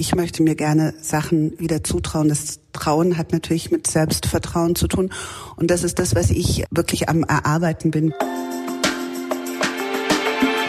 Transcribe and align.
ich 0.00 0.14
möchte 0.14 0.42
mir 0.42 0.54
gerne 0.54 0.94
Sachen 1.02 1.52
wieder 1.58 1.84
zutrauen. 1.84 2.30
Das 2.30 2.60
Trauen 2.72 3.18
hat 3.18 3.32
natürlich 3.32 3.70
mit 3.70 3.86
Selbstvertrauen 3.86 4.74
zu 4.74 4.88
tun. 4.88 5.10
Und 5.56 5.70
das 5.70 5.84
ist 5.84 5.98
das, 5.98 6.14
was 6.14 6.30
ich 6.30 6.64
wirklich 6.70 7.10
am 7.10 7.22
Erarbeiten 7.22 7.90
bin. 7.90 8.14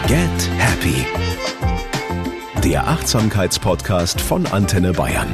Get 0.07 0.49
Happy. 0.57 1.05
Der 2.65 2.89
Achtsamkeitspodcast 2.89 4.19
von 4.19 4.45
Antenne 4.47 4.91
Bayern. 4.91 5.33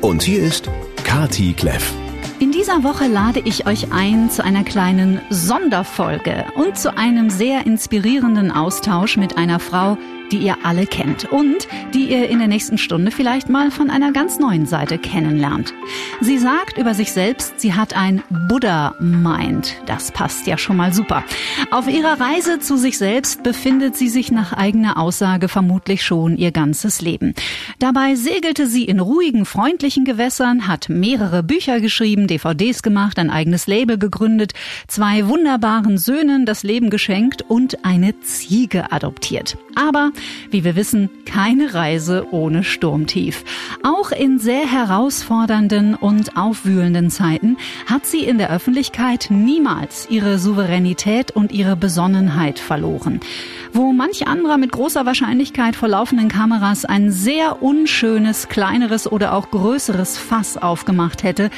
Und 0.00 0.22
hier 0.22 0.42
ist 0.42 0.68
Kati 1.04 1.52
Kleff. 1.52 1.94
In 2.40 2.50
dieser 2.50 2.82
Woche 2.82 3.06
lade 3.06 3.40
ich 3.44 3.66
euch 3.66 3.92
ein 3.92 4.28
zu 4.30 4.42
einer 4.42 4.64
kleinen 4.64 5.20
Sonderfolge 5.30 6.46
und 6.56 6.76
zu 6.76 6.96
einem 6.96 7.30
sehr 7.30 7.64
inspirierenden 7.64 8.50
Austausch 8.50 9.16
mit 9.16 9.36
einer 9.36 9.60
Frau, 9.60 9.98
die 10.32 10.38
ihr 10.38 10.56
alle 10.62 10.86
kennt 10.86 11.24
und 11.24 11.68
die 11.94 12.10
ihr 12.10 12.28
in 12.28 12.38
der 12.38 12.48
nächsten 12.48 12.78
Stunde 12.78 13.10
vielleicht 13.10 13.48
mal 13.48 13.70
von 13.70 13.90
einer 13.90 14.12
ganz 14.12 14.38
neuen 14.38 14.66
Seite 14.66 14.98
kennenlernt. 14.98 15.74
Sie 16.20 16.38
sagt 16.38 16.78
über 16.78 16.94
sich 16.94 17.12
selbst, 17.12 17.60
sie 17.60 17.74
hat 17.74 17.96
ein 17.96 18.22
Buddha-Mind. 18.48 19.76
Das 19.86 20.12
passt 20.12 20.46
ja 20.46 20.58
schon 20.58 20.76
mal 20.76 20.92
super. 20.92 21.24
Auf 21.70 21.88
ihrer 21.88 22.20
Reise 22.20 22.58
zu 22.58 22.76
sich 22.76 22.98
selbst 22.98 23.42
befindet 23.42 23.96
sie 23.96 24.08
sich 24.08 24.30
nach 24.30 24.52
eigener 24.52 24.98
Aussage 24.98 25.48
vermutlich 25.48 26.02
schon 26.02 26.36
ihr 26.36 26.52
ganzes 26.52 27.00
Leben. 27.00 27.34
Dabei 27.78 28.14
segelte 28.14 28.66
sie 28.66 28.84
in 28.84 29.00
ruhigen, 29.00 29.44
freundlichen 29.44 30.04
Gewässern, 30.04 30.66
hat 30.66 30.88
mehrere 30.88 31.42
Bücher 31.42 31.80
geschrieben, 31.80 32.26
DVDs 32.26 32.82
gemacht, 32.82 33.18
ein 33.18 33.30
eigenes 33.30 33.66
Label 33.66 33.98
gegründet, 33.98 34.52
zwei 34.88 35.28
wunderbaren 35.28 35.98
Söhnen 35.98 36.46
das 36.46 36.62
Leben 36.62 36.90
geschenkt 36.90 37.42
und 37.42 37.84
eine 37.84 38.20
Ziege 38.20 38.92
adoptiert. 38.92 39.56
Aber 39.74 40.10
wie 40.50 40.64
wir 40.64 40.76
wissen, 40.76 41.10
keine 41.24 41.74
Reise 41.74 42.26
ohne 42.30 42.64
Sturmtief. 42.64 43.44
Auch 43.82 44.10
in 44.10 44.38
sehr 44.38 44.66
herausfordernden 44.66 45.94
und 45.94 46.36
aufwühlenden 46.36 47.10
Zeiten 47.10 47.56
hat 47.86 48.06
sie 48.06 48.24
in 48.24 48.38
der 48.38 48.50
Öffentlichkeit 48.50 49.28
niemals 49.30 50.08
ihre 50.10 50.38
Souveränität 50.38 51.30
und 51.30 51.52
ihre 51.52 51.76
Besonnenheit 51.76 52.58
verloren. 52.58 53.20
Wo 53.72 53.92
manch 53.92 54.26
anderer 54.26 54.58
mit 54.58 54.72
großer 54.72 55.06
Wahrscheinlichkeit 55.06 55.76
vor 55.76 55.88
laufenden 55.88 56.28
Kameras 56.28 56.84
ein 56.84 57.10
sehr 57.10 57.62
unschönes, 57.62 58.48
kleineres 58.48 59.10
oder 59.10 59.34
auch 59.34 59.50
größeres 59.50 60.18
Fass 60.18 60.56
aufgemacht 60.56 61.22
hätte, 61.22 61.50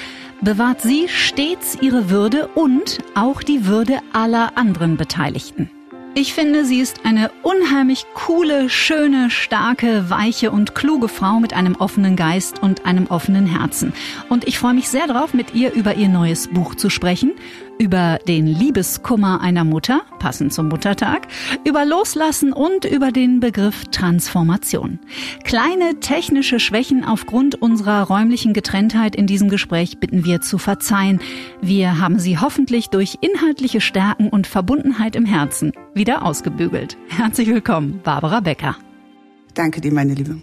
bewahrt 0.42 0.83
sie 0.83 1.08
stets 1.08 1.78
ihre 1.80 2.10
Würde 2.10 2.48
und 2.55 2.98
auch 3.14 3.42
die 3.42 3.66
Würde 3.66 3.98
aller 4.12 4.56
anderen 4.56 4.96
Beteiligten. 4.96 5.70
Ich 6.14 6.34
finde, 6.34 6.66
sie 6.66 6.78
ist 6.78 7.06
eine 7.06 7.30
unheimlich 7.42 8.05
coole, 8.12 8.68
schöne, 8.68 9.30
starke, 9.30 10.10
weiche 10.10 10.50
und 10.50 10.74
kluge 10.74 11.08
Frau 11.08 11.41
mit 11.41 11.55
einem 11.55 11.74
offenen 11.74 12.16
Geist 12.16 12.62
und 12.62 12.84
einem 12.84 13.06
offenen 13.06 13.46
Herzen. 13.46 13.94
Und 14.28 14.46
ich 14.46 14.58
freue 14.58 14.74
mich 14.74 14.90
sehr 14.90 15.06
darauf, 15.06 15.33
mit 15.33 15.55
ihr 15.55 15.72
über 15.72 15.94
ihr 15.94 16.10
neues 16.10 16.48
Buch 16.48 16.74
zu 16.74 16.90
sprechen, 16.90 17.33
über 17.83 18.20
den 18.28 18.47
Liebeskummer 18.47 19.41
einer 19.41 19.64
Mutter, 19.64 20.02
passend 20.20 20.55
zum 20.55 20.69
Muttertag, 20.69 21.27
über 21.64 21.84
Loslassen 21.84 22.52
und 22.52 22.84
über 22.84 23.11
den 23.11 23.41
Begriff 23.41 23.86
Transformation. 23.91 25.00
Kleine 25.42 25.98
technische 25.98 26.61
Schwächen 26.61 27.05
aufgrund 27.05 27.61
unserer 27.61 28.05
räumlichen 28.05 28.52
Getrenntheit 28.52 29.16
in 29.16 29.27
diesem 29.27 29.48
Gespräch 29.48 29.98
bitten 29.98 30.24
wir 30.24 30.41
zu 30.41 30.58
verzeihen. 30.58 31.20
Wir 31.61 31.98
haben 31.98 32.20
sie 32.20 32.39
hoffentlich 32.39 32.86
durch 32.86 33.19
inhaltliche 33.20 33.80
Stärken 33.80 34.28
und 34.28 34.46
Verbundenheit 34.46 35.17
im 35.17 35.27
Herzen 35.27 35.72
wieder 35.92 36.24
ausgebügelt. 36.24 36.96
Herzlich 37.08 37.48
willkommen, 37.48 37.98
Barbara 38.05 38.39
Becker. 38.39 38.77
Danke 39.55 39.80
dir, 39.80 39.92
meine 39.92 40.14
Liebe. 40.14 40.41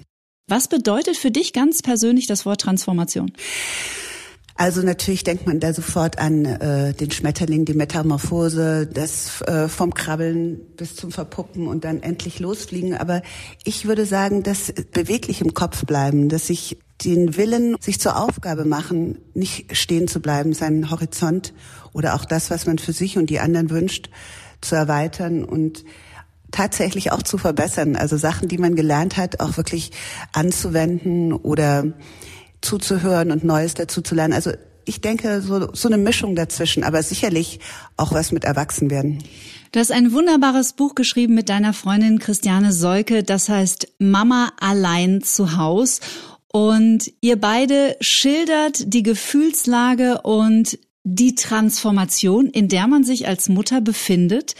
Was 0.50 0.68
bedeutet 0.68 1.16
für 1.16 1.32
dich 1.32 1.54
ganz 1.54 1.82
persönlich 1.82 2.28
das 2.28 2.46
Wort 2.46 2.60
Transformation? 2.60 3.32
Also 4.60 4.82
natürlich 4.82 5.24
denkt 5.24 5.48
man 5.48 5.62
da 5.62 5.72
sofort 5.72 6.20
an 6.20 6.44
äh, 6.44 6.94
den 6.94 7.12
Schmetterling, 7.12 7.64
die 7.64 7.74
Metamorphose, 7.74 8.88
das 8.88 9.42
äh, 9.44 9.70
vom 9.70 9.94
Krabbeln 9.94 10.60
bis 10.76 10.98
zum 10.98 11.14
Verpuppen 11.14 11.66
und 11.66 11.86
dann 11.86 12.04
endlich 12.04 12.40
losfliegen. 12.40 12.94
Aber 12.94 13.22
ich 13.64 13.86
würde 13.86 14.06
sagen, 14.06 14.44
das 14.44 14.74
beweglich 14.92 15.40
im 15.40 15.54
Kopf 15.54 15.86
bleiben, 15.86 16.28
dass 16.28 16.48
sich 16.48 16.78
den 17.06 17.38
Willen, 17.38 17.78
sich 17.80 18.02
zur 18.02 18.22
Aufgabe 18.22 18.66
machen, 18.66 19.20
nicht 19.34 19.78
stehen 19.78 20.10
zu 20.10 20.20
bleiben, 20.20 20.52
seinen 20.52 20.92
Horizont 20.92 21.54
oder 21.94 22.14
auch 22.14 22.26
das, 22.26 22.52
was 22.52 22.66
man 22.66 22.80
für 22.80 22.92
sich 22.92 23.18
und 23.18 23.30
die 23.30 23.40
anderen 23.40 23.70
wünscht, 23.70 24.10
zu 24.60 24.76
erweitern 24.76 25.46
und 25.46 25.86
tatsächlich 26.52 27.14
auch 27.14 27.24
zu 27.24 27.38
verbessern. 27.38 27.96
Also 27.96 28.18
Sachen, 28.18 28.50
die 28.50 28.58
man 28.58 28.76
gelernt 28.76 29.16
hat, 29.16 29.40
auch 29.40 29.56
wirklich 29.56 29.92
anzuwenden 30.34 31.32
oder 31.32 31.94
zuzuhören 32.62 33.32
und 33.32 33.44
Neues 33.44 33.74
dazu 33.74 34.02
zu 34.02 34.16
lernen. 34.16 34.34
Also 34.34 34.52
ich 34.86 35.02
denke, 35.02 35.42
so, 35.42 35.74
so 35.74 35.88
eine 35.88 35.98
Mischung 35.98 36.36
dazwischen, 36.36 36.84
aber 36.84 37.04
sicherlich 37.04 37.60
auch 37.96 38.12
was 38.12 38.32
mit 38.32 38.44
Erwachsenwerden. 38.44 39.24
Du 39.72 39.80
hast 39.80 39.92
ein 39.92 40.14
wunderbares 40.14 40.74
Buch 40.74 40.96
geschrieben 40.96 41.36
mit 41.36 41.48
deiner 41.48 41.74
Freundin 41.74 42.18
Christiane 42.18 42.74
Seuke, 42.74 43.24
das 43.24 43.50
heißt 43.50 43.88
Mama 44.00 44.52
allein 44.60 45.22
zu 45.22 45.58
Haus. 45.58 46.00
Und 46.52 47.12
ihr 47.22 47.40
beide 47.40 47.96
schildert 48.02 48.92
die 48.92 49.04
Gefühlslage 49.04 50.22
und 50.24 50.80
die 51.04 51.36
Transformation, 51.36 52.48
in 52.48 52.68
der 52.68 52.88
man 52.88 53.04
sich 53.04 53.28
als 53.28 53.48
Mutter 53.48 53.82
befindet, 53.82 54.56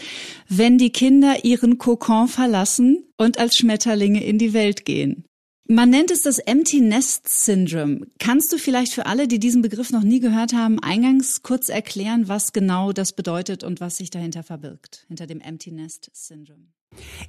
wenn 0.48 0.78
die 0.78 0.90
Kinder 0.90 1.44
ihren 1.44 1.78
Kokon 1.78 2.28
verlassen 2.28 3.04
und 3.16 3.38
als 3.38 3.56
Schmetterlinge 3.56 4.22
in 4.24 4.38
die 4.38 4.52
Welt 4.52 4.84
gehen. 4.84 5.24
Man 5.72 5.88
nennt 5.88 6.10
es 6.10 6.22
das 6.22 6.40
Empty 6.40 6.80
Nest 6.80 7.28
Syndrome. 7.28 8.08
Kannst 8.18 8.52
du 8.52 8.58
vielleicht 8.58 8.92
für 8.92 9.06
alle, 9.06 9.28
die 9.28 9.38
diesen 9.38 9.62
Begriff 9.62 9.92
noch 9.92 10.02
nie 10.02 10.18
gehört 10.18 10.52
haben, 10.52 10.80
eingangs 10.80 11.44
kurz 11.44 11.68
erklären, 11.68 12.26
was 12.26 12.52
genau 12.52 12.90
das 12.90 13.12
bedeutet 13.12 13.62
und 13.62 13.80
was 13.80 13.98
sich 13.98 14.10
dahinter 14.10 14.42
verbirgt, 14.42 15.04
hinter 15.06 15.28
dem 15.28 15.40
Empty 15.40 15.70
Nest 15.70 16.10
Syndrome? 16.12 16.72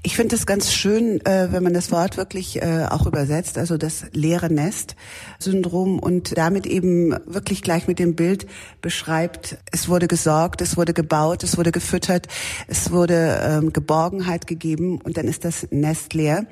Ich 0.02 0.16
finde 0.16 0.36
es 0.36 0.48
ganz 0.48 0.74
schön, 0.74 1.24
äh, 1.28 1.50
wenn 1.52 1.62
man 1.62 1.76
das 1.76 1.92
Wort 1.92 2.18
wirklich 2.18 2.60
äh, 2.60 2.88
auch 2.90 3.06
übersetzt, 3.06 3.60
also 3.60 3.78
das 3.78 4.06
leere 4.14 4.52
Nest-Syndrom 4.52 6.00
und 6.00 6.36
damit 6.36 6.66
eben 6.66 7.12
wirklich 7.28 7.62
gleich 7.62 7.88
mit 7.88 8.00
dem 8.00 8.16
Bild 8.16 8.48
beschreibt, 8.82 9.58
es 9.72 9.88
wurde 9.88 10.08
gesorgt, 10.08 10.62
es 10.62 10.78
wurde 10.78 10.96
gebaut, 10.96 11.44
es 11.44 11.56
wurde 11.58 11.72
gefüttert, 11.72 12.28
es 12.68 12.92
wurde 12.92 13.40
ähm, 13.44 13.74
Geborgenheit 13.74 14.48
gegeben 14.48 15.00
und 15.00 15.18
dann 15.18 15.28
ist 15.28 15.46
das 15.46 15.68
Nest 15.70 16.16
leer. 16.16 16.48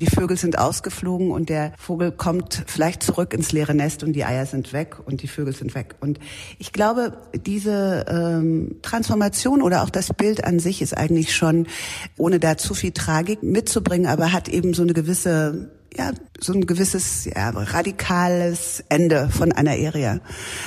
Die 0.00 0.06
Vögel 0.06 0.38
sind 0.38 0.58
ausgeflogen 0.58 1.30
und 1.30 1.50
der 1.50 1.74
Vogel 1.76 2.10
kommt 2.10 2.64
vielleicht 2.66 3.02
zurück 3.02 3.34
ins 3.34 3.52
leere 3.52 3.74
Nest 3.74 4.02
und 4.02 4.14
die 4.14 4.24
Eier 4.24 4.46
sind 4.46 4.72
weg 4.72 4.96
und 5.04 5.20
die 5.20 5.28
Vögel 5.28 5.54
sind 5.54 5.74
weg. 5.74 5.96
Und 6.00 6.18
ich 6.58 6.72
glaube, 6.72 7.18
diese 7.34 8.06
ähm, 8.08 8.76
Transformation 8.80 9.60
oder 9.60 9.82
auch 9.82 9.90
das 9.90 10.14
Bild 10.14 10.42
an 10.42 10.58
sich 10.58 10.80
ist 10.80 10.96
eigentlich 10.96 11.36
schon, 11.36 11.66
ohne 12.16 12.40
da 12.40 12.53
zu 12.56 12.74
viel 12.74 12.92
Tragik 12.92 13.42
mitzubringen, 13.42 14.06
aber 14.06 14.32
hat 14.32 14.48
eben 14.48 14.74
so 14.74 14.82
eine 14.82 14.94
gewisse 14.94 15.70
ja, 15.96 16.12
so 16.40 16.52
ein 16.52 16.66
gewisses 16.66 17.24
ja, 17.24 17.50
radikales 17.50 18.82
Ende 18.88 19.28
von 19.30 19.52
einer 19.52 19.72
Area. 19.72 20.20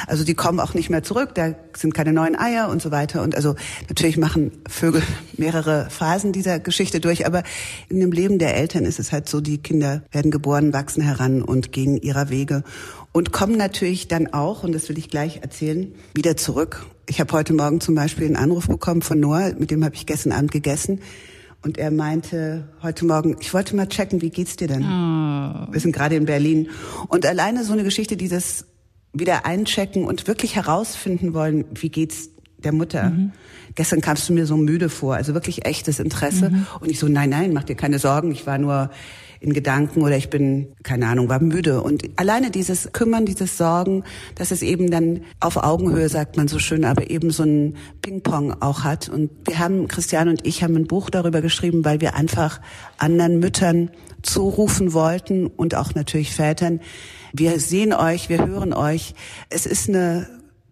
Also 0.07 0.23
die 0.23 0.35
kommen 0.35 0.59
auch 0.59 0.73
nicht 0.73 0.89
mehr 0.89 1.03
zurück, 1.03 1.35
da 1.35 1.53
sind 1.75 1.93
keine 1.93 2.13
neuen 2.13 2.37
Eier 2.37 2.69
und 2.69 2.81
so 2.81 2.91
weiter. 2.91 3.21
Und 3.21 3.35
also 3.35 3.55
natürlich 3.89 4.17
machen 4.17 4.51
Vögel 4.67 5.01
mehrere 5.37 5.89
Phasen 5.89 6.31
dieser 6.31 6.59
Geschichte 6.59 6.99
durch, 6.99 7.25
aber 7.25 7.43
in 7.89 7.99
dem 7.99 8.11
Leben 8.11 8.39
der 8.39 8.55
Eltern 8.55 8.85
ist 8.85 8.99
es 8.99 9.11
halt 9.11 9.27
so, 9.27 9.41
die 9.41 9.57
Kinder 9.57 10.01
werden 10.11 10.31
geboren, 10.31 10.73
wachsen 10.73 11.01
heran 11.01 11.41
und 11.41 11.71
gehen 11.71 11.97
ihrer 11.97 12.29
Wege 12.29 12.63
und 13.11 13.31
kommen 13.31 13.57
natürlich 13.57 14.07
dann 14.07 14.33
auch, 14.33 14.63
und 14.63 14.73
das 14.73 14.87
will 14.89 14.97
ich 14.97 15.09
gleich 15.09 15.39
erzählen, 15.41 15.93
wieder 16.13 16.37
zurück. 16.37 16.85
Ich 17.09 17.19
habe 17.19 17.31
heute 17.33 17.53
Morgen 17.53 17.81
zum 17.81 17.95
Beispiel 17.95 18.27
einen 18.27 18.35
Anruf 18.35 18.67
bekommen 18.67 19.01
von 19.01 19.19
Noah, 19.19 19.53
mit 19.57 19.71
dem 19.71 19.83
habe 19.83 19.95
ich 19.95 20.05
gestern 20.05 20.31
Abend 20.31 20.51
gegessen 20.51 21.01
und 21.67 21.77
er 21.77 21.91
meinte 21.91 22.63
heute 22.81 23.05
Morgen, 23.05 23.35
ich 23.41 23.53
wollte 23.53 23.75
mal 23.75 23.89
checken, 23.89 24.21
wie 24.21 24.29
geht's 24.29 24.55
dir 24.55 24.69
denn? 24.69 24.83
Oh. 24.83 25.67
Wir 25.69 25.81
sind 25.81 25.91
gerade 25.91 26.15
in 26.15 26.23
Berlin. 26.23 26.69
Und 27.09 27.25
alleine 27.25 27.65
so 27.65 27.73
eine 27.73 27.83
Geschichte, 27.83 28.15
dieses 28.15 28.63
wieder 29.11 29.45
einchecken 29.45 30.05
und 30.05 30.27
wirklich 30.29 30.55
herausfinden 30.55 31.33
wollen, 31.33 31.65
wie 31.73 31.89
geht's 31.89 32.29
der 32.57 32.71
Mutter. 32.71 33.09
Mhm. 33.09 33.33
Gestern 33.75 33.99
kamst 33.99 34.29
du 34.29 34.33
mir 34.33 34.45
so 34.45 34.55
müde 34.55 34.87
vor, 34.87 35.15
also 35.15 35.33
wirklich 35.33 35.65
echtes 35.65 35.99
Interesse. 35.99 36.51
Mhm. 36.51 36.67
Und 36.79 36.89
ich 36.89 36.99
so, 36.99 37.09
nein, 37.09 37.31
nein, 37.31 37.51
mach 37.51 37.65
dir 37.65 37.75
keine 37.75 37.99
Sorgen. 37.99 38.31
Ich 38.31 38.47
war 38.47 38.57
nur 38.57 38.89
in 39.39 39.53
Gedanken 39.53 40.01
oder 40.01 40.17
ich 40.17 40.29
bin, 40.29 40.67
keine 40.83 41.07
Ahnung, 41.07 41.29
war 41.29 41.41
müde. 41.41 41.81
Und 41.81 42.03
alleine 42.15 42.51
dieses 42.51 42.91
Kümmern, 42.91 43.25
dieses 43.25 43.57
Sorgen, 43.57 44.03
dass 44.35 44.51
es 44.51 44.61
eben 44.61 44.89
dann 44.89 45.21
auf 45.39 45.57
Augenhöhe, 45.57 46.09
sagt 46.09 46.37
man 46.37 46.47
so 46.47 46.59
schön, 46.59 46.85
aber 46.85 47.09
eben 47.09 47.31
so 47.31 47.43
ein 47.43 47.75
Ping-Pong 48.01 48.61
auch 48.61 48.83
hat. 48.83 49.09
Und 49.09 49.29
wir 49.45 49.59
haben, 49.59 49.87
Christian 49.87 50.29
und 50.29 50.45
ich 50.45 50.63
haben 50.63 50.75
ein 50.75 50.87
Buch 50.87 51.09
darüber 51.09 51.41
geschrieben, 51.41 51.85
weil 51.85 52.01
wir 52.01 52.15
einfach 52.15 52.61
anderen 52.97 53.39
Müttern 53.39 53.89
zurufen 54.21 54.93
wollten 54.93 55.47
und 55.47 55.75
auch 55.75 55.95
natürlich 55.95 56.33
Vätern. 56.33 56.79
Wir 57.33 57.59
sehen 57.59 57.93
euch, 57.93 58.29
wir 58.29 58.45
hören 58.45 58.73
euch. 58.73 59.13
Es 59.49 59.65
ist 59.65 59.89
eine 59.89 60.27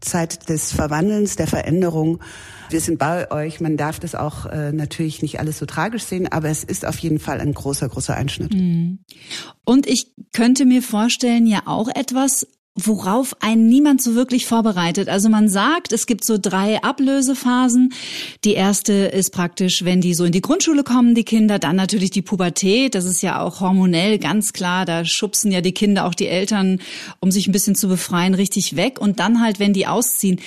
Zeit 0.06 0.50
des 0.50 0.72
Verwandelns, 0.72 1.36
der 1.36 1.48
Veränderung. 1.48 2.20
Wir 2.70 2.82
sind 2.82 2.98
bei 2.98 3.30
euch. 3.32 3.60
Man 3.60 3.78
darf 3.78 4.00
das 4.00 4.16
auch 4.16 4.46
äh, 4.46 4.72
natürlich 4.72 5.22
nicht 5.22 5.40
alles 5.40 5.60
so 5.60 5.66
tragisch 5.66 6.04
sehen, 6.04 6.32
aber 6.32 6.50
es 6.50 6.64
ist 6.64 6.86
auf 6.86 6.98
jeden 7.00 7.20
Fall 7.20 7.40
ein 7.40 7.54
großer, 7.54 7.90
großer 7.90 8.16
Einschnitt. 8.16 8.54
Mhm. 8.54 9.00
Und 9.66 9.88
ich 9.88 10.14
könnte 10.34 10.66
mir 10.66 10.82
vorstellen, 10.82 11.46
ja 11.48 11.64
auch 11.66 11.90
etwas, 11.94 12.48
worauf 12.76 13.42
einen 13.42 13.68
niemand 13.68 14.02
so 14.02 14.16
wirklich 14.16 14.46
vorbereitet. 14.46 15.08
Also 15.08 15.30
man 15.30 15.48
sagt, 15.48 15.94
es 15.94 16.06
gibt 16.06 16.26
so 16.26 16.38
drei 16.38 16.84
Ablösephasen. 16.84 17.94
Die 18.44 18.54
erste 18.54 18.94
ist 18.94 19.30
praktisch, 19.30 19.86
wenn 19.86 20.02
die 20.02 20.14
so 20.14 20.26
in 20.26 20.34
die 20.34 20.42
Grundschule 20.42 20.84
kommen, 20.84 21.16
die 21.16 21.24
Kinder, 21.24 21.58
dann 21.58 21.78
natürlich 21.78 22.12
die 22.12 22.22
Pubertät. 22.22 22.94
Das 22.94 23.06
ist 23.06 23.22
ja 23.22 23.42
auch 23.42 23.62
hormonell 23.62 24.20
ganz 24.20 24.52
klar. 24.52 24.86
Da 24.86 25.06
schubsen 25.06 25.54
ja 25.54 25.62
die 25.62 25.72
Kinder 25.72 26.06
auch 26.06 26.14
die 26.14 26.28
Eltern, 26.28 26.82
um 27.22 27.32
sich 27.32 27.48
ein 27.48 27.54
bisschen 27.54 27.76
zu 27.76 27.88
befreien, 27.88 28.34
richtig 28.34 28.76
weg. 28.76 29.00
Und 29.00 29.22
dann 29.22 29.42
halt, 29.42 29.60
wenn 29.60 29.72
die 29.72 29.88
ausziehen. 29.88 30.42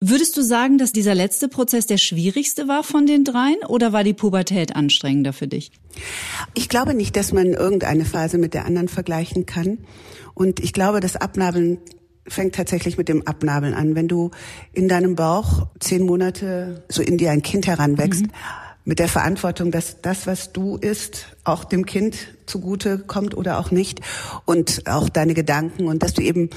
Würdest 0.00 0.36
du 0.36 0.42
sagen, 0.42 0.76
dass 0.76 0.92
dieser 0.92 1.14
letzte 1.14 1.48
Prozess 1.48 1.86
der 1.86 1.96
schwierigste 1.96 2.68
war 2.68 2.82
von 2.82 3.06
den 3.06 3.24
dreien 3.24 3.56
oder 3.66 3.92
war 3.92 4.04
die 4.04 4.12
Pubertät 4.12 4.76
anstrengender 4.76 5.32
für 5.32 5.48
dich? 5.48 5.70
Ich 6.54 6.68
glaube 6.68 6.92
nicht, 6.92 7.16
dass 7.16 7.32
man 7.32 7.54
irgendeine 7.54 8.04
Phase 8.04 8.36
mit 8.36 8.52
der 8.52 8.66
anderen 8.66 8.88
vergleichen 8.88 9.46
kann. 9.46 9.78
Und 10.36 10.60
ich 10.60 10.74
glaube, 10.74 11.00
das 11.00 11.16
Abnabeln 11.16 11.78
fängt 12.28 12.54
tatsächlich 12.54 12.98
mit 12.98 13.08
dem 13.08 13.26
Abnabeln 13.26 13.72
an. 13.72 13.94
Wenn 13.94 14.06
du 14.06 14.32
in 14.74 14.86
deinem 14.86 15.16
Bauch 15.16 15.68
zehn 15.80 16.04
Monate 16.04 16.84
so 16.90 17.00
in 17.00 17.16
dir 17.16 17.30
ein 17.30 17.40
Kind 17.40 17.66
heranwächst, 17.66 18.24
mhm. 18.24 18.32
mit 18.84 18.98
der 18.98 19.08
Verantwortung, 19.08 19.70
dass 19.70 20.02
das, 20.02 20.26
was 20.26 20.52
du 20.52 20.76
isst, 20.76 21.36
auch 21.44 21.64
dem 21.64 21.86
Kind 21.86 22.18
zugute 22.44 22.98
kommt 22.98 23.34
oder 23.34 23.58
auch 23.58 23.70
nicht 23.70 24.02
und 24.44 24.82
auch 24.86 25.08
deine 25.08 25.32
Gedanken 25.32 25.86
und 25.86 26.02
dass 26.02 26.12
du 26.12 26.20
eben 26.20 26.50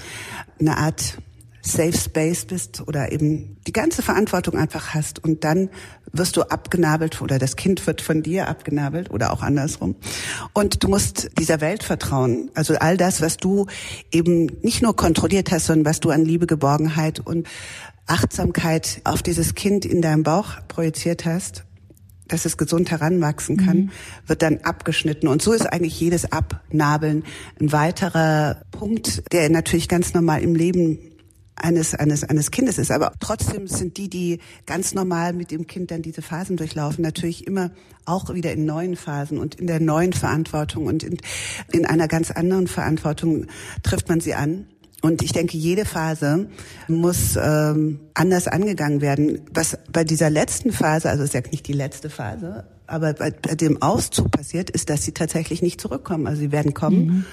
eine 0.59 0.77
Art 0.77 1.17
Safe 1.61 1.97
Space 1.97 2.45
bist 2.45 2.87
oder 2.87 3.11
eben 3.11 3.57
die 3.67 3.73
ganze 3.73 4.01
Verantwortung 4.01 4.55
einfach 4.57 4.93
hast 4.93 5.23
und 5.23 5.43
dann 5.43 5.69
wirst 6.11 6.37
du 6.37 6.43
abgenabelt 6.43 7.21
oder 7.21 7.37
das 7.37 7.55
Kind 7.55 7.85
wird 7.85 8.01
von 8.01 8.23
dir 8.23 8.47
abgenabelt 8.47 9.11
oder 9.11 9.31
auch 9.33 9.41
andersrum. 9.41 9.95
Und 10.53 10.83
du 10.83 10.87
musst 10.87 11.29
dieser 11.37 11.61
Welt 11.61 11.83
vertrauen. 11.83 12.49
Also 12.55 12.75
all 12.75 12.97
das, 12.97 13.21
was 13.21 13.37
du 13.37 13.67
eben 14.11 14.47
nicht 14.61 14.81
nur 14.81 14.95
kontrolliert 14.95 15.51
hast, 15.51 15.65
sondern 15.65 15.85
was 15.85 15.99
du 15.99 16.09
an 16.09 16.25
Liebe, 16.25 16.47
Geborgenheit 16.47 17.19
und 17.19 17.47
Achtsamkeit 18.07 19.01
auf 19.03 19.21
dieses 19.21 19.53
Kind 19.53 19.85
in 19.85 20.01
deinem 20.01 20.23
Bauch 20.23 20.55
projiziert 20.67 21.25
hast, 21.25 21.65
dass 22.27 22.45
es 22.45 22.57
gesund 22.57 22.91
heranwachsen 22.91 23.57
kann, 23.57 23.77
mhm. 23.77 23.89
wird 24.27 24.41
dann 24.41 24.59
abgeschnitten. 24.59 25.27
Und 25.27 25.41
so 25.41 25.51
ist 25.51 25.65
eigentlich 25.65 25.99
jedes 25.99 26.31
Abnabeln 26.31 27.23
ein 27.59 27.71
weiterer 27.71 28.61
Punkt, 28.71 29.23
der 29.31 29.49
natürlich 29.49 29.89
ganz 29.89 30.13
normal 30.13 30.41
im 30.41 30.55
Leben 30.55 31.08
eines, 31.59 31.93
eines, 31.95 32.23
eines 32.23 32.51
Kindes 32.51 32.77
ist. 32.77 32.91
Aber 32.91 33.13
trotzdem 33.19 33.67
sind 33.67 33.97
die, 33.97 34.09
die 34.09 34.39
ganz 34.65 34.93
normal 34.93 35.33
mit 35.33 35.51
dem 35.51 35.67
Kind 35.67 35.91
dann 35.91 36.01
diese 36.01 36.21
Phasen 36.21 36.57
durchlaufen, 36.57 37.03
natürlich 37.03 37.47
immer 37.47 37.71
auch 38.05 38.33
wieder 38.33 38.51
in 38.51 38.65
neuen 38.65 38.95
Phasen 38.95 39.37
und 39.37 39.55
in 39.55 39.67
der 39.67 39.79
neuen 39.79 40.13
Verantwortung 40.13 40.87
und 40.87 41.03
in, 41.03 41.17
in 41.71 41.85
einer 41.85 42.07
ganz 42.07 42.31
anderen 42.31 42.67
Verantwortung 42.67 43.45
trifft 43.83 44.09
man 44.09 44.19
sie 44.19 44.33
an. 44.33 44.65
Und 45.01 45.21
ich 45.21 45.31
denke, 45.31 45.57
jede 45.57 45.85
Phase 45.85 46.49
muss 46.89 47.37
ähm, 47.41 48.01
anders 48.13 48.49
angegangen 48.49 48.99
werden. 48.99 49.41
Was 49.53 49.77
bei 49.93 50.03
dieser 50.03 50.29
letzten 50.29 50.73
Phase, 50.73 51.09
also 51.09 51.23
ist 51.23 51.33
ja 51.33 51.41
nicht 51.51 51.67
die 51.67 51.73
letzte 51.73 52.09
Phase, 52.09 52.65
aber 52.85 53.13
bei, 53.13 53.31
bei 53.31 53.55
dem 53.55 53.81
Auszug 53.81 54.29
passiert, 54.31 54.69
ist, 54.69 54.89
dass 54.89 55.03
sie 55.03 55.13
tatsächlich 55.13 55.61
nicht 55.61 55.79
zurückkommen. 55.79 56.27
Also 56.27 56.41
sie 56.41 56.51
werden 56.51 56.73
kommen. 56.73 57.05
Mhm 57.05 57.25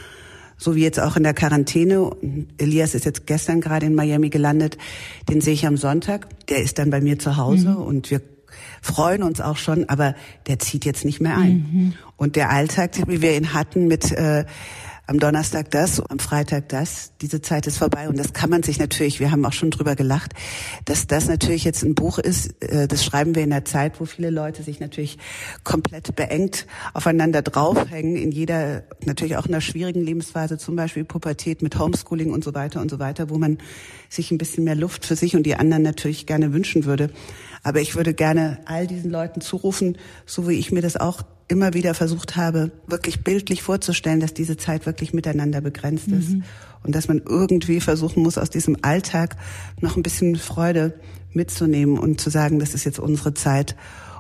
so 0.56 0.74
wie 0.74 0.82
jetzt 0.82 1.00
auch 1.00 1.16
in 1.16 1.22
der 1.22 1.34
Quarantäne. 1.34 2.10
Elias 2.58 2.94
ist 2.94 3.04
jetzt 3.04 3.26
gestern 3.26 3.60
gerade 3.60 3.86
in 3.86 3.94
Miami 3.94 4.30
gelandet. 4.30 4.78
Den 5.28 5.40
sehe 5.40 5.54
ich 5.54 5.66
am 5.66 5.76
Sonntag. 5.76 6.28
Der 6.48 6.62
ist 6.62 6.78
dann 6.78 6.90
bei 6.90 7.00
mir 7.00 7.18
zu 7.18 7.36
Hause 7.36 7.70
mhm. 7.70 7.76
und 7.76 8.10
wir 8.10 8.20
freuen 8.80 9.22
uns 9.22 9.40
auch 9.40 9.56
schon, 9.56 9.88
aber 9.88 10.14
der 10.46 10.58
zieht 10.58 10.84
jetzt 10.84 11.04
nicht 11.04 11.20
mehr 11.20 11.36
ein. 11.36 11.52
Mhm. 11.52 11.92
Und 12.16 12.36
der 12.36 12.50
Alltag, 12.50 12.92
wie 13.06 13.20
wir 13.20 13.36
ihn 13.36 13.52
hatten 13.52 13.86
mit 13.86 14.12
äh, 14.12 14.44
am 15.06 15.20
Donnerstag 15.20 15.70
das, 15.70 16.00
am 16.00 16.18
Freitag 16.18 16.68
das. 16.68 17.12
Diese 17.20 17.40
Zeit 17.40 17.66
ist 17.66 17.78
vorbei 17.78 18.08
und 18.08 18.18
das 18.18 18.32
kann 18.32 18.50
man 18.50 18.62
sich 18.62 18.78
natürlich, 18.78 19.20
wir 19.20 19.30
haben 19.30 19.44
auch 19.44 19.52
schon 19.52 19.70
drüber 19.70 19.94
gelacht, 19.94 20.32
dass 20.84 21.06
das 21.06 21.28
natürlich 21.28 21.64
jetzt 21.64 21.84
ein 21.84 21.94
Buch 21.94 22.18
ist, 22.18 22.60
äh, 22.62 22.88
das 22.88 23.04
schreiben 23.04 23.34
wir 23.34 23.44
in 23.44 23.50
der 23.50 23.64
Zeit, 23.64 24.00
wo 24.00 24.04
viele 24.04 24.30
Leute 24.30 24.62
sich 24.62 24.80
natürlich 24.80 25.18
komplett 25.62 26.16
beengt 26.16 26.66
aufeinander 26.92 27.42
draufhängen, 27.42 28.16
in 28.16 28.32
jeder, 28.32 28.82
natürlich 29.04 29.36
auch 29.36 29.46
in 29.46 29.54
einer 29.54 29.60
schwierigen 29.60 30.00
Lebensphase, 30.00 30.58
zum 30.58 30.74
Beispiel 30.74 31.04
Pubertät 31.04 31.62
mit 31.62 31.78
Homeschooling 31.78 32.32
und 32.32 32.42
so 32.42 32.54
weiter 32.54 32.80
und 32.80 32.90
so 32.90 32.98
weiter, 32.98 33.30
wo 33.30 33.38
man 33.38 33.58
sich 34.08 34.32
ein 34.32 34.38
bisschen 34.38 34.64
mehr 34.64 34.74
Luft 34.74 35.06
für 35.06 35.14
sich 35.16 35.36
und 35.36 35.44
die 35.44 35.54
anderen 35.54 35.82
natürlich 35.82 36.26
gerne 36.26 36.52
wünschen 36.52 36.84
würde. 36.84 37.10
Aber 37.62 37.80
ich 37.80 37.94
würde 37.94 38.12
gerne 38.12 38.58
all 38.64 38.86
diesen 38.86 39.10
Leuten 39.10 39.40
zurufen, 39.40 39.98
so 40.24 40.48
wie 40.48 40.54
ich 40.54 40.72
mir 40.72 40.82
das 40.82 40.96
auch 40.96 41.22
immer 41.48 41.74
wieder 41.74 41.94
versucht 41.94 42.36
habe, 42.36 42.72
wirklich 42.86 43.22
bildlich 43.22 43.62
vorzustellen, 43.62 44.20
dass 44.20 44.34
diese 44.34 44.56
Zeit 44.56 44.86
wirklich 44.86 45.12
miteinander 45.12 45.60
begrenzt 45.60 46.08
ist 46.08 46.30
mhm. 46.30 46.44
und 46.82 46.94
dass 46.94 47.08
man 47.08 47.22
irgendwie 47.24 47.80
versuchen 47.80 48.22
muss, 48.22 48.38
aus 48.38 48.50
diesem 48.50 48.76
Alltag 48.82 49.36
noch 49.80 49.96
ein 49.96 50.02
bisschen 50.02 50.36
Freude 50.36 50.98
mitzunehmen 51.32 51.98
und 51.98 52.20
zu 52.20 52.30
sagen, 52.30 52.58
das 52.58 52.74
ist 52.74 52.84
jetzt 52.84 52.98
unsere 52.98 53.34
Zeit 53.34 53.76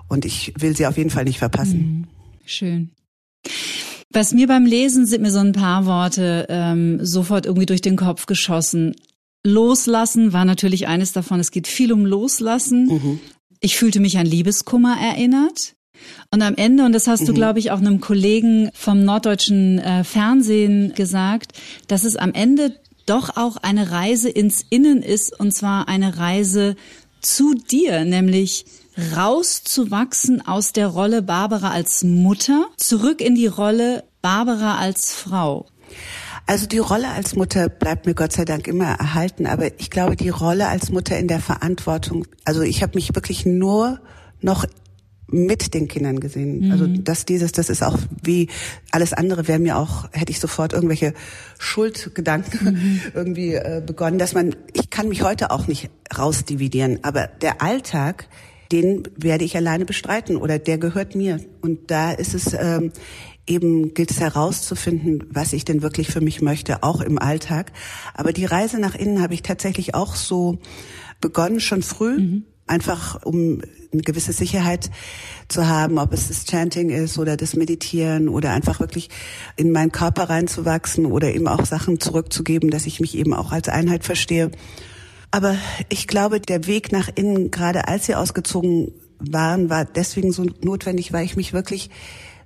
und 0.08 0.24
ich 0.24 0.52
will 0.58 0.76
sie 0.76 0.86
auf 0.86 0.96
jeden 0.96 1.10
Fall 1.10 1.24
nicht 1.24 1.38
verpassen. 1.38 1.78
Mhm. 1.78 2.04
Schön. 2.44 2.90
Was 4.10 4.32
mir 4.32 4.46
beim 4.46 4.64
Lesen 4.64 5.06
sind 5.06 5.22
mir 5.22 5.30
so 5.30 5.40
ein 5.40 5.52
paar 5.52 5.84
Worte 5.86 6.46
ähm, 6.48 7.04
sofort 7.04 7.46
irgendwie 7.46 7.66
durch 7.66 7.80
den 7.80 7.96
Kopf 7.96 8.26
geschossen. 8.26 8.94
Loslassen 9.44 10.32
war 10.32 10.44
natürlich 10.44 10.86
eines 10.86 11.12
davon. 11.12 11.40
Es 11.40 11.50
geht 11.50 11.66
viel 11.66 11.92
um 11.92 12.06
Loslassen. 12.06 12.86
Mhm. 12.86 13.20
Ich 13.60 13.76
fühlte 13.76 14.00
mich 14.00 14.18
an 14.18 14.26
Liebeskummer 14.26 14.96
erinnert. 15.00 15.75
Und 16.30 16.42
am 16.42 16.54
Ende, 16.56 16.84
und 16.84 16.92
das 16.92 17.06
hast 17.06 17.22
mhm. 17.22 17.26
du, 17.26 17.34
glaube 17.34 17.58
ich, 17.58 17.70
auch 17.70 17.78
einem 17.78 18.00
Kollegen 18.00 18.70
vom 18.74 19.04
norddeutschen 19.04 19.78
äh, 19.78 20.04
Fernsehen 20.04 20.94
gesagt, 20.94 21.52
dass 21.88 22.04
es 22.04 22.16
am 22.16 22.32
Ende 22.32 22.76
doch 23.06 23.36
auch 23.36 23.56
eine 23.56 23.90
Reise 23.90 24.28
ins 24.28 24.64
Innen 24.68 25.02
ist, 25.02 25.38
und 25.38 25.54
zwar 25.54 25.88
eine 25.88 26.18
Reise 26.18 26.76
zu 27.20 27.54
dir, 27.54 28.04
nämlich 28.04 28.66
rauszuwachsen 29.16 30.46
aus 30.46 30.72
der 30.72 30.88
Rolle 30.88 31.22
Barbara 31.22 31.70
als 31.70 32.02
Mutter, 32.02 32.66
zurück 32.76 33.20
in 33.20 33.34
die 33.34 33.46
Rolle 33.46 34.04
Barbara 34.22 34.78
als 34.78 35.12
Frau. 35.12 35.66
Also 36.46 36.66
die 36.66 36.78
Rolle 36.78 37.08
als 37.08 37.34
Mutter 37.34 37.68
bleibt 37.68 38.06
mir 38.06 38.14
Gott 38.14 38.32
sei 38.32 38.44
Dank 38.44 38.68
immer 38.68 38.86
erhalten, 38.86 39.46
aber 39.46 39.78
ich 39.78 39.90
glaube, 39.90 40.16
die 40.16 40.28
Rolle 40.28 40.68
als 40.68 40.90
Mutter 40.90 41.18
in 41.18 41.28
der 41.28 41.40
Verantwortung, 41.40 42.26
also 42.44 42.62
ich 42.62 42.82
habe 42.82 42.92
mich 42.94 43.14
wirklich 43.14 43.44
nur 43.44 44.00
noch 44.40 44.64
mit 45.28 45.74
den 45.74 45.88
Kindern 45.88 46.20
gesehen. 46.20 46.66
Mhm. 46.66 46.72
Also 46.72 46.86
das 46.86 47.24
dieses, 47.24 47.52
das 47.52 47.68
ist 47.68 47.82
auch 47.82 47.98
wie 48.22 48.48
alles 48.90 49.12
andere 49.12 49.48
wäre 49.48 49.58
mir 49.58 49.76
auch, 49.78 50.08
hätte 50.12 50.30
ich 50.30 50.40
sofort 50.40 50.72
irgendwelche 50.72 51.14
Schuldgedanken 51.58 52.74
mhm. 52.74 53.00
irgendwie 53.14 53.54
äh, 53.54 53.82
begonnen, 53.84 54.18
dass 54.18 54.34
man, 54.34 54.54
ich 54.72 54.90
kann 54.90 55.08
mich 55.08 55.22
heute 55.22 55.50
auch 55.50 55.66
nicht 55.66 55.90
rausdividieren, 56.16 57.00
aber 57.02 57.26
der 57.26 57.60
Alltag, 57.60 58.28
den 58.70 59.02
werde 59.16 59.44
ich 59.44 59.56
alleine 59.56 59.84
bestreiten 59.84 60.36
oder 60.36 60.58
der 60.58 60.78
gehört 60.78 61.14
mir. 61.14 61.40
Und 61.60 61.90
da 61.90 62.12
ist 62.12 62.34
es 62.34 62.52
ähm, 62.58 62.92
eben 63.46 63.94
gilt 63.94 64.10
es 64.10 64.20
herauszufinden, 64.20 65.24
was 65.30 65.52
ich 65.52 65.64
denn 65.64 65.82
wirklich 65.82 66.08
für 66.08 66.20
mich 66.20 66.42
möchte, 66.42 66.82
auch 66.82 67.00
im 67.00 67.18
Alltag. 67.18 67.72
Aber 68.14 68.32
die 68.32 68.44
Reise 68.44 68.80
nach 68.80 68.96
innen 68.96 69.22
habe 69.22 69.34
ich 69.34 69.42
tatsächlich 69.42 69.94
auch 69.94 70.16
so 70.16 70.58
begonnen, 71.20 71.60
schon 71.60 71.82
früh. 71.82 72.18
Mhm 72.18 72.44
einfach 72.66 73.22
um 73.24 73.62
eine 73.92 74.02
gewisse 74.02 74.32
Sicherheit 74.32 74.90
zu 75.48 75.66
haben, 75.66 75.98
ob 75.98 76.12
es 76.12 76.28
das 76.28 76.44
Chanting 76.44 76.90
ist 76.90 77.18
oder 77.18 77.36
das 77.36 77.54
Meditieren 77.54 78.28
oder 78.28 78.50
einfach 78.50 78.80
wirklich 78.80 79.08
in 79.56 79.72
meinen 79.72 79.92
Körper 79.92 80.24
reinzuwachsen 80.24 81.06
oder 81.06 81.32
eben 81.32 81.48
auch 81.48 81.64
Sachen 81.64 82.00
zurückzugeben, 82.00 82.70
dass 82.70 82.86
ich 82.86 83.00
mich 83.00 83.16
eben 83.16 83.32
auch 83.32 83.52
als 83.52 83.68
Einheit 83.68 84.04
verstehe. 84.04 84.50
Aber 85.30 85.56
ich 85.88 86.06
glaube, 86.06 86.40
der 86.40 86.66
Weg 86.66 86.92
nach 86.92 87.08
innen, 87.14 87.50
gerade 87.50 87.88
als 87.88 88.06
sie 88.06 88.14
ausgezogen 88.14 88.92
waren, 89.18 89.70
war 89.70 89.84
deswegen 89.84 90.32
so 90.32 90.44
notwendig, 90.62 91.12
weil 91.12 91.24
ich 91.24 91.36
mich 91.36 91.52
wirklich 91.52 91.90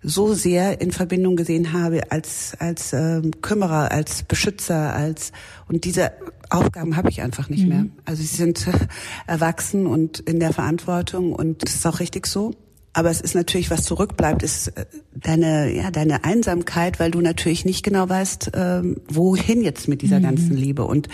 so 0.02 0.32
sehr 0.32 0.80
in 0.80 0.92
Verbindung 0.92 1.36
gesehen 1.36 1.72
habe 1.72 2.10
als 2.10 2.56
als 2.58 2.92
ähm, 2.92 3.32
Kümmerer, 3.42 3.90
als 3.90 4.22
Beschützer, 4.22 4.94
als 4.94 5.32
und 5.68 5.84
diese 5.84 6.12
Aufgaben 6.48 6.96
habe 6.96 7.10
ich 7.10 7.22
einfach 7.22 7.48
nicht 7.48 7.62
mhm. 7.62 7.68
mehr. 7.68 7.86
Also 8.04 8.22
sie 8.22 8.36
sind 8.36 8.66
äh, 8.66 8.72
erwachsen 9.26 9.86
und 9.86 10.18
in 10.20 10.40
der 10.40 10.52
Verantwortung 10.52 11.32
und 11.32 11.62
das 11.62 11.74
ist 11.74 11.86
auch 11.86 12.00
richtig 12.00 12.26
so. 12.26 12.52
Aber 12.92 13.08
es 13.08 13.20
ist 13.20 13.36
natürlich, 13.36 13.70
was 13.70 13.84
zurückbleibt, 13.84 14.42
ist 14.42 14.68
äh, 14.68 14.86
deine, 15.14 15.72
ja, 15.72 15.92
deine 15.92 16.24
Einsamkeit, 16.24 16.98
weil 16.98 17.12
du 17.12 17.20
natürlich 17.20 17.64
nicht 17.64 17.84
genau 17.84 18.08
weißt, 18.08 18.50
ähm, 18.54 19.00
wohin 19.08 19.62
jetzt 19.62 19.86
mit 19.86 20.02
dieser 20.02 20.18
mhm. 20.18 20.24
ganzen 20.24 20.56
Liebe. 20.56 20.84
Und 20.84 21.08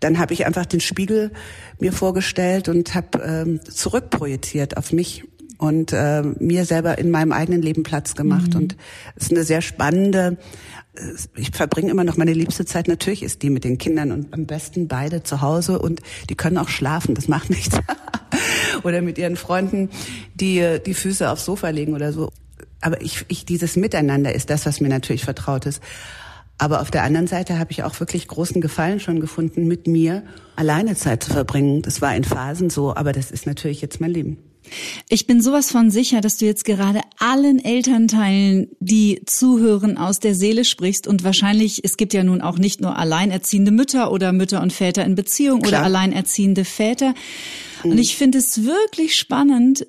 dann 0.00 0.18
habe 0.18 0.34
ich 0.34 0.44
einfach 0.44 0.66
den 0.66 0.80
Spiegel 0.80 1.32
mir 1.78 1.92
vorgestellt 1.92 2.68
und 2.68 2.94
habe 2.94 3.18
ähm, 3.20 3.60
zurückprojiziert 3.64 4.76
auf 4.76 4.92
mich 4.92 5.24
und 5.58 5.92
äh, 5.92 6.22
mir 6.22 6.64
selber 6.64 6.98
in 6.98 7.10
meinem 7.10 7.32
eigenen 7.32 7.62
Leben 7.62 7.82
Platz 7.82 8.14
gemacht. 8.14 8.54
Mhm. 8.54 8.60
Und 8.60 8.76
es 9.16 9.24
ist 9.24 9.32
eine 9.32 9.44
sehr 9.44 9.62
spannende, 9.62 10.36
äh, 10.94 11.00
ich 11.36 11.50
verbringe 11.50 11.90
immer 11.90 12.04
noch 12.04 12.16
meine 12.16 12.32
liebste 12.32 12.64
Zeit, 12.64 12.88
natürlich 12.88 13.22
ist 13.22 13.42
die 13.42 13.50
mit 13.50 13.64
den 13.64 13.78
Kindern 13.78 14.12
und 14.12 14.32
am 14.32 14.46
besten 14.46 14.88
beide 14.88 15.22
zu 15.22 15.40
Hause 15.40 15.78
und 15.78 16.00
die 16.28 16.34
können 16.34 16.58
auch 16.58 16.68
schlafen, 16.68 17.14
das 17.14 17.28
macht 17.28 17.50
nichts. 17.50 17.78
oder 18.82 19.02
mit 19.02 19.18
ihren 19.18 19.36
Freunden, 19.36 19.90
die 20.34 20.58
äh, 20.58 20.78
die 20.80 20.94
Füße 20.94 21.30
aufs 21.30 21.44
Sofa 21.44 21.68
legen 21.70 21.94
oder 21.94 22.12
so. 22.12 22.30
Aber 22.80 23.00
ich, 23.00 23.24
ich, 23.28 23.46
dieses 23.46 23.76
Miteinander 23.76 24.34
ist 24.34 24.50
das, 24.50 24.66
was 24.66 24.80
mir 24.80 24.88
natürlich 24.88 25.24
vertraut 25.24 25.64
ist. 25.66 25.82
Aber 26.58 26.80
auf 26.80 26.90
der 26.90 27.02
anderen 27.02 27.26
Seite 27.26 27.58
habe 27.58 27.72
ich 27.72 27.82
auch 27.82 27.98
wirklich 27.98 28.28
großen 28.28 28.60
Gefallen 28.60 29.00
schon 29.00 29.20
gefunden, 29.20 29.66
mit 29.66 29.86
mir 29.86 30.22
alleine 30.54 30.94
Zeit 30.94 31.22
zu 31.22 31.32
verbringen. 31.32 31.82
Das 31.82 32.00
war 32.00 32.14
in 32.14 32.24
Phasen 32.24 32.70
so, 32.70 32.94
aber 32.94 33.12
das 33.12 33.30
ist 33.30 33.46
natürlich 33.46 33.80
jetzt 33.80 34.00
mein 34.00 34.12
Leben. 34.12 34.38
Ich 35.08 35.26
bin 35.26 35.40
sowas 35.40 35.70
von 35.70 35.90
sicher, 35.90 36.20
dass 36.20 36.38
du 36.38 36.46
jetzt 36.46 36.64
gerade 36.64 37.00
allen 37.18 37.64
Elternteilen, 37.64 38.68
die 38.80 39.22
zuhören, 39.26 39.98
aus 39.98 40.20
der 40.20 40.34
Seele 40.34 40.64
sprichst 40.64 41.06
und 41.06 41.24
wahrscheinlich, 41.24 41.84
es 41.84 41.96
gibt 41.96 42.14
ja 42.14 42.24
nun 42.24 42.40
auch 42.40 42.58
nicht 42.58 42.80
nur 42.80 42.96
alleinerziehende 42.96 43.70
Mütter 43.70 44.12
oder 44.12 44.32
Mütter 44.32 44.62
und 44.62 44.72
Väter 44.72 45.04
in 45.04 45.14
Beziehung 45.14 45.60
Klar. 45.60 45.80
oder 45.80 45.84
alleinerziehende 45.84 46.64
Väter. 46.64 47.14
Mhm. 47.82 47.92
Und 47.92 47.98
ich 47.98 48.16
finde 48.16 48.38
es 48.38 48.64
wirklich 48.64 49.16
spannend, 49.16 49.86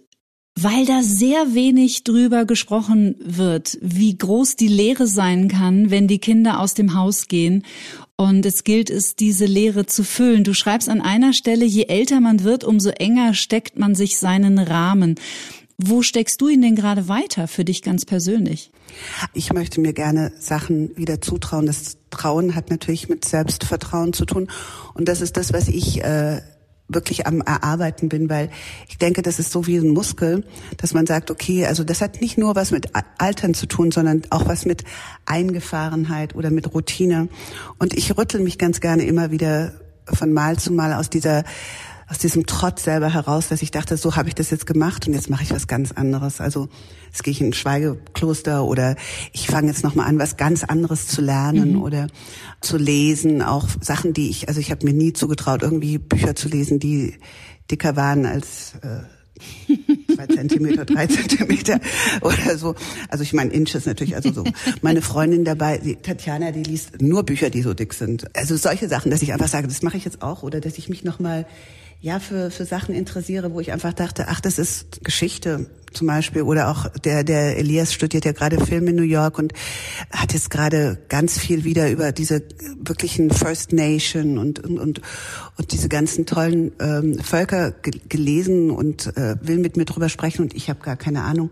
weil 0.58 0.86
da 0.86 1.04
sehr 1.04 1.54
wenig 1.54 2.06
drüber 2.06 2.46
gesprochen 2.46 3.16
wird, 3.20 3.78
wie 3.82 4.18
groß 4.18 4.56
die 4.56 4.70
Lehre 4.70 5.06
sein 5.06 5.50
kann, 5.50 5.92
wenn 5.92 6.08
die 6.08 6.20
Kinder 6.20 6.62
aus 6.62 6.74
dem 6.74 6.94
Haus 6.96 7.28
gehen. 7.28 7.66
Und 8.18 8.46
es 8.46 8.64
gilt 8.64 8.90
es, 8.90 9.16
diese 9.16 9.46
Lehre 9.46 9.86
zu 9.86 10.04
füllen. 10.04 10.46
Du 10.46 10.54
schreibst 10.54 10.88
an 10.88 11.02
einer 11.02 11.34
Stelle, 11.34 11.66
je 11.66 11.84
älter 11.88 12.22
man 12.22 12.44
wird, 12.44 12.64
umso 12.64 12.90
enger 12.90 13.34
steckt 13.34 13.78
man 13.78 13.94
sich 13.94 14.18
seinen 14.18 14.58
Rahmen. 14.58 15.16
Wo 15.78 16.02
steckst 16.02 16.40
du 16.40 16.48
ihn 16.48 16.62
denn 16.62 16.76
gerade 16.76 17.10
weiter 17.10 17.50
für 17.50 17.66
dich 17.66 17.82
ganz 17.82 18.06
persönlich? 18.06 18.72
Ich 19.34 19.52
möchte 19.52 19.82
mir 19.82 19.92
gerne 19.92 20.32
Sachen 20.40 20.96
wieder 20.96 21.20
zutrauen. 21.20 21.66
Das 21.66 21.98
Trauen 22.12 22.56
hat 22.56 22.70
natürlich 22.70 23.10
mit 23.10 23.26
Selbstvertrauen 23.26 24.14
zu 24.14 24.26
tun. 24.26 24.50
Und 24.94 25.10
das 25.10 25.20
ist 25.20 25.36
das, 25.36 25.52
was 25.52 25.68
ich 25.68 26.02
äh, 26.02 26.42
wirklich 26.88 27.26
am 27.26 27.42
Erarbeiten 27.42 28.10
bin, 28.10 28.30
weil 28.30 28.50
ich 28.88 28.98
denke, 28.98 29.22
das 29.22 29.40
ist 29.40 29.52
so 29.52 29.66
wie 29.66 29.78
ein 29.78 29.90
Muskel, 29.90 30.44
dass 30.78 30.94
man 30.94 31.06
sagt, 31.06 31.32
okay, 31.32 31.66
also 31.66 31.84
das 31.84 32.02
hat 32.02 32.22
nicht 32.22 32.38
nur 32.38 32.56
was 32.56 32.72
mit 32.72 32.90
Altern 33.18 33.54
zu 33.54 33.66
tun, 33.66 33.92
sondern 33.92 34.24
auch 34.30 34.48
was 34.48 34.66
mit 34.66 34.84
Eingefahrenheit 35.26 36.36
oder 36.36 36.52
mit 36.52 36.74
Routine. 36.74 37.28
Und 37.80 37.96
ich 37.96 38.16
rüttel 38.18 38.42
mich 38.42 38.58
ganz 38.58 38.82
gerne 38.82 39.04
immer 39.04 39.32
wieder 39.32 39.74
von 40.06 40.32
Mal 40.32 40.58
zu 40.58 40.72
Mal 40.72 40.94
aus 40.94 41.10
dieser 41.10 41.44
aus 42.08 42.20
diesem 42.20 42.46
Trotz 42.46 42.84
selber 42.84 43.14
heraus, 43.14 43.48
dass 43.48 43.62
ich 43.62 43.72
dachte, 43.72 43.98
so 43.98 44.16
habe 44.16 44.30
ich 44.30 44.36
das 44.36 44.52
jetzt 44.52 44.68
gemacht 44.68 45.08
und 45.08 45.14
jetzt 45.14 45.30
mache 45.30 45.44
ich 45.44 45.52
was 45.52 45.68
ganz 45.68 45.92
anderes. 45.92 46.40
Also 46.40 46.70
jetzt 47.08 47.24
gehe 47.24 47.32
ich 47.32 47.42
in 47.42 47.48
ein 47.48 47.54
Schweigekloster 47.54 48.64
oder 48.64 48.96
ich 49.34 49.48
fange 49.48 49.68
jetzt 49.68 49.84
nochmal 49.84 50.08
an, 50.08 50.20
was 50.20 50.38
ganz 50.38 50.64
anderes 50.64 51.08
zu 51.08 51.22
lernen 51.22 51.74
mhm. 51.74 51.82
oder 51.82 52.08
zu 52.62 52.78
lesen, 52.78 53.42
auch 53.42 53.68
Sachen, 53.82 54.14
die 54.14 54.30
ich, 54.30 54.48
also 54.48 54.60
ich 54.60 54.70
habe 54.70 54.86
mir 54.86 54.94
nie 54.94 55.14
zugetraut, 55.14 55.64
irgendwie 55.64 55.98
Bücher 55.98 56.36
zu 56.36 56.48
lesen, 56.48 56.80
die 56.80 57.18
dicker 57.72 57.96
waren 57.96 58.26
als 58.26 58.76
äh, 58.84 59.02
zwei 60.14 60.28
Zentimeter, 60.28 60.86
drei 60.86 61.08
Zentimeter 61.08 61.80
oder 62.22 62.58
so. 62.58 62.76
Also 63.10 63.24
ich 63.24 63.34
meine 63.34 63.52
Inches 63.52 63.86
natürlich, 63.86 64.16
also 64.16 64.32
so. 64.32 64.44
Meine 64.82 65.02
Freundin 65.02 65.44
dabei, 65.44 65.80
die 65.80 65.96
Tatjana, 65.96 66.52
die 66.52 66.64
liest 66.64 67.02
nur 67.02 67.24
Bücher, 67.24 67.50
die 67.50 67.62
so 67.62 67.74
dick 67.74 67.94
sind. 67.94 68.36
Also 68.36 68.56
solche 68.56 68.88
Sachen, 68.88 69.12
dass 69.12 69.22
ich 69.22 69.34
einfach 69.34 69.48
sage, 69.48 69.68
das 69.68 69.82
mache 69.82 69.98
ich 69.98 70.06
jetzt 70.06 70.22
auch 70.22 70.44
oder 70.44 70.62
dass 70.62 70.78
ich 70.78 70.90
mich 70.90 71.04
nochmal 71.04 71.46
ja 72.02 72.20
für, 72.20 72.52
für 72.52 72.66
Sachen 72.66 72.94
interessiere, 72.94 73.54
wo 73.54 73.60
ich 73.60 73.72
einfach 73.72 73.94
dachte, 73.94 74.26
ach, 74.28 74.40
das 74.40 74.60
ist 74.60 75.04
Geschichte 75.04 75.68
zum 75.94 76.08
Beispiel. 76.08 76.44
Oder 76.44 76.70
auch 76.70 76.90
der 76.90 77.24
der 77.24 77.58
Elias 77.58 77.94
studiert 77.94 78.26
ja 78.26 78.32
gerade 78.32 78.64
Film 78.64 78.88
in 78.88 78.96
New 78.96 79.04
York 79.04 79.40
und 79.40 79.54
hat 80.12 80.34
jetzt 80.34 80.50
gerade 80.50 81.00
ganz 81.10 81.40
viel 81.40 81.64
wieder 81.64 81.90
über 81.90 82.12
diese 82.12 82.44
wirklichen 82.80 83.32
First 83.32 83.74
Nation 83.74 84.38
und 84.38 84.60
und 84.60 84.78
und, 84.78 85.02
und 85.58 85.72
diese 85.72 85.90
ganzen 85.90 86.26
tollen 86.26 86.74
ähm, 86.80 87.20
Völker 87.20 87.72
gelesen 87.72 88.72
und 88.72 89.16
äh, 89.18 89.36
will 89.42 89.58
mit 89.58 89.78
mir 89.78 89.86
drüber 89.86 90.10
sprechen 90.10 90.44
und 90.44 90.54
ich 90.54 90.70
habe 90.70 90.82
gar 90.82 90.98
keine 90.98 91.24
Ahnung. 91.24 91.50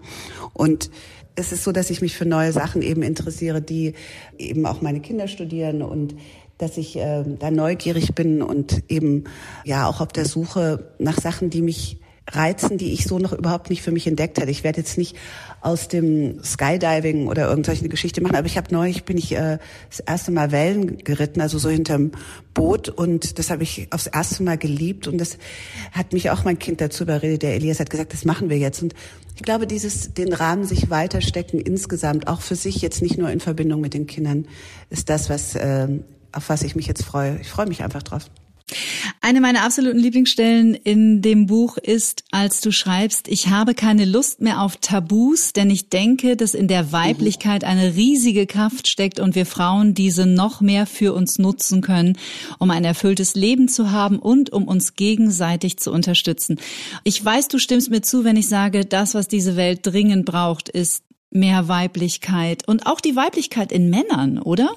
Und 0.54 0.92
es 1.36 1.52
ist 1.52 1.64
so, 1.64 1.72
dass 1.72 1.90
ich 1.90 2.02
mich 2.02 2.16
für 2.16 2.26
neue 2.26 2.52
Sachen 2.52 2.82
eben 2.82 3.02
interessiere, 3.02 3.62
die 3.62 3.96
eben 4.38 4.66
auch 4.66 4.82
meine 4.82 5.00
Kinder 5.00 5.28
studieren 5.28 5.82
und 5.82 6.16
dass 6.58 6.78
ich 6.78 6.96
äh, 6.98 7.24
da 7.40 7.52
neugierig 7.52 8.16
bin 8.16 8.42
und 8.42 8.84
eben 8.90 9.26
ja 9.66 9.88
auch 9.88 10.02
auf 10.02 10.14
der 10.14 10.26
Suche 10.26 10.94
nach 11.00 11.20
Sachen, 11.20 11.50
die 11.50 11.62
mich 11.62 11.98
reizen, 12.30 12.78
die 12.78 12.94
ich 12.94 13.04
so 13.04 13.20
noch 13.20 13.34
überhaupt 13.34 13.70
nicht 13.70 13.82
für 13.82 13.92
mich 13.92 14.08
entdeckt 14.08 14.40
hätte. 14.40 14.50
Ich 14.50 14.64
werde 14.64 14.80
jetzt 14.80 14.98
nicht 14.98 15.16
aus 15.62 15.90
dem 15.90 16.42
Skydiving 16.44 17.28
oder 17.28 17.50
irgendwelche 17.50 17.88
Geschichte 17.90 18.22
machen, 18.22 18.36
aber 18.36 18.48
ich 18.48 18.58
habe 18.58 18.74
neulich 18.74 19.04
bin 19.04 19.18
ich 19.18 19.34
äh, 19.34 19.58
das 19.90 20.00
erste 20.00 20.32
Mal 20.32 20.52
Wellen 20.52 21.00
geritten, 21.00 21.42
also 21.42 21.58
so 21.58 21.70
hinterm 21.70 22.12
Boot 22.54 22.88
und 22.88 23.40
das 23.40 23.50
habe 23.50 23.64
ich 23.64 23.88
aufs 23.92 24.08
erste 24.08 24.44
Mal 24.44 24.58
geliebt 24.58 25.08
und 25.08 25.18
das 25.18 25.38
hat 25.92 26.14
mich 26.14 26.30
auch 26.30 26.46
mein 26.46 26.60
Kind 26.60 26.80
dazu 26.80 27.04
überredet. 27.04 27.44
Der 27.44 27.56
Elias 27.56 27.80
hat 27.80 27.90
gesagt, 27.90 28.14
das 28.14 28.24
machen 28.24 28.50
wir 28.50 28.58
jetzt 28.58 28.82
und 28.82 28.94
ich 29.36 29.42
glaube, 29.42 29.68
dieses 29.68 30.14
den 30.14 30.32
Rahmen 30.32 30.64
sich 30.64 30.90
weiterstecken 30.90 31.60
insgesamt, 31.60 32.28
auch 32.28 32.42
für 32.42 32.56
sich 32.56 32.82
jetzt 32.82 33.02
nicht 33.02 33.18
nur 33.18 33.32
in 33.32 33.40
Verbindung 33.42 33.82
mit 33.82 33.94
den 33.94 34.08
Kindern, 34.08 34.46
ist 34.90 35.10
das, 35.10 35.30
was 35.30 35.56
äh, 35.56 35.88
auf 36.34 36.50
was 36.50 36.64
ich 36.64 36.76
mich 36.76 36.88
jetzt 36.88 37.04
freue. 37.04 37.40
Ich 37.42 37.50
freue 37.50 37.68
mich 37.68 37.84
einfach 37.84 38.04
drauf. 38.04 38.30
Eine 39.22 39.42
meiner 39.42 39.64
absoluten 39.64 40.00
Lieblingsstellen 40.00 40.74
in 40.74 41.22
dem 41.22 41.46
Buch 41.48 41.78
ist, 41.78 42.24
als 42.32 42.62
du 42.62 42.72
schreibst, 42.72 43.28
ich 43.28 43.50
habe 43.50 43.74
keine 43.74 44.06
Lust 44.06 44.42
mehr 44.42 44.62
auf 44.62 44.78
Tabus, 44.78 45.54
denn 45.54 45.70
ich 45.70 45.90
denke, 45.90 46.36
dass 46.36 46.54
in 46.54 46.68
der 46.68 46.92
Weiblichkeit 46.92 47.64
eine 47.64 47.96
riesige 47.96 48.48
Kraft 48.48 48.88
steckt 48.88 49.20
und 49.20 49.36
wir 49.36 49.46
Frauen 49.46 49.94
diese 49.94 50.26
noch 50.26 50.62
mehr 50.62 50.86
für 50.86 51.14
uns 51.14 51.40
nutzen 51.40 51.82
können, 51.82 52.18
um 52.58 52.72
ein 52.72 52.86
erfülltes 52.86 53.36
Leben 53.36 53.68
zu 53.68 53.92
haben 53.92 54.20
und 54.20 54.52
um 54.52 54.68
uns 54.68 54.96
gegenseitig 54.96 55.78
zu 55.78 55.92
unterstützen. 55.92 56.60
Ich 57.04 57.24
weiß, 57.24 57.50
du 57.50 57.60
stimmst 57.60 57.90
mir 57.90 58.02
zu, 58.02 58.24
wenn 58.24 58.38
ich 58.38 58.48
sage, 58.48 58.86
das, 58.86 59.14
was 59.14 59.28
diese 59.28 59.56
Welt 59.56 59.82
dringend 59.84 60.26
braucht, 60.26 60.70
ist 60.70 61.04
mehr 61.32 61.68
Weiblichkeit 61.68 62.68
und 62.68 62.86
auch 62.86 63.02
die 63.02 63.16
Weiblichkeit 63.16 63.72
in 63.72 63.90
Männern, 63.90 64.40
oder? 64.40 64.76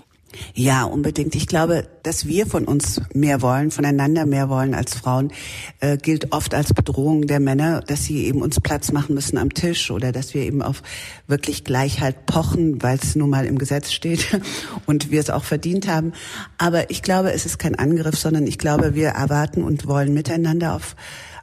Ja, 0.55 0.85
unbedingt. 0.85 1.35
Ich 1.35 1.47
glaube, 1.47 1.87
dass 2.03 2.27
wir 2.27 2.47
von 2.47 2.65
uns 2.65 3.01
mehr 3.13 3.43
wollen, 3.43 3.71
voneinander 3.71 4.27
mehr 4.27 4.49
wollen 4.49 4.75
als 4.75 4.95
Frauen, 4.95 5.33
äh, 5.81 5.97
gilt 5.97 6.33
oft 6.33 6.55
als 6.55 6.73
Bedrohung 6.73 7.27
der 7.27 7.41
Männer, 7.41 7.81
dass 7.81 8.05
sie 8.05 8.27
eben 8.27 8.43
uns 8.43 8.61
Platz 8.61 8.93
machen 8.93 9.15
müssen 9.15 9.39
am 9.39 9.53
Tisch 9.53 9.91
oder 9.91 10.13
dass 10.13 10.35
wir 10.35 10.43
eben 10.43 10.63
auf 10.63 10.83
wirklich 11.27 11.65
Gleichheit 11.65 12.27
pochen, 12.27 12.83
weil 12.83 12.99
es 12.99 13.17
nun 13.17 13.31
mal 13.31 13.47
im 13.47 13.59
Gesetz 13.59 13.93
steht 13.93 14.41
und 14.87 15.11
wir 15.11 15.21
es 15.21 15.31
auch 15.31 15.45
verdient 15.45 15.89
haben. 15.89 16.13
Aber 16.59 16.91
ich 16.91 17.03
glaube, 17.03 17.33
es 17.33 17.47
ist 17.47 17.59
kein 17.59 17.75
Angriff, 17.75 18.17
sondern 18.17 18.47
ich 18.47 18.59
glaube, 18.59 18.95
wir 18.95 19.09
erwarten 19.09 19.63
und 19.63 19.87
wollen 19.87 20.15
miteinander 20.15 20.75
auf 20.75 20.97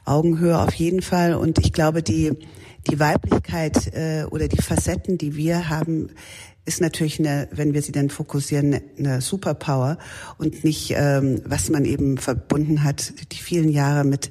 Augenhöhe 0.04 0.58
auf 0.58 0.74
jeden 0.74 1.02
Fall. 1.02 1.34
Und 1.34 1.58
ich 1.58 1.72
glaube, 1.72 2.02
die 2.02 2.32
die 2.86 3.00
Weiblichkeit 3.00 3.94
äh, 3.94 4.24
oder 4.30 4.48
die 4.48 4.60
Facetten, 4.60 5.18
die 5.18 5.36
wir 5.36 5.68
haben, 5.68 6.10
ist 6.64 6.80
natürlich 6.80 7.18
eine, 7.18 7.48
wenn 7.50 7.74
wir 7.74 7.82
sie 7.82 7.92
dann 7.92 8.10
fokussieren, 8.10 8.80
eine 8.98 9.20
Superpower 9.20 9.98
und 10.38 10.64
nicht, 10.64 10.94
ähm, 10.96 11.42
was 11.44 11.68
man 11.68 11.84
eben 11.84 12.18
verbunden 12.18 12.84
hat, 12.84 13.12
die 13.32 13.38
vielen 13.38 13.68
Jahre 13.68 14.04
mit 14.04 14.30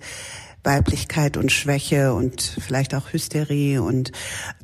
Weiblichkeit 0.63 1.37
und 1.37 1.51
Schwäche 1.51 2.13
und 2.13 2.41
vielleicht 2.41 2.95
auch 2.95 3.11
Hysterie 3.11 3.81
und 3.81 4.11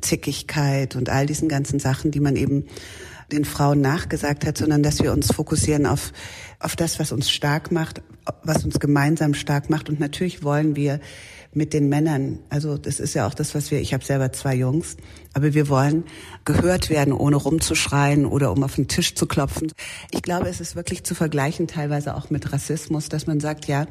Zickigkeit 0.00 0.96
und 0.96 1.10
all 1.10 1.26
diesen 1.26 1.48
ganzen 1.48 1.78
Sachen, 1.78 2.10
die 2.10 2.20
man 2.20 2.36
eben 2.36 2.64
den 3.30 3.44
Frauen 3.44 3.80
nachgesagt 3.80 4.46
hat, 4.46 4.58
sondern 4.58 4.82
dass 4.82 5.00
wir 5.00 5.12
uns 5.12 5.32
fokussieren 5.32 5.86
auf, 5.86 6.12
auf 6.58 6.74
das, 6.74 6.98
was 6.98 7.12
uns 7.12 7.30
stark 7.30 7.70
macht, 7.70 8.02
was 8.42 8.64
uns 8.64 8.80
gemeinsam 8.80 9.34
stark 9.34 9.70
macht. 9.70 9.88
Und 9.88 10.00
natürlich 10.00 10.42
wollen 10.42 10.74
wir 10.74 11.00
mit 11.52 11.72
den 11.72 11.88
Männern. 11.88 12.38
Also 12.48 12.78
das 12.78 13.00
ist 13.00 13.14
ja 13.14 13.26
auch 13.26 13.34
das, 13.34 13.54
was 13.54 13.70
wir, 13.70 13.80
ich 13.80 13.92
habe 13.92 14.04
selber 14.04 14.32
zwei 14.32 14.54
Jungs, 14.54 14.96
aber 15.32 15.52
wir 15.52 15.68
wollen 15.68 16.04
gehört 16.44 16.90
werden, 16.90 17.12
ohne 17.12 17.36
rumzuschreien 17.36 18.24
oder 18.24 18.52
um 18.52 18.62
auf 18.62 18.76
den 18.76 18.88
Tisch 18.88 19.14
zu 19.14 19.26
klopfen. 19.26 19.72
Ich 20.12 20.22
glaube, 20.22 20.48
es 20.48 20.60
ist 20.60 20.76
wirklich 20.76 21.04
zu 21.04 21.14
vergleichen 21.14 21.66
teilweise 21.66 22.14
auch 22.14 22.30
mit 22.30 22.52
Rassismus, 22.52 23.08
dass 23.08 23.26
man 23.26 23.40
sagt, 23.40 23.66
ja, 23.66 23.86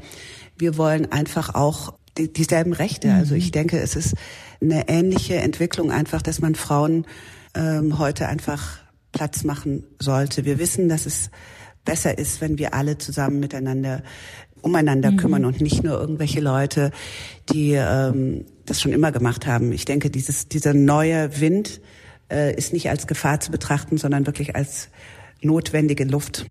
wir 0.57 0.77
wollen 0.77 1.11
einfach 1.11 1.53
auch 1.53 1.93
die, 2.17 2.31
dieselben 2.31 2.73
Rechte. 2.73 3.13
Also 3.13 3.35
ich 3.35 3.47
mhm. 3.47 3.51
denke, 3.51 3.79
es 3.79 3.95
ist 3.95 4.15
eine 4.61 4.87
ähnliche 4.87 5.35
Entwicklung 5.35 5.91
einfach, 5.91 6.21
dass 6.21 6.39
man 6.39 6.55
Frauen 6.55 7.05
ähm, 7.55 7.99
heute 7.99 8.27
einfach 8.27 8.79
Platz 9.11 9.43
machen 9.43 9.83
sollte. 9.99 10.45
Wir 10.45 10.59
wissen, 10.59 10.87
dass 10.87 11.05
es 11.05 11.29
besser 11.85 12.17
ist, 12.17 12.41
wenn 12.41 12.57
wir 12.57 12.73
alle 12.73 12.97
zusammen 12.97 13.39
miteinander 13.39 14.03
umeinander 14.61 15.11
mhm. 15.11 15.17
kümmern 15.17 15.45
und 15.45 15.61
nicht 15.61 15.83
nur 15.83 15.99
irgendwelche 15.99 16.39
Leute, 16.39 16.91
die 17.51 17.73
ähm, 17.73 18.45
das 18.65 18.81
schon 18.81 18.93
immer 18.93 19.11
gemacht 19.11 19.47
haben. 19.47 19.71
Ich 19.71 19.85
denke, 19.85 20.09
dieses, 20.09 20.47
dieser 20.47 20.73
neue 20.73 21.39
Wind 21.39 21.81
äh, 22.31 22.55
ist 22.55 22.73
nicht 22.73 22.89
als 22.89 23.07
Gefahr 23.07 23.39
zu 23.39 23.51
betrachten, 23.51 23.97
sondern 23.97 24.25
wirklich 24.25 24.55
als 24.55 24.89
notwendige 25.41 26.03
Luft. 26.03 26.47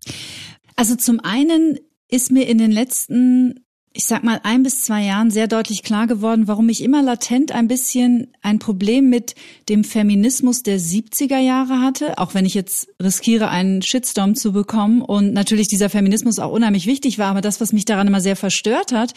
Also 0.75 0.95
zum 0.95 1.19
einen 1.19 1.79
ist 2.09 2.31
mir 2.31 2.47
in 2.47 2.57
den 2.57 2.71
letzten 2.71 3.65
ich 3.91 4.05
sag 4.05 4.23
mal, 4.23 4.39
ein 4.43 4.61
bis 4.61 4.83
zwei 4.83 5.03
Jahren 5.03 5.31
sehr 5.31 5.47
deutlich 5.47 5.81
klar 5.81 6.05
geworden, 6.05 6.47
warum 6.47 6.69
ich 6.69 6.83
immer 6.83 7.01
latent 7.01 7.51
ein 7.51 7.67
bisschen 7.67 8.27
ein 8.41 8.59
Problem 8.59 9.09
mit 9.09 9.33
dem 9.67 9.83
Feminismus 9.83 10.61
der 10.61 10.79
70er 10.79 11.39
Jahre 11.39 11.81
hatte, 11.81 12.17
auch 12.19 12.35
wenn 12.35 12.45
ich 12.45 12.53
jetzt 12.53 12.89
riskiere, 13.01 13.49
einen 13.49 13.81
Shitstorm 13.81 14.35
zu 14.35 14.51
bekommen 14.53 15.01
und 15.01 15.33
natürlich 15.33 15.67
dieser 15.67 15.89
Feminismus 15.89 16.37
auch 16.37 16.51
unheimlich 16.51 16.85
wichtig 16.85 17.17
war, 17.17 17.31
aber 17.31 17.41
das, 17.41 17.59
was 17.61 17.73
mich 17.73 17.85
daran 17.85 18.07
immer 18.07 18.21
sehr 18.21 18.35
verstört 18.35 18.91
hat, 18.91 19.13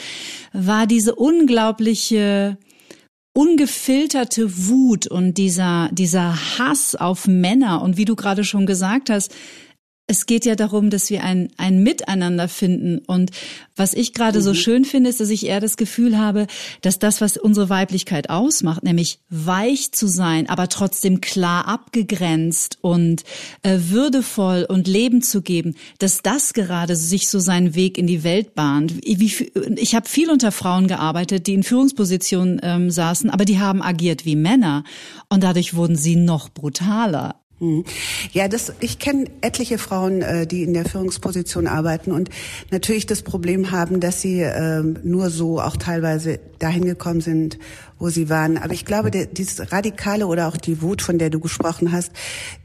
war 0.53 0.87
diese 0.87 1.15
unglaubliche 1.15 2.57
ungefilterte 3.35 4.69
Wut 4.69 5.07
und 5.07 5.39
dieser, 5.39 5.89
dieser 5.93 6.59
Hass 6.59 6.95
auf 6.95 7.27
Männer. 7.27 7.81
Und 7.83 7.97
wie 7.97 8.05
du 8.05 8.15
gerade 8.15 8.45
schon 8.45 8.67
gesagt 8.67 9.09
hast, 9.09 9.35
es 10.13 10.27
geht 10.27 10.45
ja 10.45 10.57
darum, 10.57 10.91
dass 10.91 11.09
wir 11.09 11.25
ein, 11.25 11.49
ein 11.57 11.83
Miteinander 11.83 12.47
finden. 12.47 12.99
Und 12.99 13.31
was 13.77 13.95
ich 13.95 14.13
gerade 14.13 14.41
mhm. 14.41 14.43
so 14.43 14.53
schön 14.53 14.85
finde, 14.85 15.09
ist, 15.09 15.21
dass 15.21 15.31
ich 15.31 15.47
eher 15.47 15.59
das 15.59 15.79
Gefühl 15.79 16.19
habe, 16.19 16.47
dass 16.83 16.99
das, 16.99 17.23
was 17.23 17.39
unsere 17.39 17.71
Weiblichkeit 17.71 18.29
ausmacht, 18.29 18.83
nämlich 18.83 19.21
weich 19.31 19.93
zu 19.93 20.07
sein, 20.07 20.51
aber 20.51 20.69
trotzdem 20.69 21.23
klar 21.23 21.67
abgegrenzt 21.67 22.77
und 22.83 23.25
äh, 23.63 23.79
würdevoll 23.89 24.67
und 24.69 24.87
Leben 24.87 25.23
zu 25.23 25.41
geben, 25.41 25.77
dass 25.99 26.21
das 26.21 26.53
gerade 26.53 26.95
sich 26.95 27.31
so 27.31 27.39
seinen 27.39 27.75
Weg 27.75 27.97
in 27.97 28.07
die 28.07 28.23
Welt 28.23 28.55
bahnt. 28.55 28.95
Wie, 29.03 29.51
ich 29.77 29.95
habe 29.95 30.07
viel 30.07 30.31
unter 30.31 30.53
Frauen 30.53 30.89
gearbeitet, 30.89 31.47
die 31.47 31.55
in 31.55 31.63
Führungspositionen 31.63 32.61
ähm, 32.63 32.91
saßen, 32.91 33.31
aber 33.31 33.47
die 33.47 33.59
haben 33.59 33.81
agiert 33.81 34.27
wie 34.27 34.37
Männer. 34.37 34.85
Und 35.31 35.43
dadurch 35.43 35.73
wurden 35.73 35.97
sie 35.97 36.17
noch 36.17 36.51
brutaler. 36.51 37.42
Hm. 37.63 37.85
Ja, 38.33 38.49
das, 38.49 38.73
ich 38.81 38.99
kenne 38.99 39.27
etliche 39.41 39.79
Frauen, 39.79 40.21
äh, 40.21 40.49
die 40.49 40.65
in 40.65 40.75
der 40.75 40.85
Führungsposition 40.85 41.69
arbeiten 41.69 42.11
und 42.11 42.29
natürlich 42.73 43.07
das 43.07 43.23
Problem 43.23 43.71
haben, 43.71 44.01
dass 44.01 44.21
sie 44.21 44.41
äh, 44.41 44.83
nur 44.83 45.31
so 45.31 45.61
auch 45.61 45.77
teilweise 45.77 46.41
dahin 46.59 46.85
gekommen 46.85 47.21
sind, 47.21 47.61
wo 48.03 48.11
sie 48.11 48.29
waren. 48.29 48.59
Aber 48.59 48.75
ich 48.75 48.85
glaube, 48.85 49.13
der, 49.13 49.27
dieses 49.27 49.71
Radikale 49.71 50.27
oder 50.27 50.49
auch 50.49 50.57
die 50.57 50.83
Wut, 50.83 51.03
von 51.03 51.19
der 51.19 51.31
du 51.31 51.39
gesprochen 51.39 51.93
hast, 51.93 52.11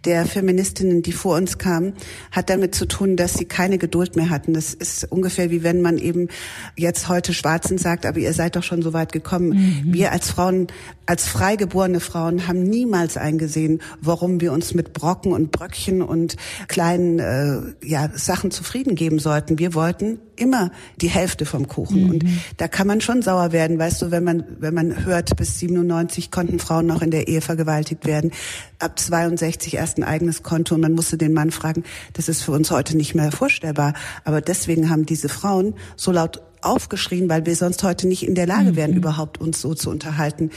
der 0.04 0.26
Feministinnen, 0.26 1.04
die 1.04 1.12
vor 1.12 1.38
uns 1.38 1.60
kamen, 1.60 1.94
hat 2.32 2.50
damit 2.50 2.74
zu 2.74 2.88
tun, 2.88 3.16
dass 3.16 3.36
sie 3.36 3.46
keine 3.46 3.78
Geduld 3.78 4.16
mehr 4.16 4.32
hatten. 4.32 4.56
Das 4.56 4.74
ist 4.74 5.04
ungefähr 5.12 5.52
wie 5.52 5.62
wenn 5.62 5.82
man 5.82 6.00
eben 6.00 6.30
jetzt 6.76 7.08
heute 7.08 7.36
Schwarzen 7.36 7.78
sagt, 7.78 8.08
aber 8.08 8.18
ihr 8.18 8.34
seid 8.34 8.56
doch 8.56 8.64
schon 8.64 8.82
so 8.82 8.94
weit 8.94 9.12
gekommen. 9.12 9.50
Mhm. 9.50 9.94
Wir 9.94 10.12
als 10.12 10.32
Frauen, 10.32 10.68
als 11.06 11.28
freigeborene 11.28 12.00
Frauen 12.00 12.48
haben 12.48 12.64
niemals 12.64 13.16
eingesehen, 13.16 13.82
warum 14.02 14.42
wir 14.42 14.52
uns 14.52 14.74
mit 14.74 14.94
Brocken 14.94 15.34
und 15.34 15.52
Bröckchen 15.52 16.02
und 16.02 16.36
kleinen 16.68 17.20
äh, 17.20 17.62
ja, 17.86 18.10
Sachen 18.16 18.50
zufrieden 18.50 18.96
geben 18.96 19.20
sollten. 19.20 19.60
Wir 19.60 19.76
wollten 19.76 20.18
immer 20.36 20.72
die 21.02 21.10
Hälfte 21.10 21.46
vom 21.46 21.68
Kuchen. 21.68 22.04
Mhm. 22.04 22.10
Und 22.10 22.26
da 22.58 22.68
kann 22.68 22.88
man 22.88 23.02
schon 23.02 23.22
sauer 23.22 23.52
werden, 23.52 23.78
weißt 23.78 24.02
du, 24.02 24.12
wenn 24.12 24.24
man, 24.24 24.44
wenn 24.60 24.74
man 24.74 25.06
hört, 25.06 25.27
bis 25.36 25.60
97 25.60 26.32
konnten 26.32 26.60
Frauen 26.60 26.86
noch 26.86 27.02
in 27.02 27.12
der 27.12 27.28
Ehe 27.28 27.42
vergewaltigt 27.42 28.06
werden. 28.06 28.32
Ab 28.80 28.98
62 29.00 29.76
erst 29.76 29.98
ein 29.98 30.04
eigenes 30.04 30.44
Konto 30.44 30.76
und 30.76 30.82
man 30.82 30.94
musste 30.94 31.18
den 31.18 31.34
Mann 31.34 31.52
fragen, 31.52 31.84
das 32.14 32.30
ist 32.30 32.42
für 32.42 32.52
uns 32.52 32.72
heute 32.72 32.96
nicht 32.96 33.16
mehr 33.16 33.32
vorstellbar. 33.32 33.94
Aber 34.24 34.42
deswegen 34.42 34.90
haben 34.90 35.06
diese 35.06 35.30
Frauen 35.30 35.74
so 35.96 36.12
laut 36.12 36.42
aufgeschrien, 36.68 37.30
weil 37.30 37.46
wir 37.46 37.56
sonst 37.56 37.84
heute 37.84 38.08
nicht 38.08 38.28
in 38.28 38.36
der 38.36 38.48
Lage 38.48 38.76
wären, 38.76 38.92
mhm. 38.92 38.98
überhaupt 38.98 39.40
uns 39.40 39.62
so 39.62 39.74
zu 39.74 39.90
unterhalten, 39.90 40.52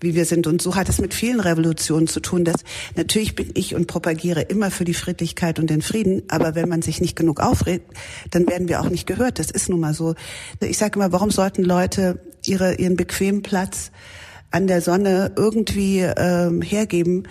wie 0.00 0.14
wir 0.14 0.24
sind. 0.24 0.46
Und 0.46 0.60
so 0.60 0.74
hat 0.74 0.88
es 0.88 1.00
mit 1.00 1.14
vielen 1.14 1.40
Revolutionen 1.40 2.08
zu 2.08 2.20
tun, 2.20 2.44
dass 2.44 2.64
natürlich 2.96 3.34
bin 3.34 3.50
ich 3.54 3.74
und 3.74 3.86
propagiere 3.86 4.42
immer 4.42 4.70
für 4.70 4.84
die 4.84 4.94
Friedlichkeit 4.94 5.58
und 5.58 5.70
den 5.70 5.82
Frieden, 5.82 6.22
aber 6.28 6.54
wenn 6.54 6.68
man 6.68 6.82
sich 6.82 7.00
nicht 7.00 7.16
genug 7.16 7.40
aufregt, 7.40 7.92
dann 8.30 8.46
werden 8.46 8.68
wir 8.68 8.80
auch 8.80 8.90
nicht 8.90 9.06
gehört. 9.06 9.38
Das 9.38 9.50
ist 9.50 9.68
nun 9.68 9.80
mal 9.80 9.94
so. 9.94 10.14
Ich 10.60 10.78
sage 10.78 10.98
immer, 10.98 11.12
warum 11.12 11.30
sollten 11.30 11.62
Leute 11.62 12.20
ihre, 12.44 12.74
ihren 12.74 12.96
bequemen 12.96 13.42
Platz 13.42 13.90
an 14.50 14.66
der 14.66 14.82
Sonne 14.82 15.32
irgendwie 15.36 16.00
ähm, 16.00 16.60
hergeben, 16.62 17.24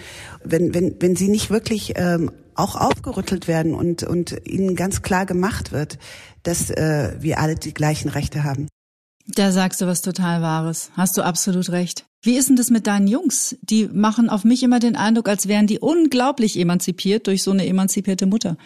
wenn, 0.44 0.74
wenn, 0.74 0.96
wenn 1.00 1.16
sie 1.16 1.28
nicht 1.28 1.50
wirklich 1.52 1.94
ähm, 1.96 2.32
auch 2.56 2.76
aufgerüttelt 2.76 3.48
werden 3.48 3.74
und, 3.74 4.04
und 4.04 4.36
ihnen 4.46 4.76
ganz 4.76 5.02
klar 5.02 5.26
gemacht 5.26 5.72
wird, 5.72 5.98
dass 6.44 6.70
äh, 6.70 7.16
wir 7.20 7.40
alle 7.40 7.56
die 7.56 7.74
gleichen 7.74 8.10
Rechte 8.10 8.44
haben. 8.44 8.68
Da 9.28 9.52
sagst 9.52 9.82
du 9.82 9.88
was 9.88 10.02
total 10.02 10.42
Wahres. 10.42 10.92
Hast 10.96 11.18
du 11.18 11.22
absolut 11.22 11.70
recht. 11.70 12.06
Wie 12.24 12.38
ist 12.38 12.50
denn 12.50 12.56
das 12.56 12.70
mit 12.70 12.88
deinen 12.88 13.08
Jungs? 13.08 13.56
Die 13.62 13.88
machen 13.88 14.30
auf 14.30 14.44
mich 14.44 14.64
immer 14.64 14.80
den 14.80 14.96
Eindruck, 14.96 15.28
als 15.28 15.48
wären 15.48 15.68
die 15.68 15.80
unglaublich 15.80 16.60
emanzipiert 16.60 17.28
durch 17.28 17.44
so 17.44 17.52
eine 17.52 17.66
emanzipierte 17.66 18.26
Mutter. 18.26 18.58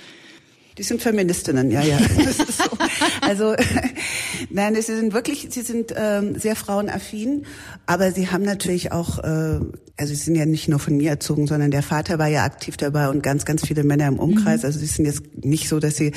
Die 0.77 0.83
sind 0.83 1.01
Feministinnen, 1.01 1.71
ja, 1.71 1.81
ja. 1.81 1.97
So. 1.99 2.74
Also 3.21 3.55
nein, 4.49 4.75
sie 4.75 4.81
sind 4.81 5.13
wirklich, 5.13 5.47
sie 5.49 5.61
sind 5.61 5.93
ähm, 5.95 6.37
sehr 6.37 6.55
frauenaffin, 6.55 7.45
aber 7.85 8.11
sie 8.11 8.29
haben 8.29 8.43
natürlich 8.43 8.91
auch, 8.91 9.19
äh, 9.19 9.59
also 9.97 10.13
sie 10.13 10.15
sind 10.15 10.35
ja 10.35 10.45
nicht 10.45 10.67
nur 10.67 10.79
von 10.79 10.97
mir 10.97 11.11
erzogen, 11.11 11.47
sondern 11.47 11.71
der 11.71 11.83
Vater 11.83 12.19
war 12.19 12.27
ja 12.27 12.43
aktiv 12.43 12.77
dabei 12.77 13.09
und 13.09 13.23
ganz, 13.23 13.45
ganz 13.45 13.65
viele 13.65 13.83
Männer 13.83 14.07
im 14.07 14.19
Umkreis. 14.19 14.61
Mhm. 14.61 14.65
Also 14.65 14.79
sie 14.79 14.85
sind 14.85 15.05
jetzt 15.05 15.23
nicht 15.43 15.69
so, 15.69 15.79
dass 15.79 15.95
sie 15.95 16.11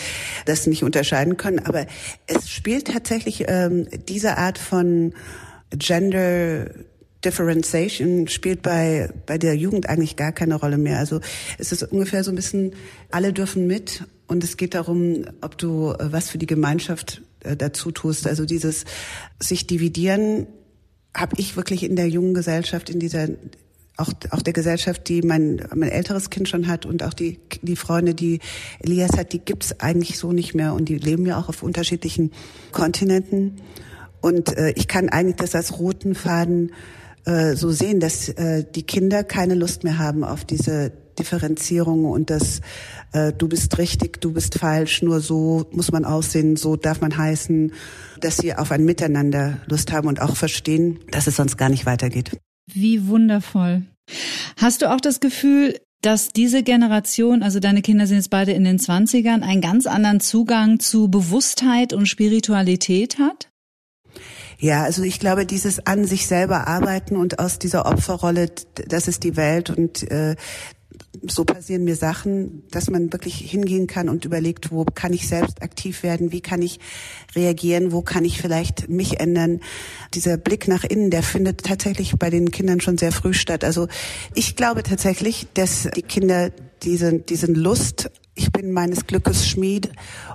das 0.44 0.66
nicht 0.66 0.84
unterscheiden 0.84 1.36
können, 1.36 1.60
aber 1.60 1.86
es 2.26 2.50
spielt 2.50 2.88
tatsächlich 2.88 3.44
ähm, 3.48 3.86
diese 4.08 4.36
Art 4.36 4.58
von 4.58 5.12
Gender 5.70 6.66
Differentiation 7.24 8.28
spielt 8.28 8.62
bei, 8.62 9.10
bei 9.26 9.38
der 9.38 9.56
Jugend 9.56 9.88
eigentlich 9.88 10.14
gar 10.14 10.32
keine 10.32 10.54
Rolle 10.54 10.78
mehr. 10.78 10.98
Also 10.98 11.20
es 11.58 11.72
ist 11.72 11.82
ungefähr 11.82 12.22
so 12.22 12.30
ein 12.30 12.36
bisschen, 12.36 12.74
alle 13.10 13.32
dürfen 13.32 13.66
mit 13.66 14.04
und 14.28 14.44
es 14.44 14.56
geht 14.56 14.74
darum, 14.74 15.24
ob 15.40 15.58
du 15.58 15.92
äh, 15.92 16.12
was 16.12 16.30
für 16.30 16.38
die 16.38 16.46
Gemeinschaft 16.46 17.22
äh, 17.40 17.56
dazu 17.56 17.90
tust. 17.90 18.26
Also 18.26 18.44
dieses 18.44 18.84
sich 19.40 19.66
dividieren 19.66 20.46
habe 21.14 21.34
ich 21.38 21.56
wirklich 21.56 21.82
in 21.82 21.96
der 21.96 22.08
jungen 22.08 22.34
Gesellschaft, 22.34 22.90
in 22.90 23.00
dieser 23.00 23.28
auch, 23.96 24.12
auch 24.30 24.42
der 24.42 24.52
Gesellschaft, 24.52 25.08
die 25.08 25.22
mein, 25.22 25.66
mein 25.74 25.90
älteres 25.90 26.30
Kind 26.30 26.48
schon 26.48 26.68
hat 26.68 26.86
und 26.86 27.02
auch 27.02 27.14
die, 27.14 27.40
die 27.62 27.74
Freunde, 27.74 28.14
die 28.14 28.38
Elias 28.78 29.16
hat, 29.16 29.32
die 29.32 29.40
gibt's 29.40 29.80
eigentlich 29.80 30.18
so 30.18 30.32
nicht 30.32 30.54
mehr 30.54 30.72
und 30.74 30.88
die 30.88 30.98
leben 30.98 31.26
ja 31.26 31.36
auch 31.38 31.48
auf 31.48 31.64
unterschiedlichen 31.64 32.30
Kontinenten. 32.70 33.56
Und 34.20 34.56
äh, 34.56 34.70
ich 34.76 34.86
kann 34.86 35.08
eigentlich 35.08 35.36
das 35.36 35.54
als 35.56 35.80
roten 35.80 36.14
Faden 36.14 36.72
äh, 37.24 37.56
so 37.56 37.70
sehen, 37.72 37.98
dass 37.98 38.28
äh, 38.28 38.64
die 38.72 38.84
Kinder 38.84 39.24
keine 39.24 39.54
Lust 39.54 39.82
mehr 39.82 39.98
haben 39.98 40.22
auf 40.22 40.44
diese 40.44 40.92
Differenzierung 41.18 42.04
und 42.04 42.30
das 42.30 42.60
äh, 43.12 43.32
du 43.32 43.48
bist 43.48 43.78
richtig, 43.78 44.20
du 44.20 44.32
bist 44.32 44.58
falsch, 44.58 45.02
nur 45.02 45.20
so 45.20 45.66
muss 45.72 45.90
man 45.92 46.04
aussehen, 46.04 46.56
so 46.56 46.76
darf 46.76 47.00
man 47.00 47.16
heißen, 47.16 47.72
dass 48.20 48.36
sie 48.36 48.54
auf 48.54 48.70
ein 48.70 48.84
Miteinander 48.84 49.58
Lust 49.66 49.92
haben 49.92 50.08
und 50.08 50.20
auch 50.20 50.36
verstehen, 50.36 50.98
dass 51.10 51.26
es 51.26 51.36
sonst 51.36 51.56
gar 51.56 51.68
nicht 51.68 51.86
weitergeht. 51.86 52.38
Wie 52.72 53.08
wundervoll. 53.08 53.82
Hast 54.56 54.82
du 54.82 54.92
auch 54.92 55.00
das 55.00 55.20
Gefühl, 55.20 55.78
dass 56.02 56.28
diese 56.28 56.62
Generation, 56.62 57.42
also 57.42 57.60
deine 57.60 57.82
Kinder 57.82 58.06
sind 58.06 58.18
jetzt 58.18 58.30
beide 58.30 58.52
in 58.52 58.64
den 58.64 58.78
Zwanzigern, 58.78 59.42
einen 59.42 59.60
ganz 59.60 59.86
anderen 59.86 60.20
Zugang 60.20 60.78
zu 60.78 61.08
Bewusstheit 61.08 61.92
und 61.92 62.06
Spiritualität 62.06 63.18
hat? 63.18 63.50
Ja, 64.60 64.82
also 64.82 65.02
ich 65.02 65.20
glaube, 65.20 65.46
dieses 65.46 65.86
an 65.86 66.04
sich 66.04 66.26
selber 66.26 66.66
arbeiten 66.66 67.16
und 67.16 67.38
aus 67.38 67.58
dieser 67.58 67.86
Opferrolle, 67.86 68.50
das 68.88 69.06
ist 69.06 69.22
die 69.22 69.36
Welt 69.36 69.70
und 69.70 70.08
äh, 70.10 70.34
so 71.22 71.44
passieren 71.44 71.84
mir 71.84 71.96
Sachen, 71.96 72.62
dass 72.70 72.90
man 72.90 73.12
wirklich 73.12 73.36
hingehen 73.36 73.86
kann 73.86 74.08
und 74.08 74.24
überlegt, 74.24 74.70
wo 74.70 74.84
kann 74.84 75.12
ich 75.12 75.28
selbst 75.28 75.62
aktiv 75.62 76.02
werden, 76.02 76.32
wie 76.32 76.40
kann 76.40 76.62
ich 76.62 76.80
reagieren, 77.34 77.92
wo 77.92 78.02
kann 78.02 78.24
ich 78.24 78.40
vielleicht 78.40 78.88
mich 78.88 79.20
ändern. 79.20 79.60
Dieser 80.14 80.36
Blick 80.36 80.68
nach 80.68 80.84
innen, 80.84 81.10
der 81.10 81.22
findet 81.22 81.64
tatsächlich 81.64 82.16
bei 82.18 82.30
den 82.30 82.50
Kindern 82.50 82.80
schon 82.80 82.98
sehr 82.98 83.12
früh 83.12 83.34
statt. 83.34 83.64
Also 83.64 83.88
ich 84.34 84.56
glaube 84.56 84.82
tatsächlich, 84.82 85.46
dass 85.54 85.88
die 85.94 86.02
Kinder 86.02 86.50
diesen, 86.82 87.26
diesen 87.26 87.54
Lust, 87.54 88.10
ich 88.34 88.52
bin 88.52 88.72
meines 88.72 89.06
Glückes 89.06 89.48
Schmied 89.48 89.90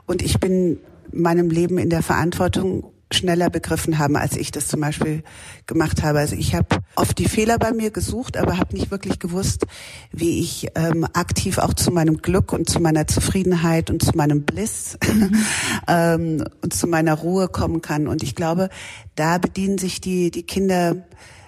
und 0.06 0.22
ich 0.22 0.40
bin 0.40 0.80
meinem 1.12 1.50
Leben 1.50 1.78
in 1.78 1.90
der 1.90 2.04
Verantwortung 2.04 2.93
schneller 3.14 3.50
begriffen 3.50 3.98
haben, 3.98 4.16
als 4.16 4.36
ich 4.36 4.52
das 4.52 4.68
zum 4.68 4.82
Beispiel 4.82 5.24
gemacht 5.68 6.04
habe. 6.04 6.20
Also 6.20 6.36
ich 6.36 6.56
habe 6.56 6.78
oft 6.96 7.18
die 7.18 7.28
Fehler 7.28 7.58
bei 7.58 7.72
mir 7.72 7.92
gesucht, 7.92 8.38
aber 8.38 8.58
habe 8.58 8.76
nicht 8.76 8.92
wirklich 8.92 9.20
gewusst, 9.20 9.66
wie 10.12 10.40
ich 10.40 10.68
ähm, 10.76 11.06
aktiv 11.14 11.58
auch 11.58 11.74
zu 11.74 11.92
meinem 11.92 12.18
Glück 12.18 12.54
und 12.54 12.70
zu 12.70 12.80
meiner 12.80 13.08
Zufriedenheit 13.08 13.90
und 13.90 14.04
zu 14.04 14.12
meinem 14.16 14.44
Bliss 14.44 14.98
ähm, 15.88 16.44
und 16.62 16.74
zu 16.74 16.88
meiner 16.88 17.14
Ruhe 17.16 17.48
kommen 17.48 17.82
kann. 17.82 18.08
Und 18.08 18.24
ich 18.24 18.36
glaube, 18.36 18.70
da 19.16 19.38
bedienen 19.38 19.78
sich 19.78 20.02
die, 20.02 20.32
die 20.32 20.44
Kinder 20.44 21.04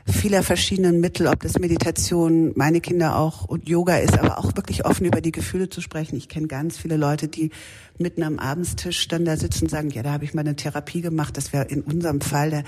vieler 0.08 0.44
verschiedenen 0.44 1.00
Mittel, 1.00 1.28
ob 1.28 1.40
das 1.40 1.58
Meditation, 1.58 2.54
meine 2.56 2.80
Kinder 2.80 3.18
auch 3.18 3.46
und 3.46 3.68
Yoga 3.68 3.98
ist, 3.98 4.20
aber 4.20 4.38
auch 4.38 4.56
wirklich 4.56 4.86
offen 4.86 5.06
über 5.06 5.20
die 5.20 5.32
Gefühle 5.32 5.68
zu 5.70 5.82
sprechen. 5.82 6.16
Ich 6.16 6.30
kenne 6.30 6.48
ganz 6.48 6.78
viele 6.78 6.96
Leute, 6.96 7.28
die 7.28 7.50
mitten 7.98 8.22
am 8.22 8.38
Abendstisch 8.38 9.08
dann 9.08 9.26
da 9.26 9.36
sitzen 9.36 9.66
und 9.66 9.70
sagen, 9.70 9.90
ja, 9.90 10.04
da 10.04 10.12
habe 10.12 10.24
ich 10.24 10.36
mal 10.36 10.42
eine 10.42 10.56
Therapie 10.56 11.02
gemacht. 11.02 11.36
Das 11.38 11.54
wäre 11.54 11.66
in 11.66 11.82
unserem 11.82 12.22
Fall, 12.22 12.52
der, 12.52 12.64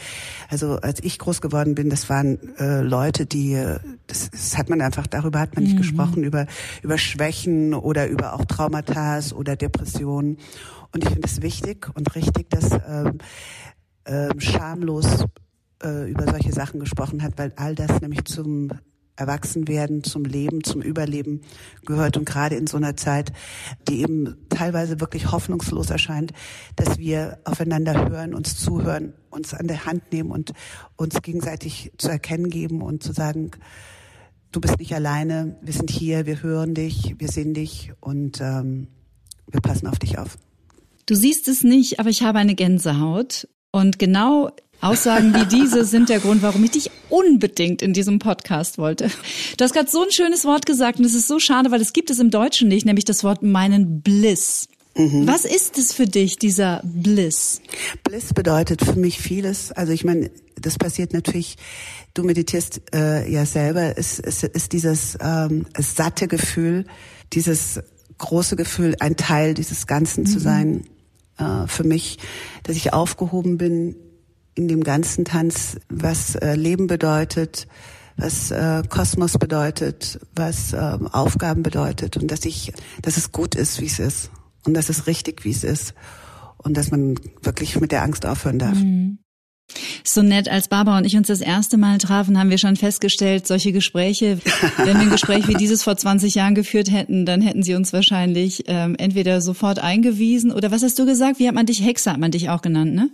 also 0.49 0.77
als 0.77 1.03
ich 1.03 1.19
groß 1.19 1.41
geworden 1.41 1.75
bin, 1.75 1.91
das 1.91 2.09
waren 2.09 2.39
äh, 2.57 2.81
Leute, 2.81 3.27
die, 3.27 3.53
äh, 3.53 3.79
das, 4.07 4.31
das 4.31 4.57
hat 4.57 4.69
man 4.69 4.81
einfach, 4.81 5.05
darüber 5.05 5.39
hat 5.39 5.53
man 5.53 5.63
nicht 5.63 5.75
mhm. 5.75 5.81
gesprochen, 5.81 6.23
über, 6.23 6.47
über 6.81 6.97
Schwächen 6.97 7.75
oder 7.75 8.07
über 8.07 8.33
auch 8.33 8.45
Traumata 8.45 9.19
oder 9.35 9.55
Depressionen. 9.55 10.37
Und 10.91 11.03
ich 11.03 11.09
finde 11.09 11.27
es 11.27 11.41
wichtig 11.43 11.87
und 11.93 12.15
richtig, 12.15 12.49
dass 12.49 12.71
äh, 12.71 13.11
äh, 14.05 14.29
schamlos 14.39 15.25
äh, 15.83 16.09
über 16.09 16.25
solche 16.25 16.51
Sachen 16.51 16.79
gesprochen 16.79 17.23
hat, 17.23 17.37
weil 17.37 17.53
all 17.55 17.75
das 17.75 18.01
nämlich 18.01 18.25
zum 18.25 18.71
Erwachsenwerden, 19.17 20.03
zum 20.03 20.23
Leben, 20.23 20.63
zum 20.63 20.81
Überleben 20.81 21.41
gehört 21.85 22.17
und 22.17 22.25
gerade 22.25 22.55
in 22.55 22.67
so 22.67 22.77
einer 22.77 22.95
Zeit, 22.95 23.33
die 23.87 24.01
eben 24.01 24.37
teilweise 24.49 24.99
wirklich 24.99 25.31
hoffnungslos 25.31 25.89
erscheint, 25.89 26.31
dass 26.75 26.99
wir 26.99 27.39
aufeinander 27.43 28.09
hören, 28.09 28.33
uns 28.33 28.57
zuhören, 28.57 29.13
uns 29.29 29.53
an 29.53 29.67
der 29.67 29.85
Hand 29.85 30.13
nehmen 30.13 30.31
und 30.31 30.53
uns 30.95 31.21
gegenseitig 31.21 31.91
zu 31.97 32.09
erkennen 32.09 32.49
geben 32.49 32.81
und 32.81 33.01
zu 33.03 33.11
sagen, 33.11 33.51
du 34.51 34.61
bist 34.61 34.79
nicht 34.79 34.93
alleine, 34.93 35.57
wir 35.61 35.73
sind 35.73 35.89
hier, 35.89 36.25
wir 36.25 36.43
hören 36.43 36.75
dich, 36.75 37.15
wir 37.17 37.27
sehen 37.27 37.53
dich 37.53 37.93
und 37.99 38.39
ähm, 38.39 38.87
wir 39.49 39.61
passen 39.61 39.87
auf 39.87 39.99
dich 39.99 40.19
auf. 40.19 40.37
Du 41.05 41.15
siehst 41.15 41.47
es 41.47 41.63
nicht, 41.63 41.99
aber 41.99 42.09
ich 42.09 42.21
habe 42.21 42.39
eine 42.39 42.53
Gänsehaut. 42.53 43.47
Und 43.71 43.99
genau 43.99 44.51
Aussagen 44.81 45.33
wie 45.33 45.45
diese 45.45 45.85
sind 45.85 46.09
der 46.09 46.19
Grund, 46.19 46.41
warum 46.41 46.63
ich 46.63 46.71
dich 46.71 46.91
unbedingt 47.09 47.81
in 47.81 47.93
diesem 47.93 48.19
Podcast 48.19 48.77
wollte. 48.77 49.09
Du 49.57 49.63
hast 49.63 49.73
gerade 49.73 49.89
so 49.89 50.03
ein 50.03 50.11
schönes 50.11 50.45
Wort 50.45 50.65
gesagt 50.65 50.99
und 50.99 51.05
es 51.05 51.15
ist 51.15 51.27
so 51.27 51.39
schade, 51.39 51.71
weil 51.71 51.81
es 51.81 51.93
gibt 51.93 52.09
es 52.09 52.19
im 52.19 52.29
Deutschen 52.29 52.67
nicht, 52.67 52.85
nämlich 52.85 53.05
das 53.05 53.23
Wort 53.23 53.41
meinen 53.41 54.01
Bliss. 54.01 54.67
Mhm. 54.95 55.27
Was 55.27 55.45
ist 55.45 55.77
es 55.77 55.93
für 55.93 56.05
dich, 56.05 56.37
dieser 56.37 56.81
Bliss? 56.83 57.61
Bliss 58.03 58.33
bedeutet 58.33 58.83
für 58.83 58.95
mich 58.95 59.19
vieles. 59.19 59.71
Also 59.71 59.93
ich 59.93 60.03
meine, 60.03 60.31
das 60.59 60.77
passiert 60.77 61.13
natürlich, 61.13 61.57
du 62.13 62.23
meditierst 62.23 62.81
äh, 62.93 63.31
ja 63.31 63.45
selber, 63.45 63.97
es, 63.97 64.19
es 64.19 64.43
ist 64.43 64.73
dieses 64.73 65.17
ähm, 65.21 65.65
satte 65.77 66.27
Gefühl, 66.27 66.85
dieses 67.33 67.79
große 68.17 68.55
Gefühl, 68.55 68.95
ein 68.99 69.15
Teil 69.15 69.53
dieses 69.53 69.85
Ganzen 69.85 70.21
mhm. 70.21 70.27
zu 70.27 70.39
sein. 70.39 70.85
Äh, 71.37 71.67
für 71.67 71.83
mich, 71.83 72.17
dass 72.63 72.75
ich 72.75 72.93
aufgehoben 72.93 73.57
bin 73.57 73.95
in 74.57 74.67
dem 74.67 74.83
ganzen 74.83 75.25
Tanz, 75.25 75.77
was 75.89 76.35
äh, 76.35 76.55
Leben 76.55 76.87
bedeutet, 76.87 77.67
was 78.17 78.51
äh, 78.51 78.83
Kosmos 78.89 79.37
bedeutet, 79.37 80.19
was 80.35 80.73
äh, 80.73 80.97
Aufgaben 81.11 81.63
bedeutet 81.63 82.17
und 82.17 82.31
dass 82.31 82.45
ich, 82.45 82.73
dass 83.01 83.17
es 83.17 83.31
gut 83.31 83.55
ist, 83.55 83.79
wie 83.79 83.85
es 83.85 83.99
ist 83.99 84.31
und 84.65 84.73
dass 84.73 84.89
es 84.89 85.07
richtig, 85.07 85.45
wie 85.45 85.51
es 85.51 85.63
ist 85.63 85.93
und 86.57 86.75
dass 86.75 86.91
man 86.91 87.15
wirklich 87.43 87.79
mit 87.79 87.91
der 87.91 88.01
Angst 88.01 88.25
aufhören 88.25 88.59
darf. 88.59 88.77
Mhm. 88.77 89.19
So 90.03 90.21
nett, 90.21 90.47
als 90.47 90.69
Barbara 90.69 90.97
und 90.97 91.05
ich 91.05 91.17
uns 91.17 91.27
das 91.27 91.41
erste 91.41 91.77
Mal 91.77 91.97
trafen, 91.97 92.39
haben 92.39 92.49
wir 92.49 92.57
schon 92.57 92.77
festgestellt, 92.77 93.45
solche 93.45 93.73
Gespräche, 93.73 94.39
wenn 94.77 94.87
wir 94.87 94.95
ein 94.95 95.09
Gespräch 95.09 95.47
wie 95.49 95.55
dieses 95.55 95.83
vor 95.83 95.97
20 95.97 96.35
Jahren 96.35 96.55
geführt 96.55 96.89
hätten, 96.89 97.25
dann 97.25 97.41
hätten 97.41 97.63
sie 97.63 97.75
uns 97.75 97.91
wahrscheinlich 97.91 98.63
ähm, 98.67 98.95
entweder 98.97 99.41
sofort 99.41 99.79
eingewiesen 99.79 100.53
oder 100.53 100.71
was 100.71 100.83
hast 100.83 100.97
du 100.99 101.05
gesagt? 101.05 101.39
Wie 101.39 101.47
hat 101.47 101.55
man 101.55 101.65
dich? 101.65 101.83
Hexe 101.83 102.11
hat 102.11 102.19
man 102.19 102.31
dich 102.31 102.49
auch 102.49 102.61
genannt, 102.61 102.95
ne? 102.95 103.09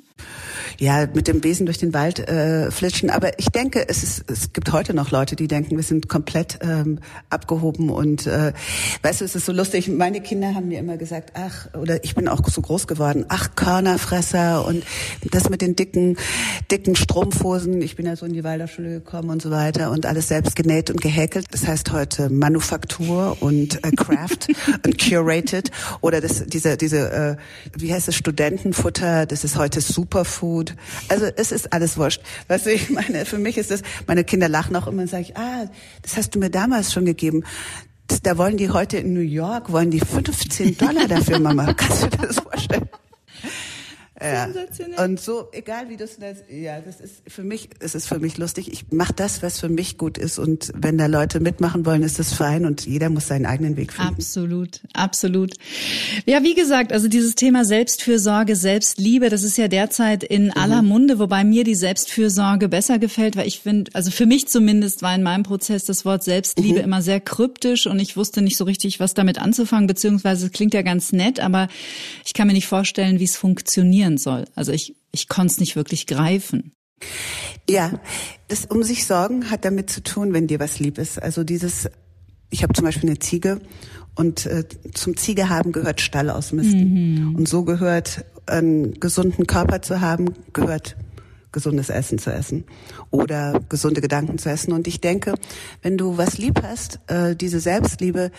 Ja, 0.80 1.08
mit 1.14 1.28
dem 1.28 1.42
Besen 1.42 1.66
durch 1.66 1.78
den 1.78 1.94
Wald 1.94 2.20
äh, 2.20 2.72
flitschen. 2.72 3.10
Aber 3.10 3.38
ich 3.40 3.48
denke, 3.48 3.88
es, 3.88 4.04
ist, 4.04 4.30
es 4.30 4.54
gibt 4.54 4.72
heute 4.72 4.94
noch 4.94 5.12
Leute, 5.12 5.36
die 5.36 5.48
denken, 5.48 5.76
wir 5.76 5.84
sind 5.84 6.10
komplett 6.10 6.60
ähm, 6.62 7.00
abgehoben. 7.30 7.90
Und 7.90 8.28
äh, 8.28 8.54
weißt 9.02 9.22
du, 9.22 9.26
es 9.26 9.36
ist 9.36 9.46
so 9.46 9.52
lustig. 9.52 9.88
Meine 9.88 10.22
Kinder 10.22 10.56
haben 10.56 10.68
mir 10.68 10.80
immer 10.80 10.98
gesagt, 10.98 11.34
ach, 11.36 11.68
oder 11.74 12.04
ich 12.04 12.16
bin 12.16 12.28
auch 12.28 12.48
so 12.48 12.62
groß 12.62 12.88
geworden, 12.88 13.26
ach, 13.30 13.56
Körnerfresser 13.56 14.66
und 14.66 14.84
das 15.32 15.50
mit 15.50 15.62
den 15.62 15.76
dicken, 15.76 16.18
dicken 16.72 16.96
Strumpfhosen. 16.96 17.82
Ich 17.82 17.96
bin 17.96 18.06
ja 18.06 18.16
so 18.16 18.26
in 18.26 18.34
die 18.34 18.44
Waldorfschule 18.44 18.90
gekommen 18.90 19.30
und 19.30 19.42
so 19.42 19.52
weiter 19.52 19.92
und 19.92 20.06
alles 20.06 20.28
selbst 20.28 20.56
genäht 20.56 20.90
und 20.90 21.02
gehäkelt. 21.02 21.48
Das 21.52 21.68
heißt 21.68 21.92
heute 21.92 22.30
Manufaktur 22.30 23.38
und 23.40 23.84
äh, 23.84 23.92
Craft 23.92 24.48
und 24.86 24.98
Curated. 25.00 25.72
Oder 26.02 26.22
das, 26.22 26.46
diese, 26.46 26.78
diese, 26.78 27.12
äh, 27.12 27.36
wie 27.78 27.94
heißt 27.94 28.08
es, 28.08 28.16
Studentenfutter, 28.16 29.26
das 29.26 29.44
ist 29.44 29.58
heute 29.58 29.82
Superfood 29.82 30.63
gut. 30.64 30.76
Also 31.10 31.26
es 31.36 31.52
ist 31.52 31.74
alles 31.74 31.98
wurscht. 31.98 32.22
Du, 32.48 32.70
ich 32.70 32.90
meine, 32.90 33.26
für 33.26 33.38
mich 33.38 33.58
ist 33.58 33.72
das, 33.72 33.82
meine 34.08 34.24
Kinder 34.24 34.50
lachen 34.50 34.76
auch 34.76 34.88
immer 34.88 35.04
und 35.04 35.10
sage 35.10 35.24
ich, 35.24 35.38
ah, 35.38 35.70
das 36.02 36.18
hast 36.18 36.36
du 36.36 36.40
mir 36.40 36.50
damals 36.50 36.94
schon 36.94 37.06
gegeben. 37.06 37.44
Da 38.24 38.38
wollen 38.38 38.58
die 38.58 38.70
heute 38.70 38.98
in 38.98 39.14
New 39.14 39.22
York, 39.22 39.72
wollen 39.72 39.90
die 39.90 40.00
15 40.00 40.78
Dollar 40.78 41.08
dafür, 41.08 41.40
Mama. 41.40 41.74
Kannst 41.74 42.04
du 42.04 42.08
dir 42.08 42.28
das 42.28 42.40
vorstellen? 42.40 42.90
Ja. 44.24 44.48
Und 45.04 45.20
so, 45.20 45.50
egal 45.52 45.90
wie 45.90 45.98
du 45.98 46.06
es 46.06 46.18
ja, 46.50 46.80
das 46.80 47.02
ist 47.02 47.24
für 47.28 47.44
mich, 47.44 47.70
es 47.80 47.96
ist 47.96 48.08
für 48.08 48.20
mich 48.20 48.38
lustig. 48.38 48.72
Ich 48.72 48.92
mache 48.92 49.14
das, 49.14 49.44
was 49.44 49.60
für 49.60 49.70
mich 49.70 49.98
gut 49.98 50.18
ist. 50.18 50.40
Und 50.40 50.72
wenn 50.76 50.98
da 50.98 51.08
Leute 51.08 51.40
mitmachen 51.40 51.86
wollen, 51.86 52.04
ist 52.04 52.20
das 52.20 52.34
fein 52.34 52.66
und 52.66 52.86
jeder 52.86 53.10
muss 53.10 53.28
seinen 53.28 53.46
eigenen 53.46 53.76
Weg 53.76 53.92
finden. 53.94 54.14
Absolut, 54.14 54.82
absolut. 54.94 55.54
Ja, 56.26 56.44
wie 56.44 56.54
gesagt, 56.54 56.94
also 56.94 57.08
dieses 57.08 57.36
Thema 57.36 57.66
Selbstfürsorge, 57.66 58.56
Selbstliebe, 58.56 59.30
das 59.30 59.44
ist 59.44 59.58
ja 59.58 59.68
derzeit 59.68 60.24
in 60.24 60.46
mhm. 60.46 60.52
aller 60.56 60.82
Munde, 60.82 61.20
wobei 61.20 61.44
mir 61.44 61.64
die 61.64 61.76
Selbstfürsorge 61.76 62.70
besser 62.70 63.00
gefällt, 63.00 63.36
weil 63.36 63.48
ich 63.48 63.60
finde, 63.60 63.92
also 63.94 64.12
für 64.12 64.26
mich 64.26 64.48
zumindest 64.48 65.02
war 65.02 65.14
in 65.14 65.24
meinem 65.24 65.44
Prozess 65.44 65.86
das 65.86 66.06
Wort 66.06 66.24
Selbstliebe 66.24 66.80
mhm. 66.80 66.86
immer 66.86 67.02
sehr 67.02 67.20
kryptisch 67.20 67.88
und 67.88 68.00
ich 68.00 68.16
wusste 68.16 68.42
nicht 68.42 68.58
so 68.58 68.64
richtig, 68.64 69.00
was 69.00 69.14
damit 69.14 69.40
anzufangen, 69.40 69.88
beziehungsweise 69.88 70.46
es 70.46 70.52
klingt 70.52 70.74
ja 70.74 70.82
ganz 70.82 71.12
nett, 71.12 71.40
aber 71.40 71.68
ich 72.26 72.34
kann 72.34 72.48
mir 72.48 72.54
nicht 72.54 72.68
vorstellen, 72.68 73.20
wie 73.20 73.26
es 73.26 73.36
funktionieren 73.36 74.13
passieren 74.14 74.18
soll. 74.18 74.46
Also 74.56 74.72
ich, 74.72 74.96
ich 75.12 75.28
konnte 75.28 75.54
es 75.54 75.60
nicht 75.60 75.76
wirklich 75.76 76.08
greifen. 76.08 76.74
Ja, 77.70 78.00
das 78.48 78.66
um 78.66 78.84
sich 78.84 79.06
sorgen 79.06 79.50
hat 79.50 79.66
damit 79.66 79.90
zu 79.90 80.02
tun, 80.04 80.34
wenn 80.34 80.48
dir 80.48 80.60
was 80.60 80.80
lieb 80.80 80.98
ist. 80.98 81.22
Also 81.22 81.44
dieses, 81.44 81.90
ich 82.50 82.64
habe 82.64 82.74
zum 82.74 82.86
Beispiel 82.86 83.10
eine 83.10 83.20
Ziege 83.20 83.62
und 84.16 84.46
äh, 84.46 84.66
zum 84.94 85.18
Ziege 85.18 85.50
haben 85.50 85.72
gehört 85.72 86.02
Stall 86.02 86.30
ausmisten. 86.30 87.30
Mhm. 87.30 87.36
Und 87.36 87.48
so 87.48 87.64
gehört 87.64 88.26
einen 88.46 89.00
gesunden 89.00 89.48
Körper 89.48 89.82
zu 89.82 90.02
haben, 90.02 90.34
gehört 90.52 90.96
gesundes 91.52 91.90
Essen 91.90 92.18
zu 92.18 92.34
essen 92.34 92.66
oder 93.12 93.62
gesunde 93.70 94.02
Gedanken 94.02 94.38
zu 94.40 94.50
essen. 94.50 94.74
Und 94.74 94.88
ich 94.88 95.00
denke, 95.02 95.36
wenn 95.82 95.98
du 95.98 96.18
was 96.18 96.38
lieb 96.38 96.62
hast, 96.64 97.00
äh, 97.08 97.36
diese 97.36 97.60
Selbstliebe, 97.60 98.32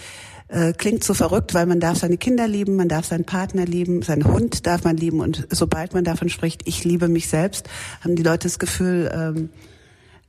äh, 0.54 0.72
klingt 0.72 1.02
so 1.02 1.14
verrückt, 1.14 1.52
weil 1.52 1.66
man 1.66 1.80
darf 1.80 1.98
seine 1.98 2.16
Kinder 2.16 2.46
lieben, 2.46 2.76
man 2.76 2.88
darf 2.88 3.06
seinen 3.06 3.24
Partner 3.24 3.64
lieben, 3.64 4.02
seinen 4.02 4.24
Hund 4.24 4.66
darf 4.66 4.84
man 4.84 4.96
lieben 4.96 5.20
und 5.20 5.46
sobald 5.50 5.94
man 5.94 6.04
davon 6.04 6.28
spricht, 6.28 6.62
ich 6.66 6.84
liebe 6.84 7.08
mich 7.08 7.28
selbst, 7.28 7.68
haben 8.02 8.14
die 8.14 8.22
Leute 8.22 8.46
das 8.46 8.58
Gefühl, 8.58 9.10
ähm, 9.12 9.50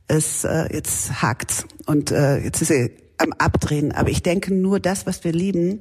es 0.08 0.44
äh, 0.44 0.66
jetzt 0.72 1.22
hakt's 1.22 1.64
und 1.86 2.10
äh, 2.10 2.38
jetzt 2.38 2.60
ist 2.60 2.68
sie 2.68 2.90
am 3.18 3.32
Abdrehen. 3.38 3.92
Aber 3.92 4.10
ich 4.10 4.22
denke, 4.22 4.52
nur 4.52 4.80
das, 4.80 5.06
was 5.06 5.24
wir 5.24 5.32
lieben, 5.32 5.80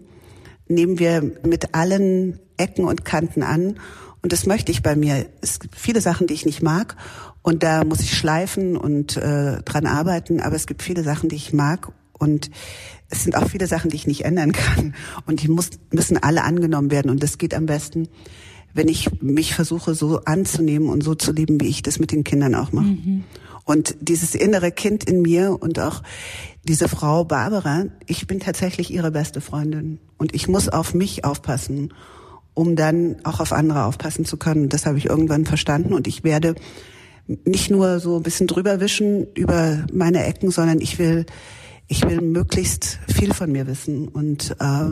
nehmen 0.67 0.99
wir 0.99 1.21
mit 1.43 1.73
allen 1.73 2.39
Ecken 2.57 2.85
und 2.85 3.03
Kanten 3.03 3.43
an. 3.43 3.79
Und 4.21 4.31
das 4.31 4.45
möchte 4.45 4.71
ich 4.71 4.81
bei 4.81 4.95
mir. 4.95 5.25
Es 5.41 5.59
gibt 5.59 5.75
viele 5.75 6.01
Sachen, 6.01 6.27
die 6.27 6.33
ich 6.33 6.45
nicht 6.45 6.63
mag. 6.63 6.95
Und 7.43 7.61
da 7.61 7.83
muss 7.83 7.99
ich 7.99 8.17
schleifen 8.17 8.75
und 8.77 9.17
äh, 9.17 9.61
dran 9.61 9.85
arbeiten. 9.85 10.39
Aber 10.39 10.55
es 10.55 10.65
gibt 10.65 10.81
viele 10.81 11.03
Sachen, 11.03 11.29
die 11.29 11.35
ich 11.35 11.53
mag. 11.53 11.91
Und 12.17 12.49
es 13.09 13.23
sind 13.23 13.35
auch 13.35 13.49
viele 13.49 13.67
Sachen, 13.67 13.89
die 13.89 13.97
ich 13.97 14.07
nicht 14.07 14.25
ändern 14.25 14.51
kann. 14.51 14.95
Und 15.25 15.41
die 15.41 15.47
muss, 15.47 15.69
müssen 15.91 16.17
alle 16.17 16.43
angenommen 16.43 16.91
werden. 16.91 17.11
Und 17.11 17.21
das 17.23 17.37
geht 17.37 17.53
am 17.53 17.65
besten, 17.65 18.07
wenn 18.73 18.87
ich 18.87 19.21
mich 19.21 19.55
versuche, 19.55 19.95
so 19.95 20.21
anzunehmen 20.25 20.89
und 20.89 21.01
so 21.01 21.15
zu 21.15 21.31
leben, 21.31 21.61
wie 21.61 21.67
ich 21.67 21.81
das 21.81 21.99
mit 21.99 22.11
den 22.11 22.23
Kindern 22.23 22.55
auch 22.55 22.71
mache. 22.71 22.85
Mhm. 22.85 23.23
Und 23.63 23.95
dieses 23.99 24.35
innere 24.35 24.71
Kind 24.71 25.03
in 25.05 25.21
mir 25.21 25.57
und 25.59 25.79
auch 25.79 26.03
diese 26.67 26.87
Frau 26.87 27.23
Barbara, 27.23 27.85
ich 28.05 28.27
bin 28.27 28.39
tatsächlich 28.39 28.91
ihre 28.91 29.11
beste 29.11 29.41
Freundin. 29.41 29.99
Und 30.17 30.35
ich 30.35 30.47
muss 30.47 30.69
auf 30.69 30.93
mich 30.93 31.23
aufpassen, 31.25 31.93
um 32.53 32.75
dann 32.75 33.17
auch 33.23 33.39
auf 33.39 33.53
andere 33.53 33.85
aufpassen 33.85 34.25
zu 34.25 34.37
können. 34.37 34.69
Das 34.69 34.85
habe 34.85 34.97
ich 34.97 35.05
irgendwann 35.05 35.45
verstanden. 35.45 35.93
Und 35.93 36.07
ich 36.07 36.23
werde 36.23 36.55
nicht 37.27 37.71
nur 37.71 37.99
so 37.99 38.17
ein 38.17 38.23
bisschen 38.23 38.47
drüber 38.47 38.79
wischen 38.79 39.27
über 39.33 39.85
meine 39.91 40.23
Ecken, 40.25 40.51
sondern 40.51 40.79
ich 40.79 40.99
will 40.99 41.25
ich 41.87 42.03
will 42.07 42.21
möglichst 42.21 42.99
viel 43.07 43.33
von 43.33 43.51
mir 43.51 43.67
wissen 43.67 44.07
und 44.07 44.55
äh, 44.59 44.89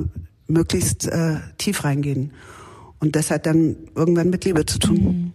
möglichst 0.47 1.07
äh, 1.07 1.37
tief 1.57 1.83
reingehen. 1.83 2.31
Und 2.99 3.15
das 3.15 3.31
hat 3.31 3.45
dann 3.45 3.75
irgendwann 3.95 4.29
mit 4.29 4.45
Liebe 4.45 4.65
zu 4.65 4.79
tun. 4.79 5.03
Mhm. 5.03 5.33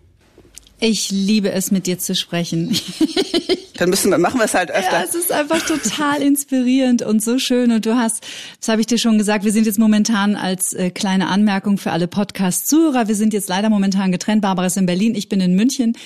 Ich 0.80 1.10
liebe 1.10 1.50
es, 1.50 1.70
mit 1.70 1.86
dir 1.86 1.98
zu 1.98 2.14
sprechen. 2.14 2.76
Dann 3.78 3.90
müssen 3.90 4.10
wir, 4.10 4.18
machen 4.18 4.38
wir 4.38 4.44
es 4.44 4.54
halt 4.54 4.70
öfter. 4.70 4.98
Ja, 4.98 5.04
es 5.04 5.14
ist 5.14 5.30
einfach 5.30 5.64
total 5.64 6.20
inspirierend 6.20 7.02
und 7.02 7.22
so 7.22 7.38
schön. 7.38 7.70
Und 7.70 7.86
du 7.86 7.96
hast, 7.96 8.26
das 8.58 8.68
habe 8.68 8.80
ich 8.80 8.88
dir 8.88 8.98
schon 8.98 9.18
gesagt, 9.18 9.44
wir 9.44 9.52
sind 9.52 9.66
jetzt 9.66 9.78
momentan 9.78 10.34
als 10.34 10.72
äh, 10.72 10.90
kleine 10.90 11.28
Anmerkung 11.28 11.78
für 11.78 11.92
alle 11.92 12.08
Podcast-Zuhörer, 12.08 13.06
wir 13.06 13.14
sind 13.14 13.32
jetzt 13.32 13.48
leider 13.48 13.70
momentan 13.70 14.10
getrennt. 14.10 14.42
Barbara 14.42 14.66
ist 14.66 14.76
in 14.76 14.86
Berlin, 14.86 15.14
ich 15.14 15.28
bin 15.28 15.40
in 15.40 15.54
München. 15.54 15.96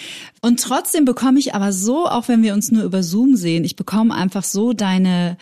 Und 0.42 0.60
trotzdem 0.60 1.06
bekomme 1.06 1.38
ich 1.38 1.54
aber 1.54 1.72
so, 1.72 2.06
auch 2.06 2.28
wenn 2.28 2.42
wir 2.42 2.52
uns 2.52 2.70
nur 2.70 2.84
über 2.84 3.02
Zoom 3.02 3.36
sehen, 3.36 3.64
ich 3.64 3.76
bekomme 3.76 4.14
einfach 4.14 4.44
so 4.44 4.74
deine 4.74 5.38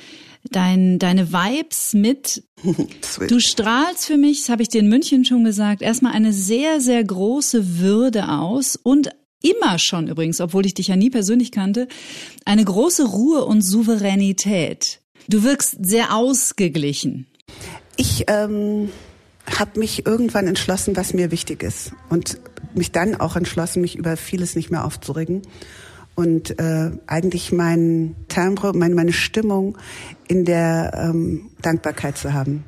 dein, 0.51 0.99
deine 0.99 1.33
Vibes 1.33 1.93
mit. 1.93 2.45
du 3.29 3.41
strahlst 3.41 4.07
für 4.07 4.17
mich, 4.17 4.41
das 4.41 4.49
habe 4.49 4.63
ich 4.63 4.69
dir 4.69 4.81
in 4.81 4.89
München 4.89 5.25
schon 5.25 5.45
gesagt, 5.45 5.83
erstmal 5.83 6.13
eine 6.13 6.33
sehr, 6.33 6.81
sehr 6.81 7.03
große 7.03 7.79
Würde 7.79 8.29
aus 8.29 8.77
und 8.77 9.11
immer 9.43 9.79
schon 9.79 10.09
übrigens, 10.09 10.41
obwohl 10.41 10.67
ich 10.67 10.75
dich 10.75 10.89
ja 10.89 10.97
nie 10.97 11.11
persönlich 11.11 11.53
kannte, 11.53 11.89
eine 12.45 12.65
große 12.65 13.07
Ruhe 13.07 13.45
und 13.45 13.63
Souveränität. 13.63 15.01
Du 15.29 15.43
wirkst 15.43 15.77
sehr 15.81 16.15
ausgeglichen. 16.15 17.27
Ich 17.97 18.25
ähm, 18.29 18.91
habe 19.59 19.79
mich 19.79 20.07
irgendwann 20.07 20.47
entschlossen, 20.47 20.97
was 20.97 21.15
mir 21.15 21.31
wichtig 21.31 21.63
ist. 21.63 21.93
Und 22.09 22.39
mich 22.75 22.93
dann 22.93 23.17
auch 23.17 23.37
entschlossen, 23.37 23.81
mich 23.81 23.97
über 23.97 24.17
vieles 24.17 24.55
nicht 24.55 24.71
mehr 24.71 24.85
aufzuregen 24.85 25.43
und 26.15 26.59
äh, 26.59 26.91
eigentlich 27.07 27.53
mein 27.53 28.15
Timbre, 28.29 28.73
mein, 28.75 28.95
meine 28.95 29.13
Stimmung 29.13 29.79
in 30.29 30.45
der 30.45 30.93
ähm, 30.95 31.51
Dankbarkeit 31.63 32.19
zu 32.19 32.33
haben. 32.33 32.65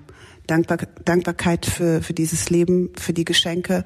Dankbar, 0.47 0.79
Dankbarkeit 1.05 1.67
für, 1.67 2.03
für 2.03 2.15
dieses 2.15 2.51
Leben, 2.51 2.91
für 2.97 3.13
die 3.13 3.25
Geschenke, 3.25 3.85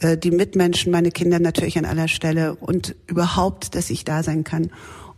äh, 0.00 0.16
die 0.16 0.30
Mitmenschen, 0.30 0.92
meine 0.92 1.10
Kinder 1.10 1.38
natürlich 1.38 1.78
an 1.78 1.84
aller 1.84 2.08
Stelle 2.08 2.54
und 2.56 2.96
überhaupt, 3.06 3.74
dass 3.74 3.90
ich 3.90 4.04
da 4.04 4.22
sein 4.22 4.44
kann. 4.44 4.70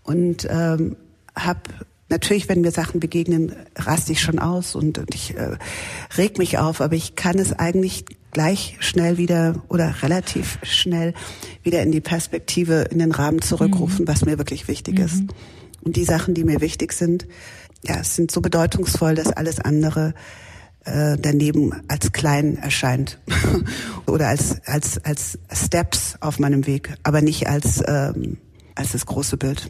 Und 0.02 0.46
ähm, 0.50 0.96
habe 1.34 1.60
natürlich, 2.08 2.48
wenn 2.48 2.60
mir 2.60 2.70
Sachen 2.70 3.00
begegnen, 3.00 3.52
raste 3.76 4.12
ich 4.12 4.20
schon 4.20 4.38
aus 4.38 4.74
und, 4.74 4.98
und 4.98 5.14
ich 5.14 5.36
äh, 5.36 5.56
reg 6.16 6.38
mich 6.38 6.58
auf, 6.58 6.80
aber 6.80 6.94
ich 6.94 7.16
kann 7.16 7.38
es 7.38 7.52
eigentlich 7.52 8.04
gleich 8.32 8.76
schnell 8.80 9.18
wieder 9.18 9.62
oder 9.68 10.02
relativ 10.02 10.58
schnell 10.62 11.14
wieder 11.62 11.82
in 11.82 11.92
die 11.92 12.00
Perspektive, 12.00 12.86
in 12.90 12.98
den 12.98 13.12
Rahmen 13.12 13.42
zurückrufen, 13.42 14.04
mhm. 14.04 14.08
was 14.08 14.24
mir 14.24 14.38
wirklich 14.38 14.68
wichtig 14.68 14.98
mhm. 14.98 15.04
ist. 15.04 15.22
Und 15.82 15.96
die 15.96 16.04
Sachen, 16.04 16.34
die 16.34 16.44
mir 16.44 16.60
wichtig 16.60 16.92
sind, 16.92 17.26
ja, 17.84 18.02
sind 18.04 18.30
so 18.30 18.40
bedeutungsvoll, 18.40 19.14
dass 19.14 19.32
alles 19.32 19.58
andere 19.58 20.14
äh, 20.84 21.16
daneben 21.20 21.72
als 21.88 22.12
klein 22.12 22.56
erscheint 22.56 23.18
oder 24.06 24.28
als 24.28 24.60
als 24.66 25.02
als 25.04 25.38
Steps 25.52 26.16
auf 26.20 26.38
meinem 26.38 26.66
Weg, 26.66 26.94
aber 27.02 27.22
nicht 27.22 27.48
als 27.48 27.82
ähm, 27.86 28.38
als 28.74 28.92
das 28.92 29.06
große 29.06 29.36
Bild. 29.36 29.68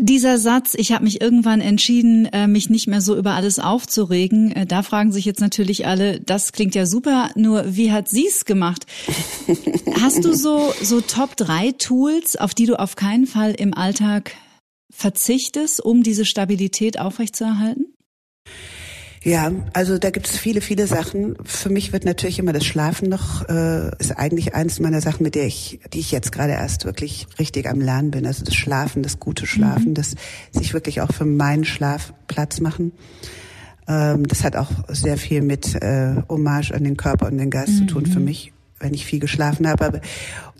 Dieser 0.00 0.38
Satz, 0.38 0.74
ich 0.74 0.92
habe 0.92 1.02
mich 1.02 1.20
irgendwann 1.20 1.60
entschieden, 1.60 2.26
äh, 2.26 2.46
mich 2.46 2.70
nicht 2.70 2.86
mehr 2.86 3.00
so 3.00 3.16
über 3.16 3.32
alles 3.32 3.58
aufzuregen, 3.58 4.52
äh, 4.52 4.64
da 4.64 4.84
fragen 4.84 5.10
sich 5.10 5.24
jetzt 5.24 5.40
natürlich 5.40 5.88
alle, 5.88 6.20
das 6.20 6.52
klingt 6.52 6.76
ja 6.76 6.86
super, 6.86 7.30
nur 7.34 7.74
wie 7.74 7.90
hat 7.90 8.08
sie's 8.08 8.44
gemacht? 8.44 8.86
Hast 10.00 10.24
du 10.24 10.34
so, 10.34 10.72
so 10.80 11.00
Top 11.00 11.36
3 11.36 11.72
Tools, 11.72 12.36
auf 12.36 12.54
die 12.54 12.66
du 12.66 12.78
auf 12.78 12.94
keinen 12.94 13.26
Fall 13.26 13.54
im 13.54 13.74
Alltag 13.74 14.34
verzichtest, 14.92 15.84
um 15.84 16.04
diese 16.04 16.24
Stabilität 16.24 17.00
aufrechtzuerhalten? 17.00 17.86
Ja, 19.24 19.50
also 19.72 19.98
da 19.98 20.10
gibt 20.10 20.28
es 20.28 20.36
viele, 20.36 20.60
viele 20.60 20.86
Sachen. 20.86 21.36
Für 21.44 21.70
mich 21.70 21.92
wird 21.92 22.04
natürlich 22.04 22.38
immer 22.38 22.52
das 22.52 22.64
Schlafen 22.64 23.08
noch, 23.08 23.48
äh, 23.48 23.90
ist 23.98 24.12
eigentlich 24.16 24.54
eins 24.54 24.80
meiner 24.80 25.00
Sachen, 25.00 25.24
mit 25.24 25.34
der 25.34 25.46
ich, 25.46 25.80
die 25.92 26.00
ich 26.00 26.12
jetzt 26.12 26.32
gerade 26.32 26.52
erst 26.52 26.84
wirklich 26.84 27.26
richtig 27.38 27.68
am 27.68 27.80
Lernen 27.80 28.10
bin. 28.10 28.26
Also 28.26 28.44
das 28.44 28.54
Schlafen, 28.54 29.02
das 29.02 29.18
gute 29.18 29.46
Schlafen, 29.46 29.90
mhm. 29.90 29.94
das 29.94 30.14
sich 30.52 30.72
wirklich 30.72 31.00
auch 31.00 31.12
für 31.12 31.24
meinen 31.24 31.64
Schlaf 31.64 32.12
Platz 32.28 32.60
machen. 32.60 32.92
Ähm, 33.88 34.26
das 34.26 34.44
hat 34.44 34.54
auch 34.56 34.70
sehr 34.88 35.18
viel 35.18 35.42
mit 35.42 35.74
äh, 35.74 36.22
Hommage 36.28 36.72
an 36.72 36.84
den 36.84 36.96
Körper 36.96 37.26
und 37.26 37.38
den 37.38 37.50
Geist 37.50 37.72
mhm. 37.72 37.78
zu 37.78 37.86
tun 37.86 38.06
für 38.06 38.20
mhm. 38.20 38.26
mich 38.26 38.52
wenn 38.80 38.94
ich 38.94 39.04
viel 39.04 39.18
geschlafen 39.18 39.66
habe. 39.66 39.84
Aber 39.84 40.00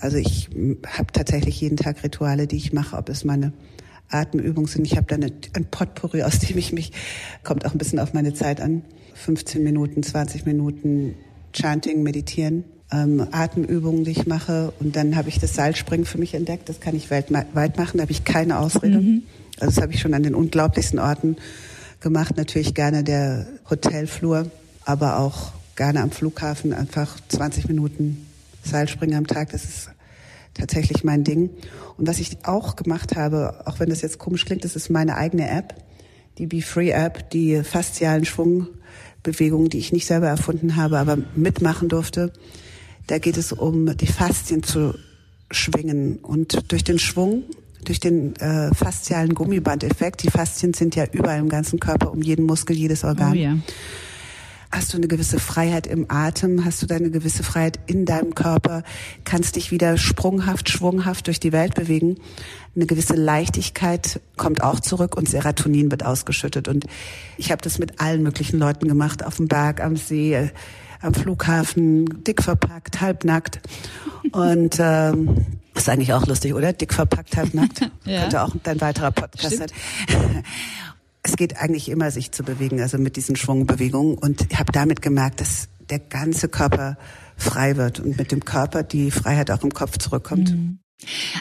also 0.00 0.16
ich 0.16 0.48
habe 0.86 1.12
tatsächlich 1.12 1.60
jeden 1.60 1.76
Tag 1.76 2.02
Rituale, 2.02 2.48
die 2.48 2.56
ich 2.56 2.72
mache, 2.72 2.96
ob 2.96 3.08
es 3.08 3.24
meine 3.24 3.52
Atemübungen 4.10 4.68
sind. 4.68 4.86
Ich 4.86 4.96
habe 4.96 5.06
da 5.06 5.16
eine, 5.16 5.32
ein 5.54 5.66
Potpourri, 5.66 6.22
aus 6.22 6.38
dem 6.38 6.58
ich 6.58 6.72
mich, 6.72 6.92
kommt 7.44 7.66
auch 7.66 7.72
ein 7.72 7.78
bisschen 7.78 7.98
auf 7.98 8.14
meine 8.14 8.34
Zeit 8.34 8.60
an, 8.60 8.82
15 9.14 9.62
Minuten, 9.62 10.02
20 10.02 10.46
Minuten 10.46 11.14
Chanting, 11.52 12.02
Meditieren, 12.02 12.64
ähm, 12.92 13.26
Atemübungen, 13.30 14.04
die 14.04 14.12
ich 14.12 14.26
mache. 14.26 14.72
Und 14.80 14.96
dann 14.96 15.16
habe 15.16 15.28
ich 15.28 15.38
das 15.38 15.54
Seilspringen 15.54 16.06
für 16.06 16.18
mich 16.18 16.34
entdeckt. 16.34 16.68
Das 16.68 16.80
kann 16.80 16.94
ich 16.94 17.10
weltweit 17.10 17.76
machen, 17.76 17.98
da 17.98 18.02
habe 18.02 18.12
ich 18.12 18.24
keine 18.24 18.58
Ausrede. 18.58 19.00
Mhm. 19.00 19.22
Also 19.60 19.74
das 19.74 19.82
habe 19.82 19.92
ich 19.92 20.00
schon 20.00 20.14
an 20.14 20.22
den 20.22 20.34
unglaublichsten 20.34 20.98
Orten 20.98 21.36
gemacht. 22.00 22.36
Natürlich 22.36 22.74
gerne 22.74 23.02
der 23.02 23.46
Hotelflur, 23.68 24.50
aber 24.84 25.18
auch 25.18 25.52
gerne 25.76 26.02
am 26.02 26.10
Flughafen 26.10 26.72
einfach 26.72 27.18
20 27.28 27.68
Minuten 27.68 28.26
Seilspringen 28.62 29.16
am 29.16 29.26
Tag. 29.26 29.50
Das 29.50 29.64
ist 29.64 29.90
tatsächlich 30.58 31.04
mein 31.04 31.24
Ding. 31.24 31.50
Und 31.96 32.06
was 32.06 32.18
ich 32.18 32.44
auch 32.44 32.76
gemacht 32.76 33.16
habe, 33.16 33.62
auch 33.66 33.80
wenn 33.80 33.88
das 33.88 34.02
jetzt 34.02 34.18
komisch 34.18 34.44
klingt, 34.44 34.64
das 34.64 34.76
ist 34.76 34.90
meine 34.90 35.16
eigene 35.16 35.48
App, 35.48 35.74
die 36.38 36.46
Be 36.46 36.62
Free 36.62 36.90
App, 36.90 37.30
die 37.30 37.62
faszialen 37.62 38.24
Schwungbewegungen, 38.24 39.68
die 39.68 39.78
ich 39.78 39.92
nicht 39.92 40.06
selber 40.06 40.28
erfunden 40.28 40.76
habe, 40.76 40.98
aber 40.98 41.18
mitmachen 41.34 41.88
durfte. 41.88 42.32
Da 43.06 43.18
geht 43.18 43.36
es 43.36 43.52
um 43.52 43.96
die 43.96 44.06
Faszien 44.06 44.62
zu 44.62 44.94
schwingen 45.50 46.18
und 46.18 46.70
durch 46.70 46.84
den 46.84 46.98
Schwung 46.98 47.44
durch 47.84 48.00
den 48.00 48.34
äh, 48.36 48.74
faszialen 48.74 49.34
Gummibandeffekt. 49.34 50.24
Die 50.24 50.30
Faszien 50.30 50.74
sind 50.74 50.96
ja 50.96 51.06
überall 51.10 51.38
im 51.38 51.48
ganzen 51.48 51.78
Körper, 51.78 52.10
um 52.12 52.20
jeden 52.20 52.44
Muskel, 52.44 52.76
jedes 52.76 53.04
Organ. 53.04 53.32
Oh, 53.32 53.34
ja 53.34 53.56
hast 54.70 54.92
du 54.92 54.98
eine 54.98 55.08
gewisse 55.08 55.38
Freiheit 55.38 55.86
im 55.86 56.06
Atem, 56.08 56.64
hast 56.64 56.82
du 56.82 56.86
deine 56.86 57.10
gewisse 57.10 57.42
Freiheit 57.42 57.78
in 57.86 58.04
deinem 58.04 58.34
Körper, 58.34 58.82
kannst 59.24 59.56
dich 59.56 59.70
wieder 59.70 59.96
sprunghaft, 59.96 60.68
schwunghaft 60.68 61.26
durch 61.26 61.40
die 61.40 61.52
Welt 61.52 61.74
bewegen. 61.74 62.18
Eine 62.76 62.86
gewisse 62.86 63.14
Leichtigkeit 63.14 64.20
kommt 64.36 64.62
auch 64.62 64.80
zurück 64.80 65.16
und 65.16 65.28
Serotonin 65.28 65.90
wird 65.90 66.04
ausgeschüttet. 66.04 66.68
Und 66.68 66.86
ich 67.36 67.50
habe 67.50 67.62
das 67.62 67.78
mit 67.78 68.00
allen 68.00 68.22
möglichen 68.22 68.58
Leuten 68.58 68.86
gemacht, 68.88 69.24
auf 69.24 69.36
dem 69.36 69.48
Berg, 69.48 69.80
am 69.80 69.96
See, 69.96 70.50
am 71.00 71.14
Flughafen, 71.14 72.24
dick 72.24 72.42
verpackt, 72.42 73.00
halbnackt. 73.00 73.60
Und 74.32 74.76
ähm, 74.78 75.46
ist 75.74 75.88
eigentlich 75.88 76.12
auch 76.12 76.26
lustig, 76.26 76.54
oder? 76.54 76.72
Dick 76.72 76.92
verpackt, 76.92 77.36
halbnackt. 77.36 77.80
ja. 78.04 78.22
Könnte 78.22 78.42
auch 78.42 78.54
dein 78.62 78.80
weiterer 78.80 79.12
Podcast 79.12 79.56
sein 79.56 79.70
es 81.28 81.36
geht 81.36 81.58
eigentlich 81.58 81.90
immer, 81.90 82.10
sich 82.10 82.32
zu 82.32 82.42
bewegen, 82.42 82.80
also 82.80 82.98
mit 82.98 83.16
diesen 83.16 83.36
Schwungbewegungen. 83.36 84.16
Und 84.16 84.46
ich 84.50 84.58
habe 84.58 84.72
damit 84.72 85.02
gemerkt, 85.02 85.40
dass 85.40 85.68
der 85.90 85.98
ganze 85.98 86.48
Körper 86.48 86.96
frei 87.36 87.76
wird 87.76 88.00
und 88.00 88.18
mit 88.18 88.32
dem 88.32 88.44
Körper 88.44 88.82
die 88.82 89.10
Freiheit 89.10 89.50
auch 89.50 89.62
im 89.62 89.72
Kopf 89.72 89.98
zurückkommt. 89.98 90.52
Mhm. 90.52 90.78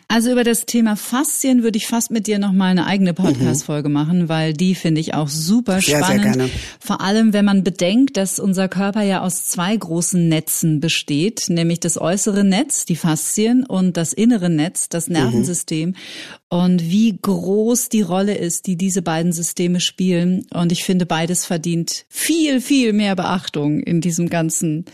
Also 0.07 0.31
über 0.31 0.43
das 0.43 0.65
Thema 0.65 0.95
Faszien 0.95 1.63
würde 1.63 1.77
ich 1.77 1.87
fast 1.87 2.11
mit 2.11 2.27
dir 2.27 2.37
noch 2.37 2.51
mal 2.51 2.69
eine 2.69 2.85
eigene 2.85 3.13
Podcast-Folge 3.13 3.89
machen, 3.89 4.29
weil 4.29 4.53
die 4.53 4.75
finde 4.75 5.01
ich 5.01 5.15
auch 5.15 5.27
super 5.27 5.81
spannend. 5.81 6.05
Sehr, 6.05 6.15
sehr 6.15 6.23
gerne. 6.23 6.49
Vor 6.79 7.01
allem, 7.01 7.33
wenn 7.33 7.43
man 7.43 7.63
bedenkt, 7.63 8.17
dass 8.17 8.39
unser 8.39 8.67
Körper 8.67 9.01
ja 9.01 9.21
aus 9.21 9.45
zwei 9.45 9.75
großen 9.75 10.29
Netzen 10.29 10.79
besteht, 10.79 11.45
nämlich 11.49 11.79
das 11.79 11.99
äußere 11.99 12.43
Netz, 12.43 12.85
die 12.85 12.95
Faszien, 12.95 13.65
und 13.65 13.97
das 13.97 14.13
innere 14.13 14.49
Netz, 14.49 14.89
das 14.89 15.07
Nervensystem. 15.07 15.89
Mhm. 15.89 15.95
Und 16.49 16.83
wie 16.83 17.17
groß 17.19 17.89
die 17.89 18.01
Rolle 18.01 18.35
ist, 18.35 18.67
die 18.67 18.77
diese 18.77 19.01
beiden 19.01 19.33
Systeme 19.33 19.79
spielen. 19.79 20.45
Und 20.53 20.71
ich 20.71 20.83
finde, 20.83 21.05
beides 21.05 21.45
verdient 21.45 22.05
viel, 22.09 22.61
viel 22.61 22.93
mehr 22.93 23.15
Beachtung 23.15 23.81
in 23.81 24.01
diesem 24.01 24.29
ganzen 24.29 24.85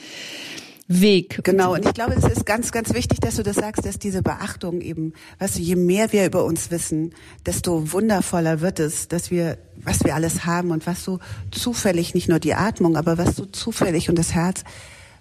Weg. 1.01 1.39
Genau, 1.43 1.73
und 1.73 1.85
ich 1.85 1.93
glaube, 1.93 2.13
es 2.13 2.25
ist 2.25 2.45
ganz, 2.45 2.71
ganz 2.71 2.93
wichtig, 2.93 3.19
dass 3.19 3.35
du 3.35 3.43
das 3.43 3.55
sagst, 3.55 3.85
dass 3.85 3.99
diese 3.99 4.21
Beachtung 4.21 4.81
eben, 4.81 5.13
weißt 5.39 5.57
du, 5.57 5.61
je 5.61 5.75
mehr 5.75 6.11
wir 6.11 6.25
über 6.25 6.45
uns 6.45 6.71
wissen, 6.71 7.13
desto 7.45 7.91
wundervoller 7.91 8.61
wird 8.61 8.79
es, 8.79 9.07
dass 9.07 9.31
wir, 9.31 9.57
was 9.75 10.03
wir 10.03 10.15
alles 10.15 10.45
haben 10.45 10.71
und 10.71 10.85
was 10.87 11.03
so 11.03 11.19
zufällig, 11.51 12.13
nicht 12.13 12.29
nur 12.29 12.39
die 12.39 12.53
Atmung, 12.53 12.97
aber 12.97 13.17
was 13.17 13.35
so 13.35 13.45
zufällig 13.45 14.09
und 14.09 14.17
das 14.17 14.33
Herz, 14.33 14.63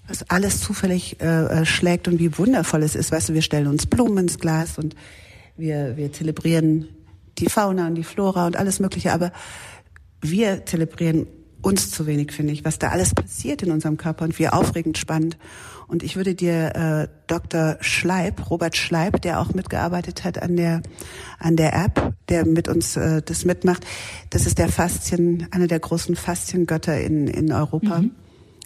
was 0.09 0.29
alles 0.31 0.61
zufällig 0.61 1.21
äh, 1.21 1.45
äh 1.61 1.65
schlägt 1.65 2.09
und 2.09 2.19
wie 2.19 2.37
wundervoll 2.37 2.83
es 2.83 2.95
ist. 2.95 3.13
Weißt 3.13 3.29
du, 3.29 3.35
wir 3.35 3.43
stellen 3.43 3.67
uns 3.67 3.87
Blumen 3.87 4.19
ins 4.19 4.39
Glas 4.39 4.79
und 4.79 4.97
wir, 5.57 5.97
wir 5.97 6.13
zelebrieren 6.13 6.89
die 7.39 7.49
Fauna 7.49 7.87
und 7.87 7.95
die 7.95 8.05
Flora 8.05 8.47
und 8.47 8.57
alles 8.57 8.81
Mögliche, 8.81 9.13
aber 9.13 9.33
wir 10.21 10.67
zelebrieren 10.67 11.27
uns 11.63 11.91
zu 11.91 12.07
wenig, 12.07 12.33
finde 12.33 12.53
ich, 12.53 12.65
was 12.65 12.79
da 12.79 12.89
alles 12.89 13.15
passiert 13.15 13.63
in 13.63 13.71
unserem 13.71 13.97
Körper 13.97 14.25
und 14.25 14.39
wie 14.39 14.49
aufregend 14.49 14.99
spannend. 14.99 15.39
Und 15.87 16.03
ich 16.03 16.17
würde 16.17 16.35
dir 16.35 16.75
äh, 16.75 17.09
Dr. 17.27 17.77
Schleib, 17.81 18.51
Robert 18.51 18.77
Schleib, 18.77 19.21
der 19.23 19.41
auch 19.41 19.55
mitgearbeitet 19.55 20.25
hat 20.25 20.43
an 20.43 20.57
der 20.57 20.83
an 21.39 21.57
der 21.57 21.75
App, 21.75 22.15
der 22.29 22.47
mit 22.47 22.69
uns 22.69 22.97
äh, 22.97 23.23
das 23.23 23.45
mitmacht, 23.45 23.85
das 24.31 24.47
ist 24.47 24.59
der 24.59 24.69
Faszien, 24.69 25.49
einer 25.51 25.67
der 25.67 25.81
großen 25.81 26.17
Fasziengötter 26.17 27.01
in 27.01 27.27
in 27.27 27.53
Europa. 27.53 28.01
Mhm. 28.01 28.13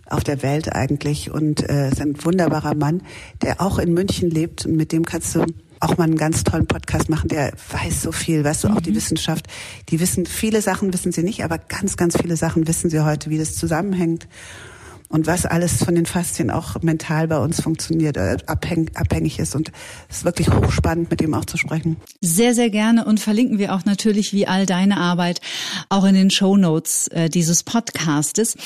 Auf 0.09 0.23
der 0.23 0.41
Welt 0.45 0.73
eigentlich 0.73 1.33
und 1.33 1.69
äh, 1.69 1.89
ist 1.89 2.01
ein 2.01 2.25
wunderbarer 2.25 2.77
Mann, 2.77 3.03
der 3.43 3.61
auch 3.61 3.81
in 3.81 3.93
München 3.93 4.31
lebt 4.31 4.65
und 4.65 4.77
mit 4.77 4.93
dem 4.93 5.05
kannst 5.05 5.35
du 5.35 5.45
auch 5.81 5.97
mal 5.97 6.05
einen 6.05 6.17
ganz 6.17 6.45
tollen 6.45 6.67
Podcast 6.67 7.09
machen, 7.09 7.29
der 7.29 7.53
weiß 7.71 8.03
so 8.03 8.12
viel, 8.12 8.45
weißt 8.45 8.65
du, 8.65 8.69
auch 8.69 8.81
die 8.81 8.91
mhm. 8.91 8.97
Wissenschaft, 8.97 9.47
die 9.89 10.01
wissen, 10.01 10.27
viele 10.27 10.62
Sachen 10.62 10.93
wissen 10.93 11.12
sie 11.12 11.23
nicht, 11.23 11.45
aber 11.45 11.59
ganz, 11.59 11.97
ganz 11.97 12.17
viele 12.17 12.37
Sachen 12.37 12.67
wissen 12.67 12.91
sie 12.91 13.05
heute, 13.05 13.31
wie 13.31 13.39
das 13.39 13.55
zusammenhängt 13.55 14.27
und 15.09 15.27
was 15.27 15.47
alles 15.47 15.85
von 15.85 15.95
den 15.95 16.07
Faszien 16.07 16.51
auch 16.51 16.83
mental 16.83 17.29
bei 17.29 17.39
uns 17.39 17.61
funktioniert, 17.61 18.17
äh, 18.17 18.39
abhängig, 18.47 18.97
abhängig 18.97 19.39
ist. 19.39 19.55
Und 19.55 19.71
es 20.09 20.19
ist 20.19 20.25
wirklich 20.25 20.51
hochspannend, 20.51 21.11
mit 21.11 21.21
ihm 21.23 21.35
auch 21.35 21.45
zu 21.45 21.57
sprechen. 21.57 21.97
Sehr, 22.21 22.55
sehr 22.55 22.71
gerne 22.71 23.05
und 23.05 23.21
verlinken 23.21 23.59
wir 23.59 23.75
auch 23.75 23.85
natürlich 23.85 24.33
wie 24.33 24.47
all 24.47 24.67
deine 24.67 24.97
Arbeit 24.97 25.41
auch 25.89 26.05
in 26.05 26.15
den 26.15 26.31
Show 26.31 26.57
Notes 26.57 27.09
äh, 27.09 27.29
dieses 27.29 27.62
Podcastes. 27.62 28.57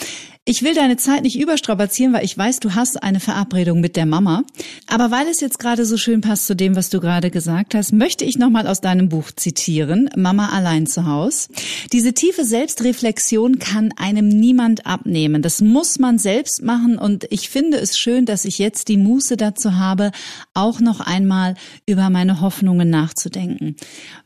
Ich 0.51 0.65
will 0.65 0.75
deine 0.75 0.97
Zeit 0.97 1.23
nicht 1.23 1.39
überstrapazieren, 1.39 2.13
weil 2.13 2.25
ich 2.25 2.37
weiß, 2.37 2.59
du 2.59 2.75
hast 2.75 3.05
eine 3.05 3.21
Verabredung 3.21 3.81
mit 3.81 3.95
der 3.95 4.05
Mama. 4.05 4.43
Aber 4.89 5.13
weil 5.13 5.29
es 5.29 5.41
jetzt 5.41 5.61
gerade 5.61 5.87
so 5.87 5.97
schön 5.97 6.23
passt 6.23 6.49
zu 6.49 6.57
dem, 6.57 6.75
was 6.75 6.91
du 6.91 6.99
gerade 6.99 7.31
gesagt 7.31 7.73
hast, 7.73 7.93
möchte 7.93 8.25
ich 8.25 8.37
nochmal 8.37 8.67
aus 8.67 8.81
deinem 8.81 9.11
Buch 9.11 9.31
zitieren, 9.31 10.11
Mama 10.17 10.49
allein 10.49 10.89
zu 10.89 11.07
Haus. 11.07 11.51
Diese 11.93 12.15
tiefe 12.15 12.45
Selbstreflexion 12.45 13.61
kann 13.61 13.93
einem 13.97 14.27
niemand 14.27 14.87
abnehmen. 14.87 15.41
Das 15.41 15.61
muss 15.61 16.01
man 16.01 16.19
selbst 16.19 16.65
machen 16.65 16.99
und 16.99 17.29
ich 17.31 17.49
finde 17.49 17.77
es 17.77 17.97
schön, 17.97 18.27
dass 18.27 18.45
ich 18.45 18.59
jetzt 18.59 18.89
die 18.89 18.97
Muße 18.97 19.37
dazu 19.37 19.77
habe, 19.77 20.11
auch 20.53 20.81
noch 20.81 20.99
einmal 20.99 21.55
über 21.87 22.11
meine 22.11 22.41
Hoffnungen 22.41 22.91
nachzudenken. 22.91 23.77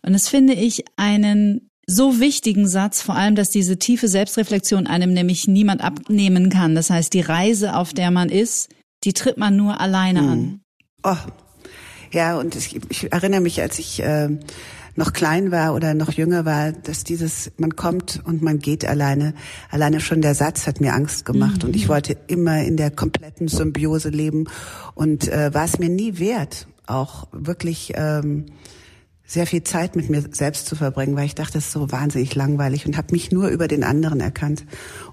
Und 0.01 0.15
das 0.15 0.31
finde 0.31 0.55
ich 0.55 0.87
einen 0.97 1.69
so 1.87 2.21
wichtigen 2.21 2.69
Satz, 2.69 3.03
vor 3.03 3.15
allem, 3.15 3.35
dass 3.35 3.51
diese 3.51 3.79
tiefe 3.79 4.09
Selbstreflexion 4.09 4.87
einem 4.87 5.13
nämlich 5.13 5.49
niemand 5.49 5.83
abnehmen 5.83 6.49
kann. 6.49 6.75
Das 6.75 6.91
heißt, 6.91 7.13
die 7.13 7.21
Reise, 7.21 7.77
auf 7.77 7.93
der 7.93 8.11
man 8.11 8.29
ist, 8.29 8.69
die 9.05 9.13
tritt 9.13 9.37
man 9.37 9.57
nur 9.57 9.81
alleine 9.81 10.23
mhm. 10.23 10.29
an. 10.29 10.61
Oh. 11.03 11.31
Ja, 12.13 12.39
und 12.39 12.55
ich, 12.55 12.79
ich 12.91 13.13
erinnere 13.13 13.41
mich, 13.41 13.61
als 13.61 13.79
ich 13.81 14.01
äh, 14.01 14.29
noch 14.97 15.13
klein 15.13 15.51
war 15.51 15.75
oder 15.75 15.95
noch 15.95 16.13
jünger 16.13 16.45
war, 16.45 16.73
dass 16.73 17.05
dieses, 17.05 17.51
man 17.57 17.75
kommt 17.75 18.23
und 18.25 18.43
man 18.43 18.61
geht 18.61 18.85
alleine. 18.85 19.35
Alleine 19.71 20.01
schon 20.01 20.23
der 20.23 20.35
Satz 20.35 20.67
hat 20.67 20.81
mir 20.81 20.95
Angst 20.95 21.25
gemacht 21.25 21.63
mhm. 21.63 21.69
und 21.69 21.77
ich 21.77 21.89
wollte 21.89 22.17
immer 22.29 22.63
in 22.63 22.77
der 22.77 22.91
kompletten 22.91 23.49
Symbiose 23.49 24.11
leben 24.11 24.47
und 24.95 25.29
äh, 25.29 25.53
war 25.53 25.65
es 25.65 25.79
mir 25.79 25.89
nie 25.89 26.19
wert, 26.19 26.69
auch 26.87 27.27
wirklich 27.33 27.93
ähm, 27.97 28.47
sehr 29.27 29.47
viel 29.47 29.65
Zeit 29.65 29.97
mit 29.97 30.11
mir 30.11 30.23
selbst 30.33 30.67
zu 30.67 30.77
verbringen, 30.77 31.17
weil 31.17 31.25
ich 31.25 31.35
dachte, 31.35 31.55
das 31.55 31.67
ist 31.67 31.73
so 31.73 31.91
wahnsinnig 31.91 32.35
langweilig 32.35 32.85
und 32.87 32.97
habe 32.97 33.13
mich 33.13 33.33
nur 33.33 33.49
über 33.49 33.69
den 33.69 33.83
anderen 33.83 34.21
erkannt 34.21 34.65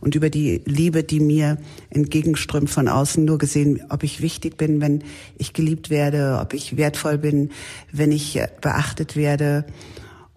und 0.02 0.15
über 0.15 0.30
die 0.30 0.62
Liebe, 0.65 1.04
die 1.04 1.21
mir 1.21 1.58
entgegenströmt 1.89 2.69
von 2.69 2.89
außen, 2.89 3.24
nur 3.24 3.38
gesehen, 3.38 3.82
ob 3.89 4.04
ich 4.04 4.21
wichtig 4.21 4.58
bin, 4.58 4.82
wenn 4.82 5.04
ich 5.38 5.54
geliebt 5.54 5.89
werde, 5.89 6.39
ob 6.41 6.54
ich 6.54 6.76
wertvoll 6.76 7.17
bin, 7.17 7.52
wenn 7.91 8.12
ich 8.12 8.36
äh, 8.36 8.50
beachtet 8.60 9.15
werde 9.15 9.65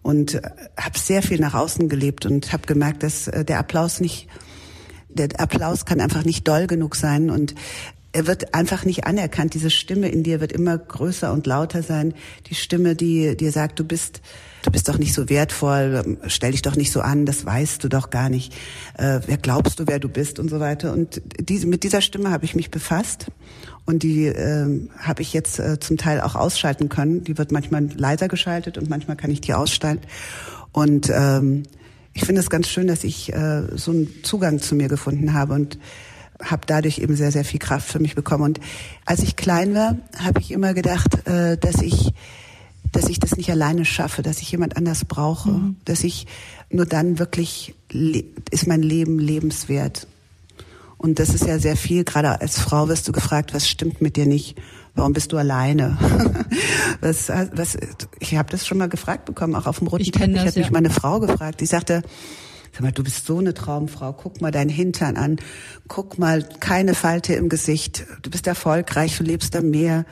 und 0.02 0.34
äh, 0.34 0.42
habe 0.78 0.98
sehr 0.98 1.22
viel 1.22 1.40
nach 1.40 1.54
außen 1.54 1.88
gelebt 1.88 2.26
und 2.26 2.52
habe 2.52 2.66
gemerkt, 2.66 3.02
dass 3.02 3.26
äh, 3.26 3.44
der 3.44 3.58
Applaus 3.58 4.00
nicht 4.00 4.28
der 5.08 5.28
Applaus 5.38 5.84
kann 5.84 6.00
einfach 6.00 6.24
nicht 6.24 6.46
doll 6.48 6.66
genug 6.66 6.96
sein 6.96 7.30
und 7.30 7.54
er 8.14 8.28
wird 8.28 8.54
einfach 8.54 8.84
nicht 8.84 9.06
anerkannt. 9.06 9.54
Diese 9.54 9.70
Stimme 9.70 10.08
in 10.08 10.22
dir 10.22 10.40
wird 10.40 10.52
immer 10.52 10.78
größer 10.78 11.32
und 11.32 11.46
lauter 11.46 11.82
sein. 11.82 12.14
Die 12.46 12.54
Stimme, 12.54 12.94
die 12.94 13.36
dir 13.36 13.50
sagt, 13.50 13.80
du 13.80 13.84
bist, 13.84 14.22
du 14.62 14.70
bist 14.70 14.88
doch 14.88 14.98
nicht 14.98 15.12
so 15.12 15.28
wertvoll, 15.28 16.16
stell 16.28 16.52
dich 16.52 16.62
doch 16.62 16.76
nicht 16.76 16.92
so 16.92 17.00
an, 17.00 17.26
das 17.26 17.44
weißt 17.44 17.82
du 17.82 17.88
doch 17.88 18.10
gar 18.10 18.30
nicht. 18.30 18.54
Äh, 18.96 19.18
wer 19.26 19.36
glaubst 19.36 19.80
du, 19.80 19.88
wer 19.88 19.98
du 19.98 20.08
bist 20.08 20.38
und 20.38 20.48
so 20.48 20.60
weiter. 20.60 20.92
Und 20.92 21.22
diese, 21.40 21.66
mit 21.66 21.82
dieser 21.82 22.00
Stimme 22.00 22.30
habe 22.30 22.44
ich 22.44 22.54
mich 22.54 22.70
befasst 22.70 23.26
und 23.84 24.04
die 24.04 24.26
äh, 24.26 24.88
habe 24.98 25.22
ich 25.22 25.32
jetzt 25.32 25.58
äh, 25.58 25.80
zum 25.80 25.96
Teil 25.96 26.20
auch 26.20 26.36
ausschalten 26.36 26.88
können. 26.88 27.24
Die 27.24 27.36
wird 27.36 27.50
manchmal 27.50 27.88
leiser 27.96 28.28
geschaltet 28.28 28.78
und 28.78 28.88
manchmal 28.88 29.16
kann 29.16 29.32
ich 29.32 29.40
die 29.40 29.54
ausschalten. 29.54 30.06
Und 30.70 31.10
ähm, 31.12 31.64
ich 32.12 32.24
finde 32.24 32.42
es 32.42 32.48
ganz 32.48 32.68
schön, 32.68 32.86
dass 32.86 33.02
ich 33.02 33.32
äh, 33.32 33.62
so 33.74 33.90
einen 33.90 34.08
Zugang 34.22 34.60
zu 34.60 34.76
mir 34.76 34.86
gefunden 34.86 35.34
habe 35.34 35.54
und 35.54 35.78
habe 36.42 36.62
dadurch 36.66 36.98
eben 36.98 37.16
sehr, 37.16 37.32
sehr 37.32 37.44
viel 37.44 37.60
Kraft 37.60 37.88
für 37.88 37.98
mich 37.98 38.14
bekommen. 38.14 38.44
Und 38.44 38.60
als 39.04 39.22
ich 39.22 39.36
klein 39.36 39.74
war, 39.74 39.96
habe 40.18 40.40
ich 40.40 40.50
immer 40.50 40.74
gedacht, 40.74 41.26
äh, 41.26 41.56
dass 41.56 41.80
ich 41.80 42.12
dass 42.92 43.08
ich 43.08 43.18
das 43.18 43.36
nicht 43.36 43.50
alleine 43.50 43.84
schaffe, 43.84 44.22
dass 44.22 44.40
ich 44.40 44.52
jemand 44.52 44.76
anders 44.76 45.04
brauche, 45.04 45.50
mhm. 45.50 45.76
dass 45.84 46.04
ich 46.04 46.28
nur 46.70 46.86
dann 46.86 47.18
wirklich 47.18 47.74
ist 48.50 48.68
mein 48.68 48.82
Leben 48.82 49.18
lebenswert. 49.18 50.06
Und 50.96 51.18
das 51.18 51.30
ist 51.30 51.44
ja 51.44 51.58
sehr 51.58 51.76
viel, 51.76 52.04
gerade 52.04 52.40
als 52.40 52.58
Frau 52.58 52.88
wirst 52.88 53.06
du 53.08 53.12
gefragt, 53.12 53.52
was 53.52 53.68
stimmt 53.68 54.00
mit 54.00 54.16
dir 54.16 54.26
nicht? 54.26 54.56
Warum 54.94 55.12
bist 55.12 55.32
du 55.32 55.36
alleine? 55.36 55.98
was, 57.00 57.28
was, 57.28 57.76
ich 58.20 58.36
habe 58.36 58.50
das 58.50 58.66
schon 58.66 58.78
mal 58.78 58.88
gefragt 58.88 59.24
bekommen, 59.24 59.56
auch 59.56 59.66
auf 59.66 59.80
dem 59.80 59.88
roten 59.88 60.04
ich 60.04 60.12
Teppich 60.12 60.38
hat 60.38 60.54
ja. 60.54 60.62
mich 60.62 60.70
meine 60.70 60.90
Frau 60.90 61.18
gefragt. 61.18 61.60
Die 61.60 61.66
sagte, 61.66 62.02
Sag 62.74 62.82
mal, 62.82 62.90
du 62.90 63.04
bist 63.04 63.24
so 63.24 63.38
eine 63.38 63.54
Traumfrau. 63.54 64.12
Guck 64.12 64.40
mal 64.40 64.50
deinen 64.50 64.68
Hintern 64.68 65.16
an. 65.16 65.36
Guck 65.86 66.18
mal, 66.18 66.42
keine 66.58 66.94
Falte 66.94 67.34
im 67.34 67.48
Gesicht. 67.48 68.04
Du 68.22 68.30
bist 68.30 68.48
erfolgreich, 68.48 69.16
du 69.16 69.22
lebst 69.22 69.54
am 69.54 69.70
Meer. 69.70 70.04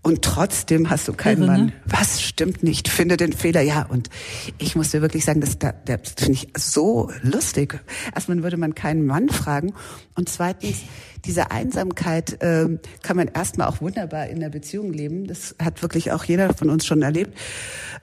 Und 0.00 0.22
trotzdem 0.22 0.90
hast 0.90 1.08
du 1.08 1.12
keinen 1.12 1.42
Irre, 1.42 1.50
Mann. 1.50 1.66
Ne? 1.66 1.72
Was 1.86 2.22
stimmt 2.22 2.62
nicht? 2.62 2.86
Finde 2.86 3.16
den 3.16 3.32
Fehler. 3.32 3.62
Ja, 3.62 3.82
und 3.82 4.10
ich 4.58 4.76
muss 4.76 4.92
dir 4.92 5.02
wirklich 5.02 5.24
sagen, 5.24 5.40
das, 5.40 5.58
das 5.58 6.14
finde 6.16 6.34
ich 6.34 6.48
so 6.56 7.10
lustig. 7.22 7.80
Erstmal 8.14 8.44
würde 8.44 8.56
man 8.58 8.76
keinen 8.76 9.04
Mann 9.04 9.28
fragen. 9.28 9.74
Und 10.14 10.28
zweitens, 10.28 10.76
diese 11.24 11.50
Einsamkeit 11.50 12.40
äh, 12.40 12.78
kann 13.02 13.16
man 13.16 13.26
erstmal 13.26 13.66
auch 13.66 13.80
wunderbar 13.80 14.28
in 14.28 14.38
der 14.38 14.50
Beziehung 14.50 14.92
leben. 14.92 15.26
Das 15.26 15.56
hat 15.60 15.82
wirklich 15.82 16.12
auch 16.12 16.22
jeder 16.22 16.54
von 16.54 16.70
uns 16.70 16.86
schon 16.86 17.02
erlebt. 17.02 17.36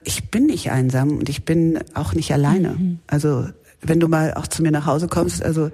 Ich 0.04 0.30
bin 0.30 0.44
nicht 0.44 0.70
einsam 0.70 1.16
und 1.16 1.30
ich 1.30 1.46
bin 1.46 1.78
auch 1.94 2.12
nicht 2.12 2.30
alleine. 2.30 2.72
Mhm. 2.72 2.98
Also 3.06 3.46
wenn 3.82 4.00
du 4.00 4.08
mal 4.08 4.34
auch 4.34 4.46
zu 4.46 4.62
mir 4.62 4.70
nach 4.70 4.86
Hause 4.86 5.08
kommst, 5.08 5.42
also 5.42 5.70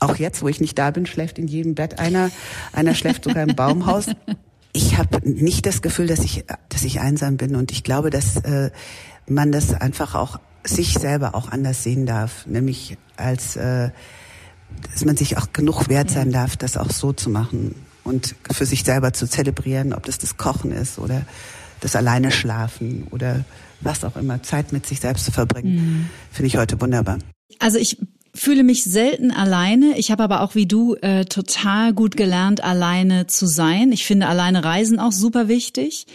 auch 0.00 0.16
jetzt, 0.16 0.42
wo 0.42 0.48
ich 0.48 0.60
nicht 0.60 0.78
da 0.78 0.90
bin, 0.90 1.06
schläft 1.06 1.38
in 1.38 1.48
jedem 1.48 1.74
Bett 1.74 1.98
einer, 1.98 2.30
einer 2.72 2.94
schläft 2.94 3.24
sogar 3.24 3.42
im 3.42 3.56
Baumhaus. 3.56 4.06
Ich 4.72 4.98
habe 4.98 5.26
nicht 5.28 5.64
das 5.64 5.80
Gefühl, 5.80 6.06
dass 6.06 6.20
ich, 6.20 6.44
dass 6.68 6.84
ich 6.84 7.00
einsam 7.00 7.38
bin 7.38 7.56
und 7.56 7.72
ich 7.72 7.82
glaube, 7.82 8.10
dass 8.10 8.36
äh, 8.36 8.70
man 9.26 9.50
das 9.50 9.72
einfach 9.72 10.14
auch 10.14 10.38
sich 10.64 10.94
selber 10.94 11.34
auch 11.34 11.50
anders 11.50 11.82
sehen 11.82 12.06
darf, 12.06 12.46
nämlich 12.46 12.98
als 13.16 13.56
äh, 13.56 13.90
dass 14.92 15.04
man 15.04 15.16
sich 15.16 15.38
auch 15.38 15.52
genug 15.52 15.88
wert 15.88 16.10
sein 16.10 16.32
darf, 16.32 16.56
das 16.56 16.76
auch 16.76 16.90
so 16.90 17.12
zu 17.12 17.30
machen 17.30 17.74
und 18.04 18.34
für 18.50 18.66
sich 18.66 18.84
selber 18.84 19.12
zu 19.12 19.26
zelebrieren, 19.28 19.94
ob 19.94 20.04
das 20.04 20.18
das 20.18 20.36
Kochen 20.36 20.72
ist 20.72 20.98
oder 20.98 21.22
das 21.80 21.96
alleine 21.96 22.30
schlafen 22.30 23.06
oder 23.10 23.44
was 23.80 24.04
auch 24.04 24.16
immer, 24.16 24.42
Zeit 24.42 24.72
mit 24.72 24.86
sich 24.86 25.00
selbst 25.00 25.24
zu 25.24 25.32
verbringen, 25.32 25.74
mhm. 25.74 26.10
finde 26.30 26.46
ich 26.48 26.56
heute 26.56 26.80
wunderbar. 26.80 27.18
Also 27.58 27.78
ich 27.78 27.98
fühle 28.34 28.62
mich 28.62 28.84
selten 28.84 29.30
alleine. 29.30 29.98
Ich 29.98 30.10
habe 30.10 30.22
aber 30.22 30.42
auch 30.42 30.54
wie 30.54 30.66
du 30.66 30.94
äh, 30.96 31.24
total 31.24 31.92
gut 31.92 32.16
gelernt, 32.16 32.62
alleine 32.62 33.26
zu 33.26 33.46
sein. 33.46 33.92
Ich 33.92 34.06
finde 34.06 34.26
alleine 34.28 34.64
Reisen 34.64 34.98
auch 34.98 35.12
super 35.12 35.48
wichtig. 35.48 36.06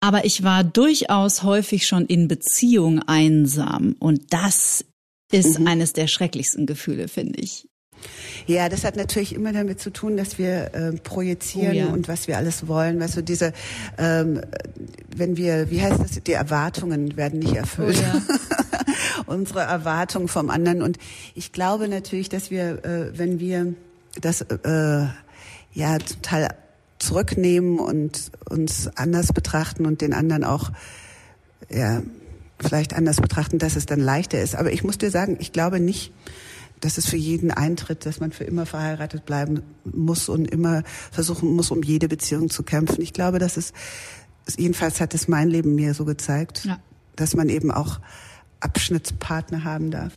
Aber 0.00 0.24
ich 0.24 0.42
war 0.42 0.64
durchaus 0.64 1.42
häufig 1.42 1.86
schon 1.86 2.04
in 2.06 2.28
Beziehung 2.28 3.00
einsam. 3.06 3.96
Und 3.98 4.32
das 4.34 4.84
ist 5.32 5.60
mhm. 5.60 5.66
eines 5.66 5.92
der 5.94 6.08
schrecklichsten 6.08 6.66
Gefühle, 6.66 7.08
finde 7.08 7.40
ich. 7.40 7.66
Ja, 8.46 8.68
das 8.68 8.84
hat 8.84 8.96
natürlich 8.96 9.34
immer 9.34 9.52
damit 9.52 9.80
zu 9.80 9.90
tun, 9.90 10.18
dass 10.18 10.36
wir 10.36 10.74
äh, 10.74 10.92
projizieren 10.92 11.72
oh, 11.72 11.74
ja. 11.74 11.86
und 11.86 12.08
was 12.08 12.28
wir 12.28 12.36
alles 12.36 12.66
wollen. 12.68 13.00
Weißt 13.00 13.16
du, 13.16 13.22
diese, 13.22 13.54
ähm, 13.96 14.42
wenn 15.16 15.38
wir, 15.38 15.70
wie 15.70 15.80
heißt 15.80 16.00
das, 16.00 16.22
die 16.22 16.32
Erwartungen 16.32 17.16
werden 17.16 17.38
nicht 17.38 17.54
erfüllt. 17.54 17.96
Oh, 17.98 18.02
ja. 18.02 18.22
Unsere 19.26 19.60
Erwartungen 19.60 20.28
vom 20.28 20.50
anderen. 20.50 20.82
Und 20.82 20.98
ich 21.34 21.52
glaube 21.52 21.88
natürlich, 21.88 22.28
dass 22.28 22.50
wir, 22.50 22.84
äh, 22.84 23.18
wenn 23.18 23.40
wir 23.40 23.74
das 24.20 24.42
äh, 24.42 25.06
ja 25.72 25.98
total 25.98 26.48
zurücknehmen 26.98 27.78
und 27.78 28.30
uns 28.48 28.88
anders 28.96 29.32
betrachten 29.32 29.86
und 29.86 30.00
den 30.00 30.14
anderen 30.14 30.44
auch 30.44 30.70
ja 31.68 32.02
vielleicht 32.60 32.94
anders 32.94 33.20
betrachten, 33.20 33.58
dass 33.58 33.76
es 33.76 33.86
dann 33.86 34.00
leichter 34.00 34.40
ist. 34.40 34.54
Aber 34.54 34.72
ich 34.72 34.84
muss 34.84 34.98
dir 34.98 35.10
sagen, 35.10 35.36
ich 35.40 35.52
glaube 35.52 35.80
nicht, 35.80 36.12
dass 36.80 36.98
es 36.98 37.06
für 37.06 37.16
jeden 37.16 37.50
eintritt, 37.50 38.06
dass 38.06 38.20
man 38.20 38.32
für 38.32 38.44
immer 38.44 38.66
verheiratet 38.66 39.24
bleiben 39.24 39.62
muss 39.84 40.28
und 40.28 40.50
immer 40.50 40.82
versuchen 41.10 41.54
muss, 41.54 41.70
um 41.70 41.82
jede 41.82 42.08
Beziehung 42.08 42.50
zu 42.50 42.62
kämpfen. 42.62 43.00
Ich 43.00 43.12
glaube, 43.12 43.38
dass 43.38 43.56
es, 43.56 43.72
jedenfalls 44.56 45.00
hat 45.00 45.14
es 45.14 45.28
mein 45.28 45.48
Leben 45.48 45.74
mir 45.74 45.94
so 45.94 46.04
gezeigt, 46.04 46.64
ja. 46.64 46.78
dass 47.16 47.34
man 47.34 47.48
eben 47.48 47.70
auch 47.70 48.00
Abschnittspartner 48.60 49.64
haben 49.64 49.90
darf. 49.90 50.12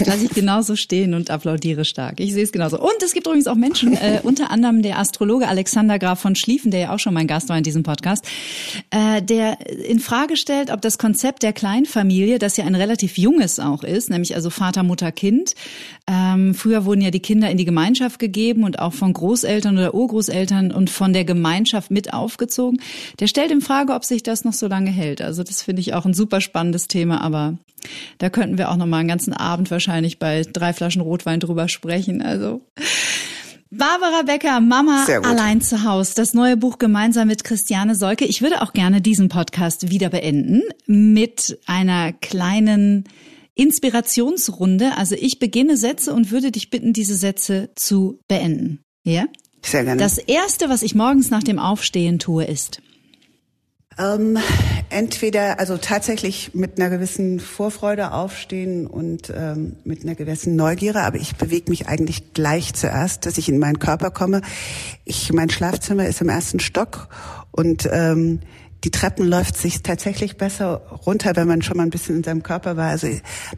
Lass 0.06 0.22
ich 0.22 0.30
genauso 0.30 0.76
stehen 0.76 1.14
und 1.14 1.30
applaudiere 1.30 1.84
stark. 1.84 2.20
Ich 2.20 2.32
sehe 2.32 2.44
es 2.44 2.52
genauso. 2.52 2.78
Und 2.78 3.02
es 3.02 3.12
gibt 3.12 3.26
übrigens 3.26 3.46
auch 3.46 3.56
Menschen, 3.56 3.94
äh, 3.94 4.20
unter 4.22 4.50
anderem 4.50 4.82
der 4.82 4.98
Astrologe 4.98 5.48
Alexander 5.48 5.98
Graf 5.98 6.20
von 6.20 6.36
Schlieffen, 6.36 6.70
der 6.70 6.80
ja 6.80 6.94
auch 6.94 6.98
schon 6.98 7.14
mein 7.14 7.26
Gast 7.26 7.48
war 7.48 7.58
in 7.58 7.64
diesem 7.64 7.82
Podcast, 7.82 8.24
äh, 8.90 9.22
der 9.22 9.58
in 9.66 9.98
Frage 9.98 10.36
stellt, 10.36 10.70
ob 10.70 10.82
das 10.82 10.98
Konzept 10.98 11.42
der 11.42 11.52
Kleinfamilie, 11.52 12.38
das 12.38 12.56
ja 12.56 12.64
ein 12.64 12.74
relativ 12.74 13.18
junges 13.18 13.58
auch 13.58 13.82
ist, 13.82 14.10
nämlich 14.10 14.34
also 14.36 14.50
Vater, 14.50 14.82
Mutter, 14.82 15.10
Kind. 15.10 15.54
Ähm, 16.06 16.54
früher 16.54 16.84
wurden 16.84 17.00
ja 17.00 17.10
die 17.10 17.20
Kinder 17.20 17.50
in 17.50 17.58
die 17.58 17.64
Gemeinschaft 17.64 18.18
gegeben 18.18 18.64
und 18.64 18.78
auch 18.78 18.92
von 18.92 19.12
Großeltern 19.12 19.76
oder 19.76 19.94
Urgroßeltern 19.94 20.70
und 20.70 20.90
von 20.90 21.12
der 21.12 21.24
Gemeinschaft 21.24 21.90
mit 21.90 22.12
aufgezogen. 22.12 22.80
Der 23.18 23.26
stellt 23.26 23.50
in 23.50 23.60
Frage, 23.60 23.94
ob 23.94 24.04
sich 24.04 24.22
das 24.22 24.44
noch 24.44 24.52
so 24.52 24.68
lange 24.68 24.90
hält. 24.90 25.20
Also 25.20 25.42
das 25.42 25.62
finde 25.62 25.80
ich 25.80 25.94
auch 25.94 26.06
ein 26.06 26.14
super 26.14 26.40
spannendes 26.40 26.86
Thema, 26.86 27.20
aber 27.20 27.58
da 28.18 28.30
könnten 28.30 28.58
wir 28.58 28.70
auch 28.70 28.76
noch 28.76 28.86
mal 28.86 28.98
einen 28.98 29.08
ganzen 29.08 29.32
Abend 29.32 29.70
wahrscheinlich 29.70 30.18
bei 30.18 30.42
drei 30.42 30.72
Flaschen 30.72 31.02
Rotwein 31.02 31.40
drüber 31.40 31.68
sprechen. 31.68 32.22
Also 32.22 32.62
Barbara 33.70 34.22
Becker, 34.22 34.60
Mama 34.60 35.04
allein 35.24 35.60
zu 35.60 35.84
Hause. 35.84 36.14
Das 36.16 36.32
neue 36.32 36.56
Buch 36.56 36.78
gemeinsam 36.78 37.28
mit 37.28 37.44
Christiane 37.44 37.94
Solke. 37.94 38.24
Ich 38.24 38.40
würde 38.40 38.62
auch 38.62 38.72
gerne 38.72 39.02
diesen 39.02 39.28
Podcast 39.28 39.90
wieder 39.90 40.08
beenden 40.08 40.62
mit 40.86 41.58
einer 41.66 42.12
kleinen 42.14 43.04
Inspirationsrunde. 43.54 44.92
Also 44.96 45.16
ich 45.16 45.38
beginne 45.38 45.76
Sätze 45.76 46.14
und 46.14 46.30
würde 46.30 46.50
dich 46.50 46.70
bitten, 46.70 46.94
diese 46.94 47.16
Sätze 47.16 47.70
zu 47.74 48.20
beenden. 48.26 48.80
Ja? 49.04 49.26
Sehr 49.62 49.84
gerne. 49.84 50.00
Das 50.00 50.16
erste, 50.16 50.70
was 50.70 50.82
ich 50.82 50.94
morgens 50.94 51.30
nach 51.30 51.42
dem 51.42 51.58
Aufstehen 51.58 52.18
tue, 52.18 52.44
ist. 52.44 52.80
Ähm, 53.98 54.38
entweder, 54.90 55.58
also 55.60 55.76
tatsächlich 55.76 56.54
mit 56.54 56.78
einer 56.78 56.90
gewissen 56.90 57.40
Vorfreude 57.40 58.12
aufstehen 58.12 58.86
und 58.86 59.32
ähm, 59.34 59.76
mit 59.84 60.02
einer 60.02 60.14
gewissen 60.14 60.56
Neugierde, 60.56 61.02
aber 61.02 61.16
ich 61.16 61.36
bewege 61.36 61.70
mich 61.70 61.88
eigentlich 61.88 62.32
gleich 62.32 62.74
zuerst, 62.74 63.26
dass 63.26 63.38
ich 63.38 63.48
in 63.48 63.58
meinen 63.58 63.78
Körper 63.78 64.10
komme. 64.10 64.42
Ich, 65.04 65.32
mein 65.32 65.50
Schlafzimmer 65.50 66.06
ist 66.06 66.20
im 66.20 66.28
ersten 66.28 66.60
Stock 66.60 67.08
und 67.50 67.88
ähm, 67.90 68.40
die 68.84 68.90
Treppen 68.90 69.26
läuft 69.26 69.56
sich 69.56 69.82
tatsächlich 69.82 70.36
besser 70.36 70.76
runter, 71.06 71.34
wenn 71.34 71.48
man 71.48 71.62
schon 71.62 71.76
mal 71.76 71.82
ein 71.82 71.90
bisschen 71.90 72.16
in 72.16 72.24
seinem 72.24 72.42
Körper 72.42 72.76
war. 72.76 72.90
Also 72.90 73.08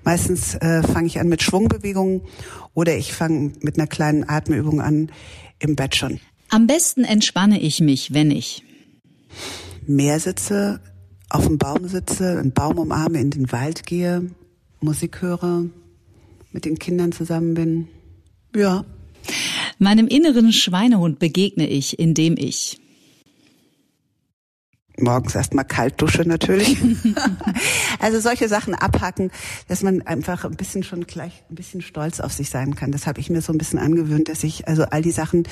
meistens 0.02 0.54
äh, 0.54 0.82
fange 0.82 1.06
ich 1.06 1.20
an 1.20 1.28
mit 1.28 1.42
Schwungbewegungen 1.42 2.22
oder 2.74 2.96
ich 2.96 3.12
fange 3.12 3.52
mit 3.60 3.78
einer 3.78 3.86
kleinen 3.86 4.28
Atemübung 4.28 4.80
an 4.80 5.12
im 5.58 5.76
Bett 5.76 5.94
schon. 5.94 6.20
Am 6.48 6.66
besten 6.66 7.04
entspanne 7.04 7.60
ich 7.60 7.80
mich, 7.80 8.14
wenn 8.14 8.30
ich 8.30 8.64
Meer 9.86 10.20
sitze, 10.20 10.80
auf 11.30 11.46
dem 11.46 11.58
Baum 11.58 11.88
sitze, 11.88 12.38
einen 12.38 12.52
Baum 12.52 12.78
umarme, 12.78 13.20
in 13.20 13.30
den 13.30 13.50
Wald 13.52 13.86
gehe, 13.86 14.30
Musik 14.80 15.22
höre, 15.22 15.64
mit 16.52 16.64
den 16.64 16.78
Kindern 16.78 17.12
zusammen 17.12 17.54
bin. 17.54 17.88
Ja. 18.54 18.84
Meinem 19.78 20.08
inneren 20.08 20.52
Schweinehund 20.52 21.18
begegne 21.18 21.68
ich, 21.68 21.98
indem 21.98 22.36
ich 22.36 22.78
morgens 25.02 25.34
erstmal 25.34 25.64
kalt 25.64 26.00
dusche 26.00 26.22
natürlich. 26.22 26.78
also 27.98 28.20
solche 28.20 28.48
Sachen 28.48 28.74
abhacken, 28.74 29.30
dass 29.68 29.82
man 29.82 30.02
einfach 30.02 30.44
ein 30.44 30.56
bisschen 30.56 30.82
schon 30.82 31.06
gleich 31.06 31.42
ein 31.50 31.54
bisschen 31.54 31.82
stolz 31.82 32.20
auf 32.20 32.32
sich 32.32 32.50
sein 32.50 32.74
kann. 32.74 32.92
Das 32.92 33.06
habe 33.06 33.20
ich 33.20 33.30
mir 33.30 33.40
so 33.42 33.52
ein 33.52 33.58
bisschen 33.58 33.78
angewöhnt, 33.78 34.28
dass 34.28 34.44
ich 34.44 34.68
also 34.68 34.84
all 34.84 35.02
die 35.02 35.10
Sachen 35.10 35.44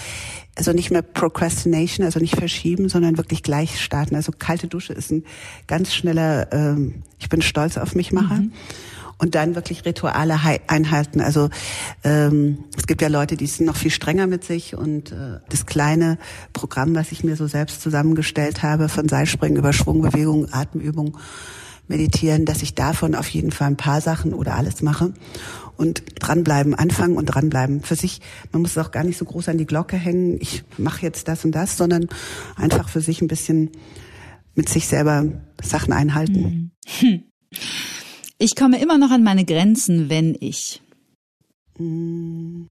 also 0.55 0.72
nicht 0.72 0.90
mehr 0.90 1.03
Procrastination, 1.03 2.05
also 2.05 2.20
nicht 2.20 2.36
verschieben, 2.36 2.88
sondern 2.88 3.16
wirklich 3.16 3.42
gleich 3.42 3.82
starten. 3.82 4.14
Also 4.14 4.32
kalte 4.36 4.66
Dusche 4.66 4.92
ist 4.92 5.11
ein 5.11 5.24
ganz 5.66 5.94
schneller 5.94 6.53
ähm, 6.53 7.03
ich 7.20 7.28
bin 7.28 7.42
stolz 7.42 7.76
auf 7.76 7.94
mich 7.94 8.12
mache. 8.12 8.34
Mhm 8.34 8.53
und 9.19 9.35
dann 9.35 9.55
wirklich 9.55 9.85
Rituale 9.85 10.39
einhalten. 10.69 11.21
Also 11.21 11.51
ähm, 12.05 12.64
es 12.77 12.87
gibt 12.87 13.03
ja 13.03 13.09
Leute, 13.09 13.37
die 13.37 13.47
sind 13.47 13.66
noch 13.66 13.77
viel 13.77 13.91
strenger 13.91 14.27
mit 14.27 14.45
sich 14.45 14.77
und 14.77 15.12
äh, 15.12 15.41
das 15.49 15.66
kleine 15.66 16.19
Programm, 16.53 16.95
was 16.95 17.12
ich 17.12 17.25
mir 17.25 17.37
so 17.37 17.47
selbst 17.47 17.83
zusammengestellt 17.83 18.62
habe, 18.62 18.89
von 18.89 19.09
Seilspringen 19.09 19.59
über 19.59 19.73
Schwungbewegung, 19.73 20.53
Atemübung, 20.53 21.19
Meditieren, 21.89 22.45
dass 22.45 22.62
ich 22.62 22.75
davon 22.75 23.14
auf 23.14 23.29
jeden 23.29 23.51
Fall 23.51 23.69
ein 23.69 23.77
paar 23.77 24.01
Sachen 24.01 24.35
oder 24.35 24.57
alles 24.57 24.83
mache 24.83 25.14
und 25.79 26.03
dranbleiben, 26.21 26.75
anfangen 26.75 27.16
und 27.16 27.27
dranbleiben. 27.27 27.83
Für 27.83 27.97
sich, 27.97 28.21
man 28.53 28.62
muss 28.62 28.73
es 28.73 28.79
auch 28.79 28.91
gar 28.91 29.05
nicht 29.05 29.16
so 29.16 29.25
groß 29.25 29.49
an 29.49 29.59
die 29.59 29.64
Glocke 29.64 29.97
hängen, 29.97 30.39
ich 30.41 30.64
mache 30.77 31.03
jetzt 31.03 31.29
das 31.29 31.47
und 31.47 31.53
das, 31.53 31.79
sondern 31.79 32.09
einfach 32.57 32.91
für 32.91 33.01
sich 33.01 33.23
ein 33.23 33.29
bisschen 33.29 33.71
mit 34.55 34.69
sich 34.69 34.87
selber 34.87 35.25
Sachen 35.62 35.93
einhalten. 35.93 36.73
Hm. 36.99 37.23
Ich 38.39 38.55
komme 38.55 38.80
immer 38.80 38.99
noch 38.99 39.11
an 39.11 39.24
meine 39.24 39.45
Grenzen, 39.45 40.09
wenn 40.09 40.36
ich. 40.39 40.80
Hm. 41.76 42.68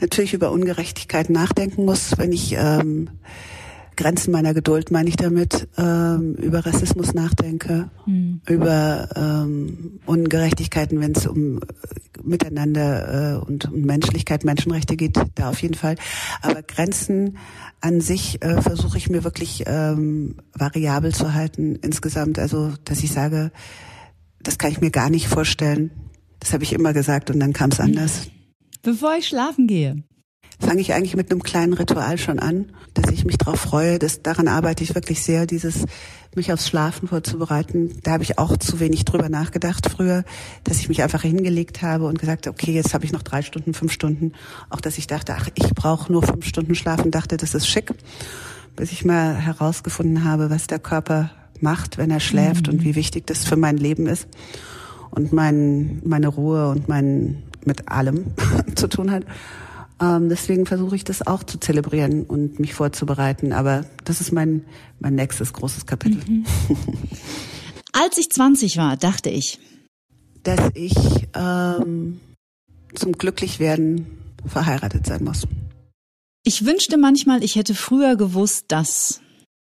Natürlich 0.00 0.32
über 0.32 0.52
Ungerechtigkeit 0.52 1.28
nachdenken 1.28 1.84
muss, 1.84 2.16
wenn 2.16 2.32
ich 2.32 2.54
ähm, 2.56 3.08
Grenzen 3.96 4.30
meiner 4.30 4.54
Geduld 4.54 4.90
meine 4.90 5.08
ich 5.08 5.16
damit, 5.16 5.68
ähm, 5.78 6.34
über 6.34 6.64
Rassismus 6.66 7.14
nachdenke, 7.14 7.90
mhm. 8.04 8.42
über 8.46 9.08
ähm, 9.16 10.00
Ungerechtigkeiten, 10.04 11.00
wenn 11.00 11.12
es 11.12 11.26
um 11.26 11.58
äh, 11.58 11.62
Miteinander 12.22 13.38
äh, 13.42 13.46
und 13.46 13.72
um 13.72 13.80
Menschlichkeit, 13.80 14.44
Menschenrechte 14.44 14.96
geht, 14.96 15.18
da 15.34 15.48
auf 15.48 15.62
jeden 15.62 15.74
Fall. 15.74 15.96
Aber 16.42 16.62
Grenzen 16.62 17.38
an 17.80 18.00
sich 18.00 18.42
äh, 18.42 18.60
versuche 18.60 18.98
ich 18.98 19.08
mir 19.08 19.24
wirklich 19.24 19.64
ähm, 19.66 20.36
variabel 20.52 21.14
zu 21.14 21.32
halten 21.32 21.76
insgesamt. 21.76 22.38
Also, 22.38 22.74
dass 22.84 23.02
ich 23.02 23.12
sage, 23.12 23.50
das 24.46 24.58
kann 24.58 24.70
ich 24.70 24.80
mir 24.80 24.90
gar 24.90 25.10
nicht 25.10 25.28
vorstellen. 25.28 25.90
Das 26.40 26.52
habe 26.52 26.62
ich 26.62 26.72
immer 26.72 26.92
gesagt 26.92 27.30
und 27.30 27.40
dann 27.40 27.52
kam 27.52 27.70
es 27.70 27.80
anders. 27.80 28.28
Bevor 28.82 29.16
ich 29.16 29.26
schlafen 29.26 29.66
gehe. 29.66 30.04
Fange 30.58 30.80
ich 30.80 30.94
eigentlich 30.94 31.16
mit 31.16 31.30
einem 31.30 31.42
kleinen 31.42 31.74
Ritual 31.74 32.16
schon 32.16 32.38
an, 32.38 32.72
dass 32.94 33.10
ich 33.10 33.24
mich 33.24 33.36
darauf 33.36 33.60
freue. 33.60 33.98
Das, 33.98 34.22
daran 34.22 34.48
arbeite 34.48 34.84
ich 34.84 34.94
wirklich 34.94 35.22
sehr, 35.22 35.46
dieses 35.46 35.84
mich 36.34 36.52
aufs 36.52 36.68
Schlafen 36.68 37.08
vorzubereiten. 37.08 37.98
Da 38.02 38.12
habe 38.12 38.22
ich 38.22 38.38
auch 38.38 38.56
zu 38.56 38.80
wenig 38.80 39.04
drüber 39.04 39.28
nachgedacht 39.28 39.88
früher, 39.90 40.24
dass 40.64 40.78
ich 40.78 40.88
mich 40.88 41.02
einfach 41.02 41.22
hingelegt 41.22 41.82
habe 41.82 42.06
und 42.06 42.18
gesagt, 42.18 42.46
okay, 42.46 42.72
jetzt 42.72 42.94
habe 42.94 43.04
ich 43.04 43.12
noch 43.12 43.22
drei 43.22 43.42
Stunden, 43.42 43.74
fünf 43.74 43.92
Stunden. 43.92 44.32
Auch 44.70 44.80
dass 44.80 44.96
ich 44.96 45.06
dachte, 45.06 45.34
ach, 45.36 45.48
ich 45.54 45.74
brauche 45.74 46.10
nur 46.10 46.22
fünf 46.22 46.46
Stunden 46.46 46.74
schlafen, 46.74 47.10
dachte, 47.10 47.36
das 47.36 47.54
ist 47.54 47.66
schick. 47.66 47.92
Bis 48.76 48.92
ich 48.92 49.04
mal 49.04 49.34
herausgefunden 49.34 50.24
habe, 50.24 50.50
was 50.50 50.66
der 50.66 50.78
Körper 50.78 51.30
macht, 51.62 51.98
wenn 51.98 52.10
er 52.10 52.20
schläft 52.20 52.66
mhm. 52.66 52.74
und 52.74 52.84
wie 52.84 52.94
wichtig 52.94 53.26
das 53.26 53.44
für 53.44 53.56
mein 53.56 53.76
Leben 53.76 54.06
ist 54.06 54.28
und 55.10 55.32
mein, 55.32 56.02
meine 56.04 56.28
Ruhe 56.28 56.68
und 56.68 56.88
mein 56.88 57.42
mit 57.64 57.88
allem 57.88 58.26
zu 58.74 58.88
tun 58.88 59.10
hat. 59.10 59.24
Ähm, 60.00 60.28
deswegen 60.28 60.66
versuche 60.66 60.94
ich 60.94 61.04
das 61.04 61.26
auch 61.26 61.42
zu 61.42 61.58
zelebrieren 61.58 62.24
und 62.24 62.60
mich 62.60 62.74
vorzubereiten. 62.74 63.52
Aber 63.52 63.84
das 64.04 64.20
ist 64.20 64.32
mein, 64.32 64.64
mein 65.00 65.14
nächstes 65.14 65.52
großes 65.52 65.86
Kapitel. 65.86 66.22
Mhm. 66.28 66.44
Als 67.92 68.18
ich 68.18 68.30
20 68.30 68.76
war, 68.76 68.96
dachte 68.96 69.30
ich, 69.30 69.58
dass 70.42 70.60
ich 70.74 70.94
ähm, 71.34 72.20
zum 72.94 73.12
Glücklichwerden 73.12 74.06
verheiratet 74.46 75.06
sein 75.06 75.24
muss. 75.24 75.46
Ich 76.44 76.64
wünschte 76.64 76.98
manchmal, 76.98 77.42
ich 77.42 77.56
hätte 77.56 77.74
früher 77.74 78.16
gewusst, 78.16 78.66
dass 78.68 79.20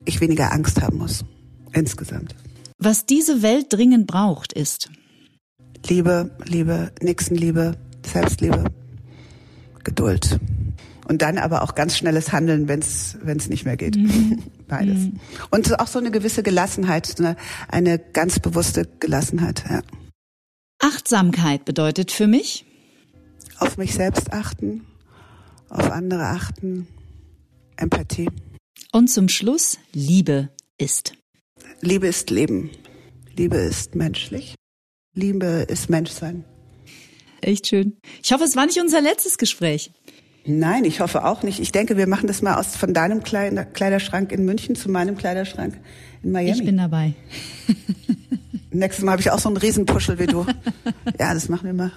ich 0.06 0.22
weniger 0.22 0.54
Angst 0.54 0.80
haben 0.80 1.00
muss 1.00 1.26
insgesamt. 1.74 2.36
Was 2.78 3.06
diese 3.06 3.42
Welt 3.42 3.68
dringend 3.70 4.08
braucht, 4.08 4.54
ist 4.54 4.90
Liebe, 5.88 6.32
Liebe, 6.46 6.92
Nächstenliebe, 7.02 7.76
Selbstliebe, 8.06 8.66
Geduld. 9.84 10.40
Und 11.08 11.24
dann 11.24 11.40
aber 11.40 11.64
auch 11.64 11.74
ganz 11.74 11.98
schnelles 11.98 12.32
Handeln, 12.32 12.68
wenn 12.68 12.80
es 12.82 13.50
nicht 13.50 13.66
mehr 13.66 13.78
geht. 13.78 13.96
Mhm. 13.96 14.44
Beides. 14.68 15.00
Mhm. 15.00 15.20
Und 15.50 15.80
auch 15.80 15.88
so 15.88 15.98
eine 16.00 16.12
gewisse 16.12 16.44
Gelassenheit, 16.44 17.20
eine, 17.20 17.36
eine 17.68 17.98
ganz 17.98 18.40
bewusste 18.40 18.88
Gelassenheit. 19.00 19.64
Ja. 19.68 19.82
Achtsamkeit 20.80 21.66
bedeutet 21.66 22.12
für 22.12 22.28
mich? 22.28 22.66
Auf 23.58 23.78
mich 23.78 23.94
selbst 23.94 24.32
achten, 24.32 24.86
auf 25.68 25.92
andere 25.92 26.28
achten, 26.28 26.88
Empathie. 27.76 28.30
Und 28.92 29.10
zum 29.10 29.28
Schluss 29.28 29.80
Liebe 29.92 30.50
ist. 30.78 31.14
Liebe 31.82 32.08
ist 32.08 32.30
Leben. 32.30 32.70
Liebe 33.36 33.58
ist 33.58 33.96
menschlich. 33.96 34.56
Liebe 35.16 35.66
ist 35.68 35.90
Menschsein. 35.90 36.44
Echt 37.42 37.68
schön. 37.68 37.98
Ich 38.22 38.32
hoffe, 38.34 38.44
es 38.44 38.56
war 38.56 38.66
nicht 38.66 38.80
unser 38.80 39.02
letztes 39.02 39.38
Gespräch. 39.38 39.92
Nein, 40.46 40.84
ich 40.84 41.00
hoffe 41.00 41.26
auch 41.26 41.44
nicht. 41.44 41.60
Ich 41.60 41.72
denke, 41.72 41.98
wir 41.98 42.08
machen 42.08 42.28
das 42.28 42.42
mal 42.42 42.56
aus 42.56 42.76
von 42.76 42.94
deinem 42.94 43.24
Kleiderschrank 43.24 44.32
in 44.32 44.46
München 44.46 44.76
zu 44.76 44.90
meinem 44.90 45.18
Kleiderschrank 45.18 45.80
in 46.24 46.32
Miami. 46.32 46.52
Ich 46.60 46.66
bin 46.66 46.78
dabei. 46.78 47.14
Nächstes 48.72 49.04
Mal 49.04 49.14
habe 49.14 49.22
ich 49.22 49.32
auch 49.32 49.40
so 49.40 49.50
einen 49.50 49.58
Riesenpuschel 49.58 50.20
wie 50.20 50.28
du. 50.28 50.46
Ja, 51.20 51.34
das 51.34 51.50
machen 51.50 51.66
wir 51.66 51.74
mal. 51.74 51.92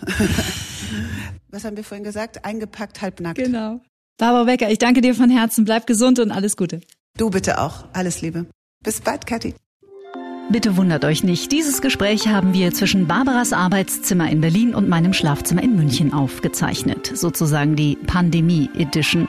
Was 1.51 1.65
haben 1.65 1.77
wir 1.77 1.85
vorhin 1.85 2.05
gesagt? 2.05 2.45
Eingepackt, 2.45 3.03
halbnackt. 3.03 3.39
Genau. 3.39 3.81
Barbara 4.19 4.45
Becker, 4.45 4.71
ich 4.71 4.79
danke 4.79 5.01
dir 5.01 5.15
von 5.15 5.31
Herzen. 5.31 5.65
Bleib 5.65 5.87
gesund 5.87 6.19
und 6.19 6.31
alles 6.31 6.57
Gute. 6.57 6.81
Du 7.17 7.31
bitte 7.31 7.61
auch. 7.61 7.85
Alles 7.93 8.23
Liebe. 8.23 8.47
Bis 8.83 9.01
bald, 9.01 9.27
Kathi. 9.27 9.55
Bitte 10.53 10.77
wundert 10.77 11.07
euch 11.07 11.25
nicht, 11.25 11.51
dieses 11.51 11.81
Gespräch 11.81 12.29
haben 12.29 12.53
wir 12.53 12.75
zwischen 12.75 13.07
Barbaras 13.07 13.55
Arbeitszimmer 13.55 14.29
in 14.29 14.43
Berlin 14.43 14.75
und 14.75 14.87
meinem 14.87 15.15
Schlafzimmer 15.15 15.63
in 15.63 15.77
München 15.77 16.13
aufgezeichnet, 16.13 17.11
sozusagen 17.15 17.75
die 17.75 17.97
Pandemie 17.97 18.69
Edition. 18.77 19.29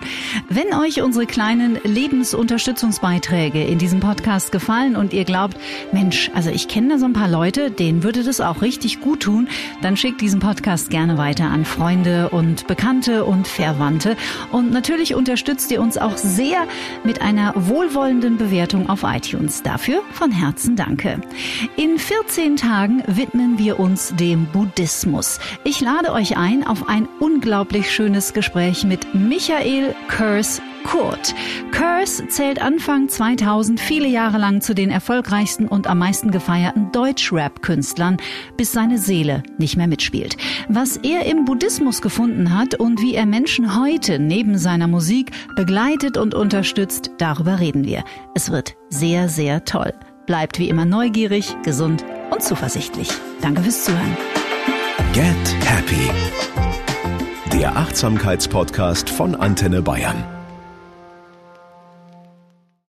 Wenn 0.49 0.74
euch 0.74 1.01
unsere 1.01 1.26
kleinen 1.26 1.80
Lebensunterstützungsbeiträge 1.86 3.63
in 3.63 3.78
diesem 3.78 4.01
Podcast 4.01 4.51
gefallen 4.51 4.97
und 4.97 5.13
ihr 5.13 5.24
glaubt, 5.24 5.55
Mensch, 5.93 6.30
also 6.34 6.49
ich 6.49 6.67
kenne 6.67 6.89
da 6.89 6.99
so 6.99 7.05
ein 7.05 7.13
paar 7.13 7.30
Leute, 7.30 7.71
denen 7.71 8.03
würde 8.03 8.26
das 8.26 8.41
auch 8.41 8.61
richtig 8.61 8.99
gut 8.99 9.21
tun, 9.21 9.47
dann 9.82 9.95
schickt 9.95 10.19
diesen 10.19 10.41
Podcast 10.41 10.89
gerne 10.89 11.17
weiter 11.17 11.45
an 11.45 11.63
Freunde 11.63 12.32
und 12.32 12.67
Bekannte 12.67 13.24
und 13.24 13.47
Verwandte 13.47 14.17
und 14.51 14.71
natürlich 14.71 15.15
unterstützt 15.15 15.71
ihr 15.71 15.82
uns 15.82 15.97
auch 15.97 16.17
sehr 16.17 16.67
mit 17.05 17.21
einer 17.21 17.53
wohlwollenden 17.55 18.38
Bewertung 18.38 18.89
auf 18.89 19.03
iTunes. 19.03 19.63
Dafür 19.63 20.01
von 20.11 20.30
Herzen 20.30 20.76
danke. 20.76 21.12
In 21.76 21.97
14 21.97 22.57
Tagen 22.57 23.03
widmen 23.07 23.57
wir 23.57 23.80
uns 23.80 24.14
dem 24.16 24.45
Buddhismus. 24.45 25.39
Ich 25.64 25.82
lade 25.82 26.11
euch 26.11 26.38
ein 26.38 26.66
auf 26.66 26.88
ein 26.88 27.07
unglaublich 27.20 27.91
schönes 27.91 28.34
Gespräch 28.34 28.84
mit 28.84 29.14
Michael 29.14 29.95
Kurs 30.07 30.61
Kurt. 30.84 31.34
Curse 31.72 32.28
zählt 32.28 32.61
Anfang 32.61 33.09
2000 33.09 33.80
viele 33.80 34.07
Jahre 34.07 34.38
lang 34.38 34.61
zu 34.61 34.76
den 34.76 34.89
erfolgreichsten 34.89 35.68
und 35.68 35.88
am 35.88 35.99
meisten 35.99 36.32
gefeierten 36.32 36.91
Deutschrap-Künstlern, 36.91 38.18
bis 38.57 38.72
seine 38.72 38.97
Seele 38.97 39.43
nicht 39.57 39.78
mehr 39.78 39.88
mitspielt. 39.88 40.38
Was 40.68 40.97
er 40.97 41.26
im 41.26 41.45
Buddhismus 41.45 42.01
gefunden 42.01 42.55
hat 42.55 42.76
und 42.76 43.01
wie 43.01 43.16
er 43.16 43.26
Menschen 43.26 43.80
heute 43.80 44.20
neben 44.20 44.57
seiner 44.57 44.88
Musik 44.88 45.32
begleitet 45.55 46.18
und 46.18 46.36
unterstützt, 46.36 47.11
darüber 47.18 47.59
reden 47.59 47.86
wir. 47.86 48.03
Es 48.36 48.51
wird 48.51 48.76
sehr, 48.89 49.30
sehr 49.30 49.66
toll. 49.66 49.93
Bleibt 50.26 50.57
wie 50.57 50.69
immer 50.69 50.86
neugierig, 50.86 51.55
gesund 51.63 52.05
und 52.32 52.41
zuversichtlich. 52.41 53.09
Danke 53.41 53.61
fürs 53.61 53.84
Zuhören. 53.84 54.17
Get 55.13 55.34
Happy. 55.65 56.09
Der 57.51 57.76
Achtsamkeitspodcast 57.76 59.09
von 59.09 59.36
Antenne 59.36 59.82
Bayern. 59.82 60.24